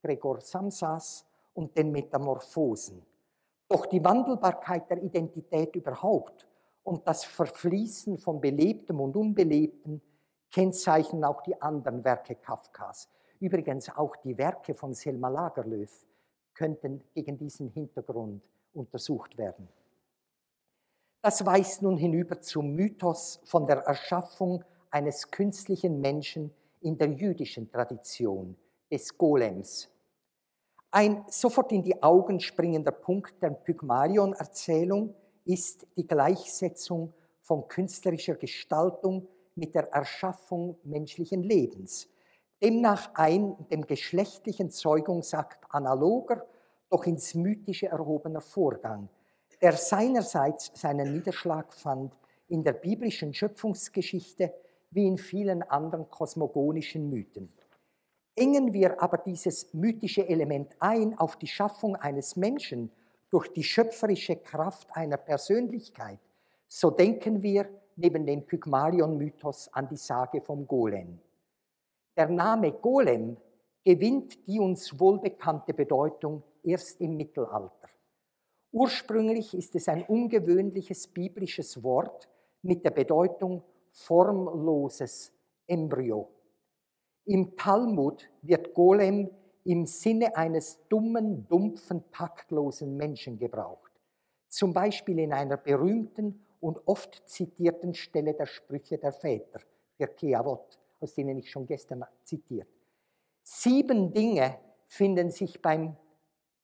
Gregor 0.00 0.40
Samsas 0.40 1.26
und 1.52 1.76
den 1.76 1.90
Metamorphosen. 1.90 3.04
Doch 3.68 3.84
die 3.86 4.04
Wandelbarkeit 4.04 4.88
der 4.88 5.02
Identität 5.02 5.74
überhaupt 5.74 6.46
und 6.84 7.08
das 7.08 7.24
Verfließen 7.24 8.18
von 8.18 8.40
Belebtem 8.40 9.00
und 9.00 9.16
Unbelebtem 9.16 10.00
kennzeichnen 10.48 11.24
auch 11.24 11.42
die 11.42 11.60
anderen 11.60 12.04
Werke 12.04 12.36
Kafkas. 12.36 13.08
Übrigens 13.40 13.88
auch 13.90 14.16
die 14.16 14.36
Werke 14.36 14.74
von 14.74 14.94
Selma 14.94 15.28
Lagerlöf 15.28 16.06
könnten 16.54 17.02
gegen 17.14 17.38
diesen 17.38 17.68
Hintergrund 17.68 18.42
untersucht 18.74 19.38
werden. 19.38 19.68
Das 21.22 21.44
weist 21.44 21.82
nun 21.82 21.96
hinüber 21.96 22.40
zum 22.40 22.74
Mythos 22.74 23.40
von 23.44 23.66
der 23.66 23.78
Erschaffung 23.78 24.64
eines 24.90 25.30
künstlichen 25.30 26.00
Menschen 26.00 26.52
in 26.80 26.96
der 26.96 27.08
jüdischen 27.08 27.70
Tradition, 27.70 28.56
des 28.90 29.16
Golems. 29.16 29.88
Ein 30.90 31.24
sofort 31.28 31.72
in 31.72 31.82
die 31.82 32.02
Augen 32.02 32.40
springender 32.40 32.92
Punkt 32.92 33.42
der 33.42 33.50
Pygmalion-Erzählung 33.50 35.14
ist 35.44 35.86
die 35.96 36.06
Gleichsetzung 36.06 37.12
von 37.42 37.68
künstlerischer 37.68 38.36
Gestaltung 38.36 39.28
mit 39.54 39.74
der 39.74 39.92
Erschaffung 39.92 40.78
menschlichen 40.84 41.42
Lebens 41.42 42.08
demnach 42.62 43.10
ein 43.14 43.56
dem 43.70 43.86
geschlechtlichen 43.86 44.70
Zeugungsakt 44.70 45.64
analoger, 45.70 46.46
doch 46.90 47.04
ins 47.04 47.34
Mythische 47.34 47.86
erhobener 47.88 48.40
Vorgang, 48.40 49.08
der 49.60 49.72
seinerseits 49.72 50.70
seinen 50.74 51.12
Niederschlag 51.12 51.72
fand 51.72 52.16
in 52.48 52.64
der 52.64 52.72
biblischen 52.72 53.34
Schöpfungsgeschichte 53.34 54.54
wie 54.90 55.06
in 55.06 55.18
vielen 55.18 55.62
anderen 55.62 56.08
kosmogonischen 56.08 57.10
Mythen. 57.10 57.52
Engen 58.34 58.72
wir 58.72 59.02
aber 59.02 59.18
dieses 59.18 59.74
mythische 59.74 60.26
Element 60.28 60.76
ein 60.78 61.18
auf 61.18 61.36
die 61.36 61.46
Schaffung 61.46 61.96
eines 61.96 62.36
Menschen 62.36 62.90
durch 63.30 63.48
die 63.48 63.64
schöpferische 63.64 64.36
Kraft 64.36 64.88
einer 64.92 65.16
Persönlichkeit, 65.16 66.20
so 66.66 66.90
denken 66.90 67.42
wir 67.42 67.68
neben 67.96 68.24
dem 68.24 68.46
Pygmalion-Mythos 68.46 69.68
an 69.72 69.88
die 69.88 69.96
Sage 69.96 70.40
vom 70.40 70.66
Golem. 70.66 71.20
Der 72.18 72.28
Name 72.28 72.72
Golem 72.72 73.36
gewinnt 73.84 74.44
die 74.48 74.58
uns 74.58 74.98
wohlbekannte 74.98 75.72
Bedeutung 75.72 76.42
erst 76.64 77.00
im 77.00 77.16
Mittelalter. 77.16 77.88
Ursprünglich 78.72 79.54
ist 79.54 79.76
es 79.76 79.88
ein 79.88 80.02
ungewöhnliches 80.02 81.06
biblisches 81.06 81.80
Wort 81.84 82.28
mit 82.62 82.84
der 82.84 82.90
Bedeutung 82.90 83.62
formloses 83.92 85.32
Embryo. 85.68 86.28
Im 87.24 87.56
Talmud 87.56 88.28
wird 88.42 88.74
Golem 88.74 89.30
im 89.62 89.86
Sinne 89.86 90.34
eines 90.34 90.80
dummen, 90.88 91.46
dumpfen, 91.46 92.02
taktlosen 92.10 92.96
Menschen 92.96 93.38
gebraucht. 93.38 93.92
Zum 94.48 94.72
Beispiel 94.72 95.20
in 95.20 95.32
einer 95.32 95.56
berühmten 95.56 96.44
und 96.58 96.80
oft 96.86 97.28
zitierten 97.28 97.94
Stelle 97.94 98.34
der 98.34 98.46
Sprüche 98.46 98.98
der 98.98 99.12
Väter, 99.12 99.60
der 100.00 100.08
Keavot 100.08 100.80
aus 101.00 101.14
denen 101.14 101.38
ich 101.38 101.50
schon 101.50 101.66
gestern 101.66 102.04
zitiert. 102.24 102.68
Sieben 103.42 104.12
Dinge 104.12 104.58
finden 104.86 105.30
sich 105.30 105.60
beim 105.62 105.96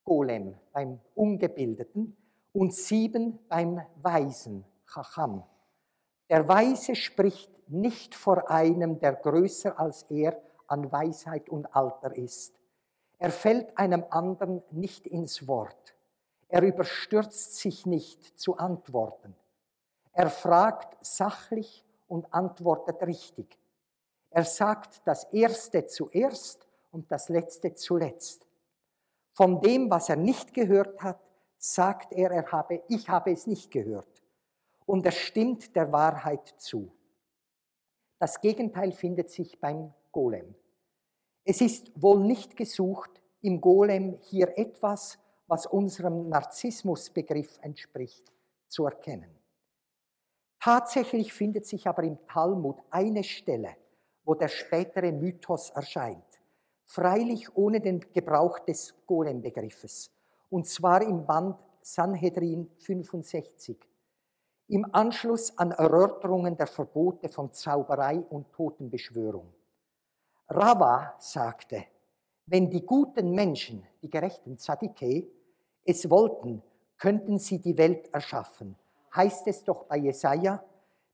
Golem, 0.04 0.54
beim 0.72 1.00
Ungebildeten, 1.14 2.16
und 2.52 2.72
sieben 2.72 3.38
beim 3.48 3.80
Weisen, 3.96 4.64
Chacham. 4.86 5.42
Der 6.30 6.48
Weise 6.48 6.94
spricht 6.94 7.50
nicht 7.68 8.14
vor 8.14 8.50
einem, 8.50 8.98
der 9.00 9.14
größer 9.14 9.78
als 9.78 10.02
er 10.04 10.40
an 10.68 10.90
Weisheit 10.90 11.48
und 11.48 11.74
Alter 11.74 12.16
ist. 12.16 12.60
Er 13.18 13.30
fällt 13.30 13.76
einem 13.76 14.04
anderen 14.10 14.62
nicht 14.70 15.06
ins 15.06 15.46
Wort. 15.48 15.94
Er 16.48 16.62
überstürzt 16.62 17.56
sich 17.56 17.86
nicht 17.86 18.38
zu 18.38 18.56
antworten. 18.56 19.34
Er 20.12 20.30
fragt 20.30 21.04
sachlich 21.04 21.84
und 22.06 22.32
antwortet 22.32 23.02
richtig. 23.02 23.58
Er 24.34 24.42
sagt 24.42 25.00
das 25.04 25.32
Erste 25.32 25.86
zuerst 25.86 26.66
und 26.90 27.12
das 27.12 27.28
Letzte 27.28 27.72
zuletzt. 27.74 28.48
Von 29.32 29.60
dem, 29.60 29.88
was 29.88 30.08
er 30.08 30.16
nicht 30.16 30.52
gehört 30.52 31.00
hat, 31.00 31.20
sagt 31.56 32.12
er, 32.12 32.32
er 32.32 32.50
habe, 32.50 32.82
ich 32.88 33.08
habe 33.08 33.30
es 33.30 33.46
nicht 33.46 33.70
gehört. 33.70 34.24
Und 34.86 35.06
er 35.06 35.12
stimmt 35.12 35.76
der 35.76 35.92
Wahrheit 35.92 36.48
zu. 36.56 36.90
Das 38.18 38.40
Gegenteil 38.40 38.90
findet 38.90 39.30
sich 39.30 39.60
beim 39.60 39.94
Golem. 40.10 40.56
Es 41.44 41.60
ist 41.60 41.92
wohl 41.94 42.18
nicht 42.18 42.56
gesucht, 42.56 43.22
im 43.40 43.60
Golem 43.60 44.18
hier 44.20 44.58
etwas, 44.58 45.16
was 45.46 45.64
unserem 45.64 46.28
Narzissmusbegriff 46.28 47.60
entspricht, 47.62 48.32
zu 48.66 48.84
erkennen. 48.84 49.30
Tatsächlich 50.58 51.32
findet 51.32 51.66
sich 51.66 51.86
aber 51.86 52.02
im 52.02 52.18
Talmud 52.26 52.80
eine 52.90 53.22
Stelle, 53.22 53.76
wo 54.24 54.34
der 54.34 54.48
spätere 54.48 55.12
Mythos 55.12 55.70
erscheint, 55.70 56.40
freilich 56.84 57.54
ohne 57.56 57.80
den 57.80 58.00
Gebrauch 58.12 58.58
des 58.60 58.94
Golem-Begriffes, 59.06 60.10
und 60.50 60.66
zwar 60.66 61.02
im 61.02 61.26
Band 61.26 61.56
Sanhedrin 61.82 62.70
65, 62.78 63.78
im 64.68 64.86
Anschluss 64.92 65.56
an 65.58 65.72
Erörterungen 65.72 66.56
der 66.56 66.66
Verbote 66.66 67.28
von 67.28 67.52
Zauberei 67.52 68.18
und 68.30 68.50
Totenbeschwörung. 68.52 69.52
Rava 70.48 71.14
sagte, 71.18 71.84
wenn 72.46 72.70
die 72.70 72.84
guten 72.84 73.32
Menschen, 73.32 73.86
die 74.02 74.10
gerechten 74.10 74.58
Zadike, 74.58 75.26
es 75.84 76.08
wollten, 76.08 76.62
könnten 76.98 77.38
sie 77.38 77.58
die 77.58 77.76
Welt 77.76 78.12
erschaffen. 78.12 78.76
Heißt 79.14 79.46
es 79.46 79.64
doch 79.64 79.84
bei 79.84 79.98
Jesaja, 79.98 80.62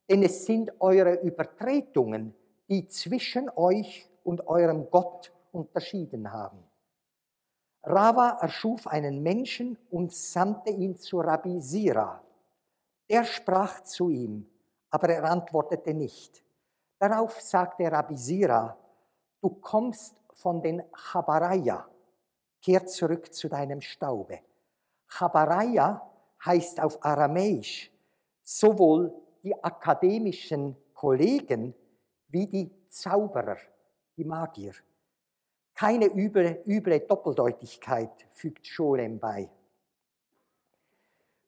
denn 0.09 0.23
es 0.23 0.47
sind 0.47 0.73
eure 0.81 1.21
Übertretungen, 1.23 2.35
die 2.71 2.87
zwischen 2.87 3.51
euch 3.51 4.09
und 4.23 4.47
eurem 4.47 4.89
Gott 4.91 5.33
unterschieden 5.53 6.33
haben. 6.33 6.63
Rava 7.83 8.39
erschuf 8.41 8.87
einen 8.87 9.23
Menschen 9.23 9.77
und 9.91 10.13
sandte 10.13 10.71
ihn 10.71 10.97
zu 10.97 11.19
Rabbi 11.19 11.61
Sira. 11.61 12.23
Er 13.09 13.25
sprach 13.25 13.81
zu 13.81 14.11
ihm, 14.11 14.49
aber 14.91 15.09
er 15.09 15.25
antwortete 15.25 15.95
nicht. 15.95 16.45
Darauf 16.99 17.41
sagte 17.41 17.91
Rabbi 17.91 18.17
Sira, 18.17 18.77
du 19.41 19.49
kommst 19.49 20.15
von 20.35 20.63
den 20.63 20.83
Chabaraya. 20.93 21.89
Kehr 22.63 22.87
zurück 22.87 23.33
zu 23.33 23.49
deinem 23.49 23.81
Staube. 23.81 24.41
Chabaraya 25.09 26.09
heißt 26.45 26.81
auf 26.81 27.05
Aramäisch 27.05 27.91
sowohl 28.43 29.13
die 29.43 29.55
akademischen 29.65 30.77
Kollegen 30.93 31.75
wie 32.31 32.47
die 32.47 32.71
Zauberer, 32.89 33.59
die 34.17 34.25
Magier. 34.25 34.75
Keine 35.75 36.07
üble, 36.07 36.63
üble 36.67 37.01
Doppeldeutigkeit 37.01 38.27
fügt 38.31 38.67
Scholem 38.67 39.19
bei. 39.19 39.49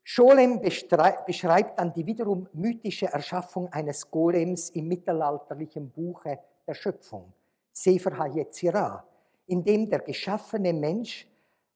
Scholem 0.04 0.60
beschreibt 0.60 1.78
dann 1.78 1.92
die 1.92 2.04
wiederum 2.04 2.48
mythische 2.52 3.06
Erschaffung 3.06 3.72
eines 3.72 4.10
Golems 4.10 4.70
im 4.70 4.88
mittelalterlichen 4.88 5.90
Buche 5.90 6.38
der 6.66 6.74
Schöpfung. 6.74 7.32
Sefer 7.72 8.18
HaYetzirah, 8.18 9.04
in 9.46 9.62
dem 9.64 9.88
der 9.88 10.00
geschaffene 10.00 10.72
Mensch 10.72 11.28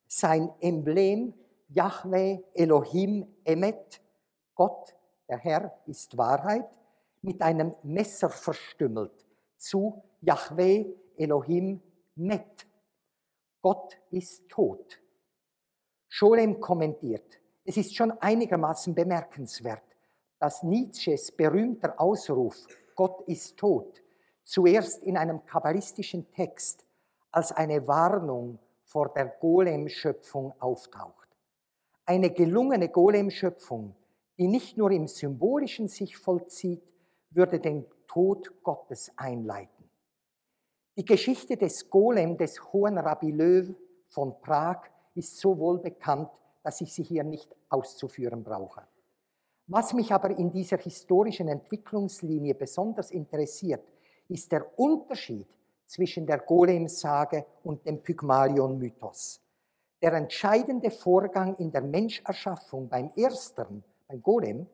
sein 0.07 0.49
Emblem 0.59 1.33
Yahweh 1.69 2.39
Elohim 2.53 3.27
Emet, 3.43 4.01
Gott, 4.55 4.95
der 5.27 5.37
Herr 5.37 5.79
ist 5.85 6.17
Wahrheit, 6.17 6.76
mit 7.21 7.41
einem 7.41 7.75
Messer 7.83 8.29
verstümmelt 8.29 9.25
zu 9.57 10.03
Yahweh 10.21 10.85
Elohim 11.17 11.81
Met. 12.15 12.67
Gott 13.61 13.97
ist 14.11 14.47
tot. 14.49 14.99
Scholem 16.07 16.59
kommentiert, 16.59 17.39
es 17.65 17.77
ist 17.77 17.95
schon 17.95 18.11
einigermaßen 18.11 18.95
bemerkenswert, 18.95 19.83
dass 20.39 20.63
Nietzsches 20.63 21.31
berühmter 21.31 21.99
Ausruf 21.99 22.65
Gott 22.95 23.21
ist 23.27 23.57
tot 23.57 24.01
zuerst 24.47 25.03
in 25.03 25.17
einem 25.17 25.45
kabbalistischen 25.45 26.31
Text 26.31 26.85
als 27.31 27.51
eine 27.51 27.85
Warnung 27.87 28.59
vor 28.85 29.09
der 29.13 29.25
Golem-Schöpfung 29.25 30.53
auftaucht. 30.59 31.27
Eine 32.05 32.31
gelungene 32.31 32.87
Golem-Schöpfung, 32.87 33.93
die 34.37 34.47
nicht 34.47 34.77
nur 34.77 34.91
im 34.91 35.07
Symbolischen 35.07 35.89
sich 35.89 36.15
vollzieht, 36.15 36.81
würde 37.31 37.59
den 37.59 37.85
Tod 38.07 38.63
Gottes 38.63 39.11
einleiten. 39.15 39.89
Die 40.97 41.05
Geschichte 41.05 41.57
des 41.57 41.89
Golem 41.89 42.37
des 42.37 42.73
Hohen 42.73 42.97
Rabbi 42.97 43.31
Löw 43.31 43.75
von 44.09 44.39
Prag 44.41 44.81
ist 45.13 45.37
so 45.37 45.57
wohl 45.57 45.79
bekannt, 45.79 46.29
dass 46.63 46.81
ich 46.81 46.93
sie 46.93 47.03
hier 47.03 47.23
nicht 47.23 47.55
auszuführen 47.69 48.43
brauche. 48.43 48.87
Was 49.67 49.93
mich 49.93 50.11
aber 50.11 50.31
in 50.31 50.51
dieser 50.51 50.77
historischen 50.77 51.49
Entwicklungslinie 51.49 52.55
besonders 52.55 53.11
interessiert, 53.11 53.83
ist 54.29 54.51
der 54.51 54.79
Unterschied 54.79 55.47
zwischen 55.85 56.25
der 56.25 56.39
Golem-Sage 56.39 57.45
und 57.63 57.85
dem 57.85 58.01
Pygmalion-Mythos. 58.01 59.41
Der 60.01 60.13
entscheidende 60.13 60.91
Vorgang 60.91 61.55
in 61.57 61.71
der 61.71 61.81
Menscherschaffung 61.81 62.87
beim 62.87 63.11
Ersteren, 63.15 63.83
beim 64.07 64.21
Golem, 64.21 64.67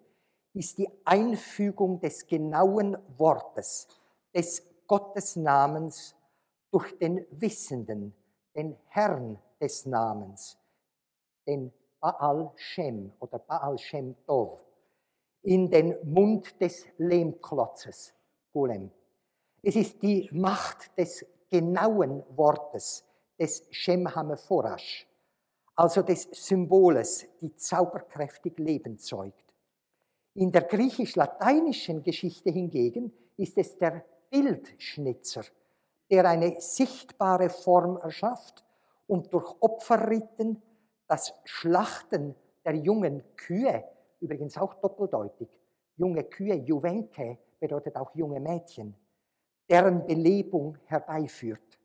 ist 0.54 0.78
die 0.78 0.89
Einfügung 1.04 1.99
des 1.99 2.28
genauen 2.28 2.97
Wortes, 3.18 3.88
des 4.34 4.64
Gottesnamens 4.88 6.16
durch 6.72 6.97
den 6.97 7.26
Wissenden, 7.32 8.14
den 8.56 8.78
Herrn 8.88 9.39
des 9.60 9.86
Namens, 9.86 10.58
den 11.47 11.72
Baal 11.99 12.51
Shem 12.56 13.12
oder 13.20 13.39
Baal 13.39 13.78
Shem 13.78 14.16
Tov, 14.26 14.60
in 15.41 15.70
den 15.70 15.95
Mund 16.04 16.60
des 16.62 16.86
Lehmklotzes, 16.97 18.14
Golem. 18.51 18.91
Es 19.62 19.76
ist 19.76 20.01
die 20.01 20.30
Macht 20.32 20.97
des 20.97 21.26
genauen 21.49 22.24
Wortes, 22.36 23.06
des 23.39 23.66
Shem 23.72 24.14
Hameforash, 24.14 25.08
also 25.76 26.01
des 26.01 26.24
Symboles, 26.32 27.26
die 27.41 27.56
zauberkräftig 27.56 28.58
Leben 28.58 28.97
zeugt. 28.99 29.43
In 30.36 30.52
der 30.52 30.64
griechisch-lateinischen 30.64 32.02
Geschichte 32.02 32.50
hingegen 32.50 33.14
ist 33.38 33.58
es 33.58 33.78
der 33.78 34.04
Bildschnitzer, 34.32 35.44
der 36.10 36.28
eine 36.28 36.60
sichtbare 36.60 37.50
Form 37.50 37.98
erschafft 37.98 38.64
und 39.08 39.32
durch 39.32 39.56
Opferriten 39.60 40.62
das 41.08 41.34
Schlachten 41.44 42.36
der 42.66 42.76
jungen 42.76 43.24
Kühe, 43.36 43.84
übrigens 44.20 44.58
auch 44.58 44.74
doppeldeutig, 44.76 45.50
junge 45.98 46.24
Kühe, 46.24 46.56
Juvenke 46.56 47.38
bedeutet 47.60 47.96
auch 47.96 48.16
junge 48.16 48.40
Mädchen, 48.40 48.96
deren 49.70 50.06
Belebung 50.06 50.78
herbeiführt. 50.86 51.80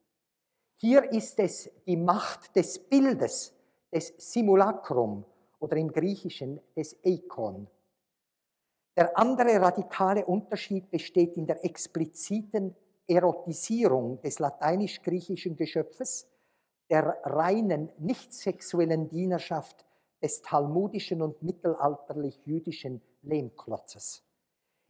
Hier 0.76 1.04
ist 1.12 1.38
es 1.38 1.70
die 1.86 1.96
Macht 1.96 2.56
des 2.56 2.78
Bildes, 2.78 3.52
des 3.92 4.14
Simulacrum 4.16 5.24
oder 5.58 5.76
im 5.76 5.92
Griechischen 5.92 6.60
des 6.74 6.96
Eikon. 7.04 7.66
Der 8.98 9.16
andere 9.16 9.60
radikale 9.60 10.26
Unterschied 10.26 10.90
besteht 10.90 11.36
in 11.36 11.46
der 11.46 11.64
expliziten 11.64 12.74
Erotisierung 13.06 14.20
des 14.22 14.40
lateinisch-griechischen 14.40 15.54
Geschöpfes, 15.54 16.26
der 16.90 17.16
reinen, 17.22 17.92
nicht 18.00 18.34
sexuellen 18.34 19.08
Dienerschaft 19.08 19.86
des 20.20 20.42
talmudischen 20.42 21.22
und 21.22 21.40
mittelalterlich-jüdischen 21.40 23.00
Lehmklotzes. 23.22 24.24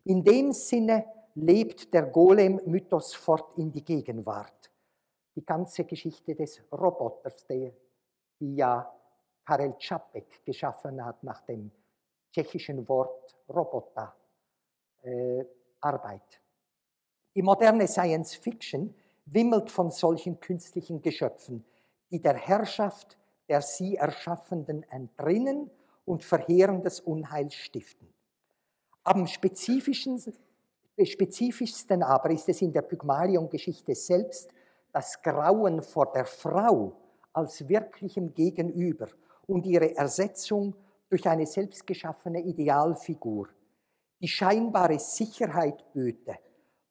In 0.04 0.24
dem 0.24 0.52
Sinne 0.52 1.04
lebt 1.34 1.92
der 1.92 2.06
Golem-Mythos 2.06 3.14
fort 3.14 3.58
in 3.58 3.70
die 3.70 3.84
Gegenwart. 3.84 4.70
Die 5.36 5.44
ganze 5.44 5.84
Geschichte 5.84 6.34
des 6.34 6.62
Roboters, 6.72 7.44
die, 7.46 7.70
ja 8.40 8.90
Karel 9.44 9.74
Čapek 9.76 10.46
geschaffen 10.46 11.04
hat 11.04 11.22
nach 11.22 11.42
dem 11.42 11.70
tschechischen 12.38 12.88
Wort 12.88 13.34
Roboter, 13.48 14.14
äh, 15.02 15.44
Arbeit. 15.80 16.40
Die 17.34 17.42
moderne 17.42 17.88
Science 17.88 18.34
Fiction 18.34 18.94
wimmelt 19.26 19.70
von 19.70 19.90
solchen 19.90 20.40
künstlichen 20.40 21.02
Geschöpfen, 21.02 21.64
die 22.10 22.20
der 22.20 22.34
Herrschaft 22.34 23.16
der 23.48 23.62
sie 23.62 23.96
Erschaffenden 23.96 24.82
entrinnen 24.90 25.70
und 26.04 26.22
verheerendes 26.22 27.00
Unheil 27.00 27.50
stiften. 27.50 28.12
Am 29.04 29.26
spezifischsten 29.26 32.02
aber 32.02 32.30
ist 32.30 32.46
es 32.50 32.60
in 32.60 32.74
der 32.74 32.82
Pygmalion-Geschichte 32.82 33.94
selbst, 33.94 34.50
das 34.92 35.22
Grauen 35.22 35.82
vor 35.82 36.12
der 36.12 36.26
Frau 36.26 36.92
als 37.32 37.66
wirklichem 37.66 38.34
Gegenüber 38.34 39.08
und 39.46 39.64
ihre 39.64 39.96
Ersetzung 39.96 40.74
durch 41.08 41.26
eine 41.26 41.46
selbstgeschaffene 41.46 42.40
Idealfigur, 42.40 43.48
die 44.20 44.28
scheinbare 44.28 44.98
Sicherheit 44.98 45.92
böte, 45.92 46.38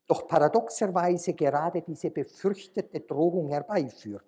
doch 0.06 0.26
paradoxerweise 0.26 1.34
gerade 1.34 1.82
diese 1.82 2.10
befürchtete 2.10 3.00
Drohung 3.00 3.48
herbeiführt, 3.48 4.24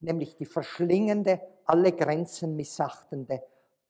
nämlich 0.00 0.36
die 0.36 0.46
verschlingende, 0.46 1.40
alle 1.64 1.92
Grenzen 1.92 2.56
missachtende, 2.56 3.42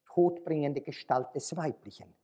todbringende 0.07 0.81
Gestalt 0.81 1.35
des 1.35 1.57
Weiblichen. 1.57 2.15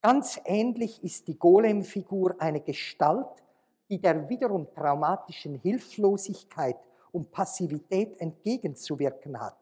Ganz 0.00 0.40
ähnlich 0.44 1.02
ist 1.02 1.26
die 1.26 1.38
Golem-Figur 1.38 2.36
eine 2.38 2.60
Gestalt, 2.60 3.42
die 3.88 4.00
der 4.00 4.28
wiederum 4.28 4.70
traumatischen 4.72 5.56
Hilflosigkeit 5.56 6.76
und 7.10 7.30
Passivität 7.30 8.20
entgegenzuwirken 8.20 9.40
hat, 9.40 9.56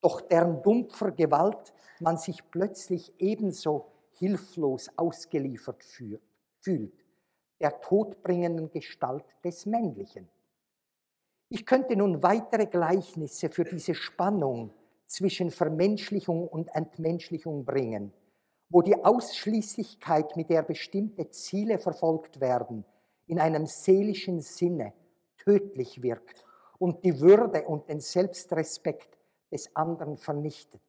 doch 0.00 0.20
deren 0.20 0.62
dumpfer 0.62 1.12
Gewalt 1.12 1.72
man 2.00 2.16
sich 2.16 2.48
plötzlich 2.50 3.12
ebenso 3.18 3.86
hilflos 4.12 4.88
ausgeliefert 4.96 5.84
fühlt, 6.60 7.04
der 7.60 7.80
todbringenden 7.80 8.70
Gestalt 8.70 9.24
des 9.44 9.66
Männlichen. 9.66 10.28
Ich 11.50 11.64
könnte 11.64 11.96
nun 11.96 12.22
weitere 12.22 12.66
Gleichnisse 12.66 13.48
für 13.48 13.64
diese 13.64 13.94
Spannung 13.94 14.74
zwischen 15.06 15.50
Vermenschlichung 15.50 16.46
und 16.46 16.68
Entmenschlichung 16.74 17.64
bringen, 17.64 18.12
wo 18.68 18.82
die 18.82 19.02
Ausschließlichkeit, 19.02 20.36
mit 20.36 20.50
der 20.50 20.62
bestimmte 20.62 21.30
Ziele 21.30 21.78
verfolgt 21.78 22.40
werden, 22.40 22.84
in 23.26 23.40
einem 23.40 23.66
seelischen 23.66 24.40
Sinne 24.40 24.92
tödlich 25.38 26.02
wirkt 26.02 26.44
und 26.78 27.04
die 27.04 27.20
Würde 27.20 27.66
und 27.66 27.88
den 27.88 28.00
Selbstrespekt 28.00 29.17
des 29.50 29.74
anderen 29.76 30.16
vernichtet. 30.16 30.80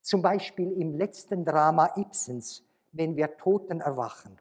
Zum 0.00 0.22
Beispiel 0.22 0.72
im 0.72 0.94
letzten 0.94 1.44
Drama 1.44 1.92
Ibsens, 1.96 2.62
wenn 2.92 3.16
wir 3.16 3.36
Toten 3.36 3.80
erwachen. 3.80 4.38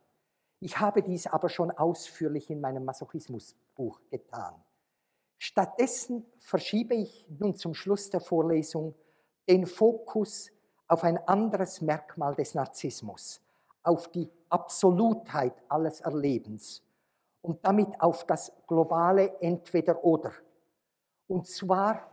Ich 0.59 0.79
habe 0.79 1.01
dies 1.01 1.27
aber 1.27 1.49
schon 1.49 1.71
ausführlich 1.71 2.49
in 2.49 2.61
meinem 2.61 2.85
Masochismusbuch 2.85 3.99
getan. 4.09 4.55
Stattdessen 5.37 6.25
verschiebe 6.39 6.95
ich 6.95 7.25
nun 7.27 7.55
zum 7.55 7.73
Schluss 7.73 8.09
der 8.09 8.21
Vorlesung 8.21 8.95
den 9.49 9.65
Fokus 9.65 10.51
auf 10.87 11.03
ein 11.03 11.17
anderes 11.27 11.81
Merkmal 11.81 12.35
des 12.35 12.55
Narzissmus, 12.55 13.41
auf 13.83 14.07
die 14.09 14.29
Absolutheit 14.49 15.53
alles 15.67 15.99
Erlebens 16.01 16.81
und 17.41 17.65
damit 17.65 17.99
auf 17.99 18.25
das 18.25 18.53
globale 18.67 19.39
Entweder-Oder. 19.41 20.31
Und 21.27 21.47
zwar 21.47 22.09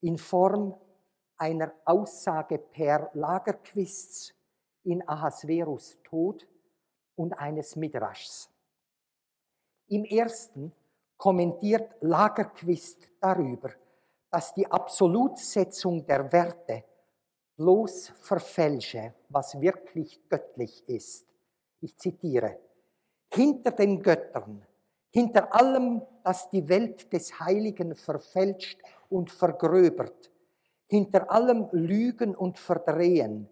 in 0.00 0.18
Form 0.18 0.74
einer 1.38 1.72
Aussage 1.84 2.58
per 2.58 3.10
Lagerquists 3.14 4.34
in 4.84 5.06
Ahasverus 5.08 5.98
Tod 6.04 6.46
und 7.16 7.32
eines 7.34 7.76
Midrashs. 7.76 8.50
Im 9.88 10.04
ersten 10.04 10.72
kommentiert 11.16 11.94
Lagerquist 12.00 13.10
darüber, 13.20 13.70
dass 14.30 14.54
die 14.54 14.66
Absolutsetzung 14.70 16.06
der 16.06 16.30
Werte 16.32 16.84
bloß 17.56 18.12
verfälsche, 18.20 19.14
was 19.28 19.60
wirklich 19.60 20.28
göttlich 20.28 20.86
ist. 20.88 21.26
Ich 21.80 21.96
zitiere, 21.96 22.58
hinter 23.32 23.70
den 23.70 24.02
Göttern, 24.02 24.64
hinter 25.10 25.54
allem, 25.54 26.02
das 26.22 26.50
die 26.50 26.68
Welt 26.68 27.12
des 27.12 27.40
Heiligen 27.40 27.94
verfälscht 27.94 28.80
und 29.08 29.30
vergröbert, 29.30 30.30
hinter 30.86 31.30
allem 31.30 31.68
Lügen 31.72 32.34
und 32.34 32.58
Verdrehen, 32.58 33.48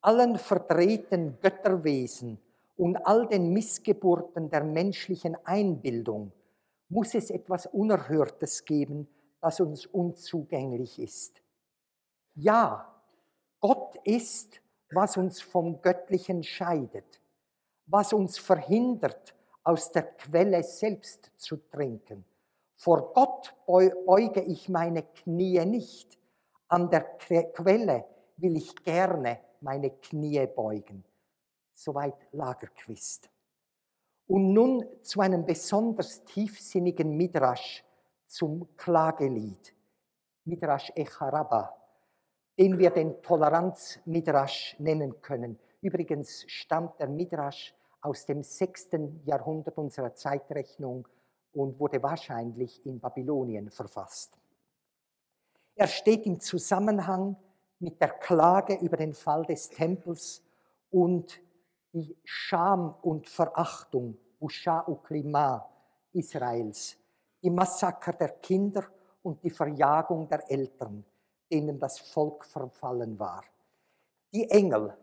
allen 0.00 0.38
verdrehten 0.38 1.38
Götterwesen 1.40 2.38
und 2.76 2.96
all 3.06 3.26
den 3.26 3.52
Missgeburten 3.52 4.50
der 4.50 4.64
menschlichen 4.64 5.36
Einbildung 5.44 6.32
muss 6.88 7.14
es 7.14 7.30
etwas 7.30 7.66
Unerhörtes 7.66 8.64
geben, 8.64 9.08
das 9.40 9.60
uns 9.60 9.86
unzugänglich 9.86 10.98
ist. 10.98 11.42
Ja, 12.34 13.02
Gott 13.60 13.96
ist, 14.04 14.60
was 14.90 15.16
uns 15.16 15.40
vom 15.40 15.80
Göttlichen 15.82 16.42
scheidet, 16.42 17.20
was 17.86 18.12
uns 18.12 18.38
verhindert, 18.38 19.34
aus 19.62 19.92
der 19.92 20.02
Quelle 20.02 20.62
selbst 20.62 21.30
zu 21.36 21.56
trinken. 21.56 22.24
Vor 22.76 23.12
Gott 23.12 23.54
beuge 23.66 24.40
ich 24.42 24.68
meine 24.68 25.02
Knie 25.02 25.64
nicht, 25.66 26.18
an 26.70 26.88
der 26.88 27.02
Quelle 27.52 28.04
will 28.36 28.56
ich 28.56 28.74
gerne 28.84 29.40
meine 29.60 29.90
Knie 29.90 30.46
beugen. 30.46 31.04
Soweit 31.74 32.14
Lagerquist. 32.32 33.28
Und 34.26 34.52
nun 34.52 34.84
zu 35.02 35.20
einem 35.20 35.44
besonders 35.44 36.24
tiefsinnigen 36.24 37.16
Midrash 37.16 37.84
zum 38.24 38.76
Klagelied, 38.76 39.74
Midrash 40.44 40.92
Echarabba, 40.94 41.76
den 42.56 42.78
wir 42.78 42.90
den 42.90 43.20
Toleranz-Midrash 43.22 44.76
nennen 44.78 45.20
können. 45.20 45.58
Übrigens 45.80 46.44
stammt 46.46 47.00
der 47.00 47.08
Midrash 47.08 47.74
aus 48.02 48.26
dem 48.26 48.44
sechsten 48.44 49.20
Jahrhundert 49.24 49.76
unserer 49.76 50.14
Zeitrechnung 50.14 51.08
und 51.52 51.80
wurde 51.80 52.00
wahrscheinlich 52.02 52.86
in 52.86 53.00
Babylonien 53.00 53.70
verfasst. 53.70 54.39
Er 55.80 55.86
steht 55.86 56.26
im 56.26 56.38
Zusammenhang 56.38 57.36
mit 57.78 58.02
der 58.02 58.10
Klage 58.10 58.74
über 58.74 58.98
den 58.98 59.14
Fall 59.14 59.46
des 59.46 59.70
Tempels 59.70 60.42
und 60.90 61.40
die 61.94 62.14
Scham 62.22 62.96
und 63.00 63.30
Verachtung, 63.30 64.18
Usha 64.38 64.86
Uklima 64.86 65.66
Israels, 66.12 66.98
die 67.42 67.48
Massaker 67.48 68.12
der 68.12 68.28
Kinder 68.28 68.84
und 69.22 69.42
die 69.42 69.48
Verjagung 69.48 70.28
der 70.28 70.50
Eltern, 70.50 71.02
denen 71.50 71.78
das 71.78 71.98
Volk 71.98 72.44
verfallen 72.44 73.18
war. 73.18 73.42
Die 74.34 74.50
Engel, 74.50 74.94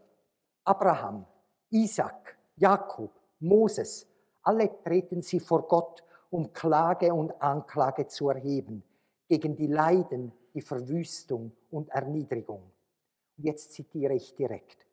Abraham, 0.63 1.25
Isaac, 1.71 2.37
Jakob, 2.55 3.19
Moses, 3.39 4.05
alle 4.43 4.69
treten 4.83 5.23
sie 5.23 5.39
vor 5.39 5.67
Gott, 5.67 6.03
um 6.29 6.53
Klage 6.53 7.11
und 7.11 7.31
Anklage 7.41 8.05
zu 8.05 8.29
erheben 8.29 8.83
gegen 9.27 9.55
die 9.55 9.67
Leiden, 9.67 10.31
die 10.57 10.61
Verwüstung 10.63 11.51
und 11.69 11.89
Erniedrigung. 11.89 12.63
Jetzt 13.37 13.73
zitiere 13.73 14.15
ich 14.15 14.33
direkt. 14.33 14.87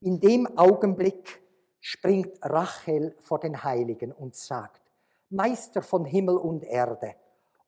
In 0.00 0.18
dem 0.18 0.46
Augenblick 0.56 1.42
springt 1.80 2.38
Rachel 2.40 3.14
vor 3.20 3.38
den 3.38 3.62
Heiligen 3.62 4.10
und 4.10 4.34
sagt, 4.34 4.80
Meister 5.28 5.82
von 5.82 6.06
Himmel 6.06 6.38
und 6.38 6.64
Erde, 6.64 7.14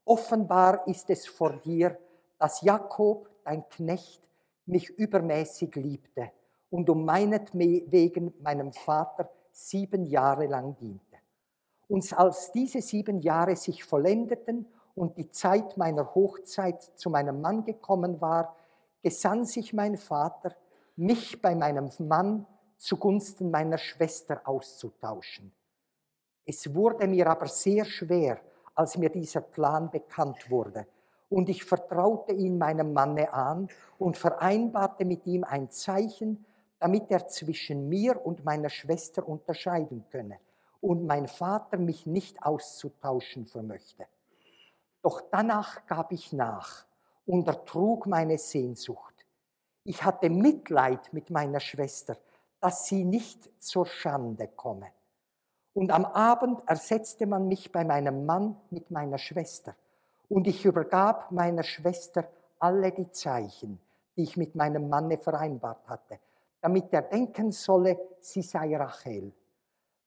offenbar 0.06 0.88
ist 0.88 1.10
es 1.10 1.26
vor 1.26 1.58
dir, 1.58 1.98
dass 2.38 2.62
Jakob, 2.62 3.28
dein 3.44 3.68
Knecht, 3.68 4.26
mich 4.64 4.88
übermäßig 4.88 5.74
liebte 5.74 6.30
und 6.70 6.88
um 6.88 7.04
meinetwegen 7.04 8.32
meinem 8.40 8.72
Vater 8.72 9.30
sieben 9.52 10.06
Jahre 10.06 10.46
lang 10.46 10.76
diente. 10.76 11.18
Und 11.88 12.10
als 12.18 12.52
diese 12.52 12.80
sieben 12.80 13.20
Jahre 13.20 13.54
sich 13.54 13.84
vollendeten 13.84 14.66
und 14.94 15.16
die 15.18 15.28
Zeit 15.28 15.76
meiner 15.76 16.14
Hochzeit 16.14 16.82
zu 16.82 17.10
meinem 17.10 17.40
Mann 17.40 17.64
gekommen 17.64 18.20
war, 18.20 18.56
gesann 19.02 19.44
sich 19.44 19.72
mein 19.72 19.96
Vater, 19.96 20.54
mich 20.96 21.42
bei 21.42 21.54
meinem 21.54 21.90
Mann 21.98 22.46
zugunsten 22.76 23.50
meiner 23.50 23.78
Schwester 23.78 24.42
auszutauschen. 24.44 25.52
Es 26.44 26.74
wurde 26.74 27.06
mir 27.06 27.26
aber 27.26 27.46
sehr 27.46 27.84
schwer, 27.84 28.40
als 28.74 28.96
mir 28.96 29.08
dieser 29.08 29.40
Plan 29.40 29.90
bekannt 29.90 30.50
wurde, 30.50 30.86
und 31.30 31.48
ich 31.48 31.64
vertraute 31.64 32.32
ihn 32.32 32.58
meinem 32.58 32.92
Manne 32.92 33.32
an 33.32 33.68
und 33.98 34.16
vereinbarte 34.16 35.04
mit 35.04 35.26
ihm 35.26 35.42
ein 35.42 35.70
Zeichen, 35.70 36.44
damit 36.78 37.10
er 37.10 37.26
zwischen 37.26 37.88
mir 37.88 38.24
und 38.24 38.44
meiner 38.44 38.68
Schwester 38.68 39.26
unterscheiden 39.26 40.04
könne 40.10 40.38
und 40.80 41.06
mein 41.06 41.26
Vater 41.26 41.78
mich 41.78 42.06
nicht 42.06 42.42
auszutauschen 42.42 43.46
vermöchte. 43.46 44.06
Doch 45.04 45.22
danach 45.30 45.86
gab 45.86 46.10
ich 46.10 46.32
nach 46.32 46.84
und 47.24 47.46
ertrug 47.46 48.06
meine 48.08 48.38
Sehnsucht 48.38 49.14
ich 49.84 50.02
hatte 50.02 50.30
Mitleid 50.30 51.12
mit 51.12 51.30
meiner 51.30 51.60
Schwester, 51.60 52.16
dass 52.60 52.86
sie 52.86 53.04
nicht 53.04 53.50
zur 53.62 53.84
Schande 53.84 54.48
komme. 54.48 54.88
Und 55.74 55.90
am 55.90 56.06
Abend 56.06 56.62
ersetzte 56.66 57.26
man 57.26 57.48
mich 57.48 57.70
bei 57.70 57.84
meinem 57.84 58.24
Mann 58.24 58.56
mit 58.70 58.90
meiner 58.90 59.18
Schwester. 59.18 59.76
Und 60.30 60.46
ich 60.46 60.64
übergab 60.64 61.30
meiner 61.30 61.62
Schwester 61.62 62.26
alle 62.58 62.92
die 62.92 63.10
Zeichen, 63.10 63.78
die 64.16 64.22
ich 64.22 64.38
mit 64.38 64.54
meinem 64.54 64.88
Manne 64.88 65.18
vereinbart 65.18 65.86
hatte, 65.86 66.18
damit 66.62 66.90
er 66.92 67.02
denken 67.02 67.52
solle, 67.52 67.98
sie 68.20 68.40
sei 68.40 68.74
Rachel. 68.76 69.32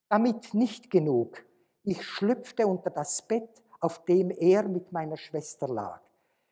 Damit 0.09 0.55
nicht 0.55 0.89
genug. 0.89 1.43
Ich 1.83 2.03
schlüpfte 2.03 2.65
unter 2.65 2.89
das 2.89 3.21
Bett, 3.21 3.61
auf 3.79 4.05
dem 4.05 4.31
er 4.31 4.63
mit 4.67 4.91
meiner 4.91 5.17
Schwester 5.17 5.67
lag. 5.67 6.01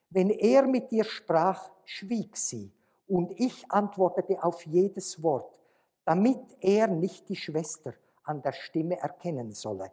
Wenn 0.09 0.29
er 0.29 0.67
mit 0.67 0.91
ihr 0.91 1.03
sprach, 1.03 1.71
schwieg 1.83 2.37
sie, 2.37 2.71
und 3.07 3.31
ich 3.39 3.69
antwortete 3.69 4.43
auf 4.43 4.65
jedes 4.65 5.21
Wort, 5.21 5.59
damit 6.05 6.39
er 6.61 6.87
nicht 6.87 7.29
die 7.29 7.35
Schwester 7.35 7.93
an 8.23 8.41
der 8.41 8.53
Stimme 8.53 8.99
erkennen 8.99 9.51
solle. 9.51 9.91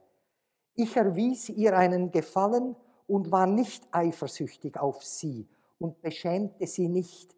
Ich 0.75 0.97
erwies 0.97 1.49
ihr 1.51 1.77
einen 1.77 2.11
Gefallen 2.11 2.77
und 3.07 3.31
war 3.31 3.47
nicht 3.47 3.87
eifersüchtig 3.91 4.79
auf 4.79 5.05
sie 5.05 5.47
und 5.79 6.01
beschämte 6.01 6.67
sie 6.67 6.89
nicht. 6.89 7.35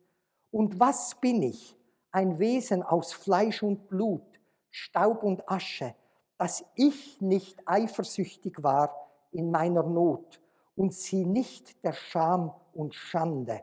Und 0.50 0.78
was 0.78 1.16
bin 1.20 1.42
ich? 1.42 1.76
Ein 2.12 2.38
Wesen 2.38 2.82
aus 2.84 3.12
Fleisch 3.12 3.62
und 3.62 3.88
Blut, 3.88 4.22
Staub 4.70 5.24
und 5.24 5.48
Asche, 5.48 5.94
dass 6.38 6.64
ich 6.76 7.20
nicht 7.20 7.60
eifersüchtig 7.66 8.62
war 8.62 9.03
in 9.34 9.50
meiner 9.50 9.82
Not 9.82 10.40
und 10.76 10.92
sie 10.94 11.24
nicht 11.24 11.82
der 11.84 11.92
Scham 11.92 12.52
und 12.72 12.94
Schande 12.94 13.62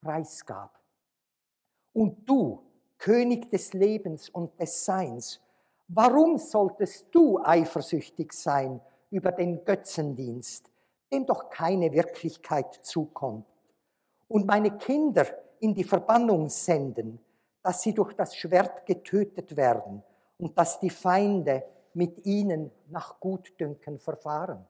preisgab. 0.00 0.78
Und 1.92 2.28
du, 2.28 2.62
König 2.98 3.50
des 3.50 3.72
Lebens 3.72 4.28
und 4.28 4.58
des 4.60 4.84
Seins, 4.84 5.40
warum 5.88 6.38
solltest 6.38 7.06
du 7.12 7.40
eifersüchtig 7.42 8.32
sein 8.32 8.80
über 9.10 9.32
den 9.32 9.64
Götzendienst, 9.64 10.70
dem 11.12 11.26
doch 11.26 11.48
keine 11.50 11.92
Wirklichkeit 11.92 12.74
zukommt? 12.82 13.46
Und 14.28 14.46
meine 14.46 14.76
Kinder 14.76 15.26
in 15.60 15.74
die 15.74 15.84
Verbannung 15.84 16.48
senden, 16.48 17.18
dass 17.62 17.82
sie 17.82 17.94
durch 17.94 18.14
das 18.14 18.36
Schwert 18.36 18.86
getötet 18.86 19.56
werden 19.56 20.02
und 20.38 20.56
dass 20.56 20.78
die 20.78 20.90
Feinde 20.90 21.64
mit 21.94 22.24
ihnen 22.26 22.70
nach 22.88 23.18
Gutdünken 23.18 23.98
verfahren. 23.98 24.64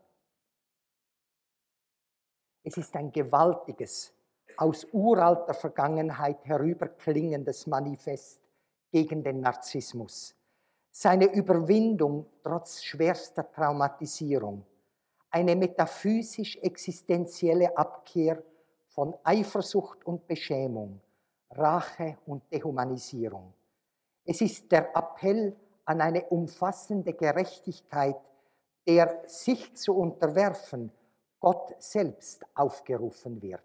Es 2.68 2.76
ist 2.76 2.94
ein 2.96 3.10
gewaltiges, 3.10 4.12
aus 4.58 4.86
uralter 4.92 5.54
Vergangenheit 5.54 6.44
herüberklingendes 6.44 7.66
Manifest 7.66 8.42
gegen 8.92 9.24
den 9.24 9.40
Narzissmus. 9.40 10.34
Seine 10.90 11.32
Überwindung 11.32 12.26
trotz 12.42 12.82
schwerster 12.82 13.50
Traumatisierung. 13.50 14.66
Eine 15.30 15.56
metaphysisch 15.56 16.58
existenzielle 16.58 17.74
Abkehr 17.74 18.42
von 18.88 19.14
Eifersucht 19.24 20.04
und 20.04 20.26
Beschämung, 20.26 21.00
Rache 21.52 22.18
und 22.26 22.42
Dehumanisierung. 22.52 23.54
Es 24.26 24.42
ist 24.42 24.70
der 24.70 24.94
Appell 24.94 25.56
an 25.86 26.02
eine 26.02 26.22
umfassende 26.24 27.14
Gerechtigkeit, 27.14 28.20
der 28.86 29.22
sich 29.26 29.74
zu 29.74 29.96
unterwerfen 29.96 30.92
Gott 31.41 31.74
selbst 31.78 32.45
aufgerufen 32.55 33.41
wird. 33.41 33.62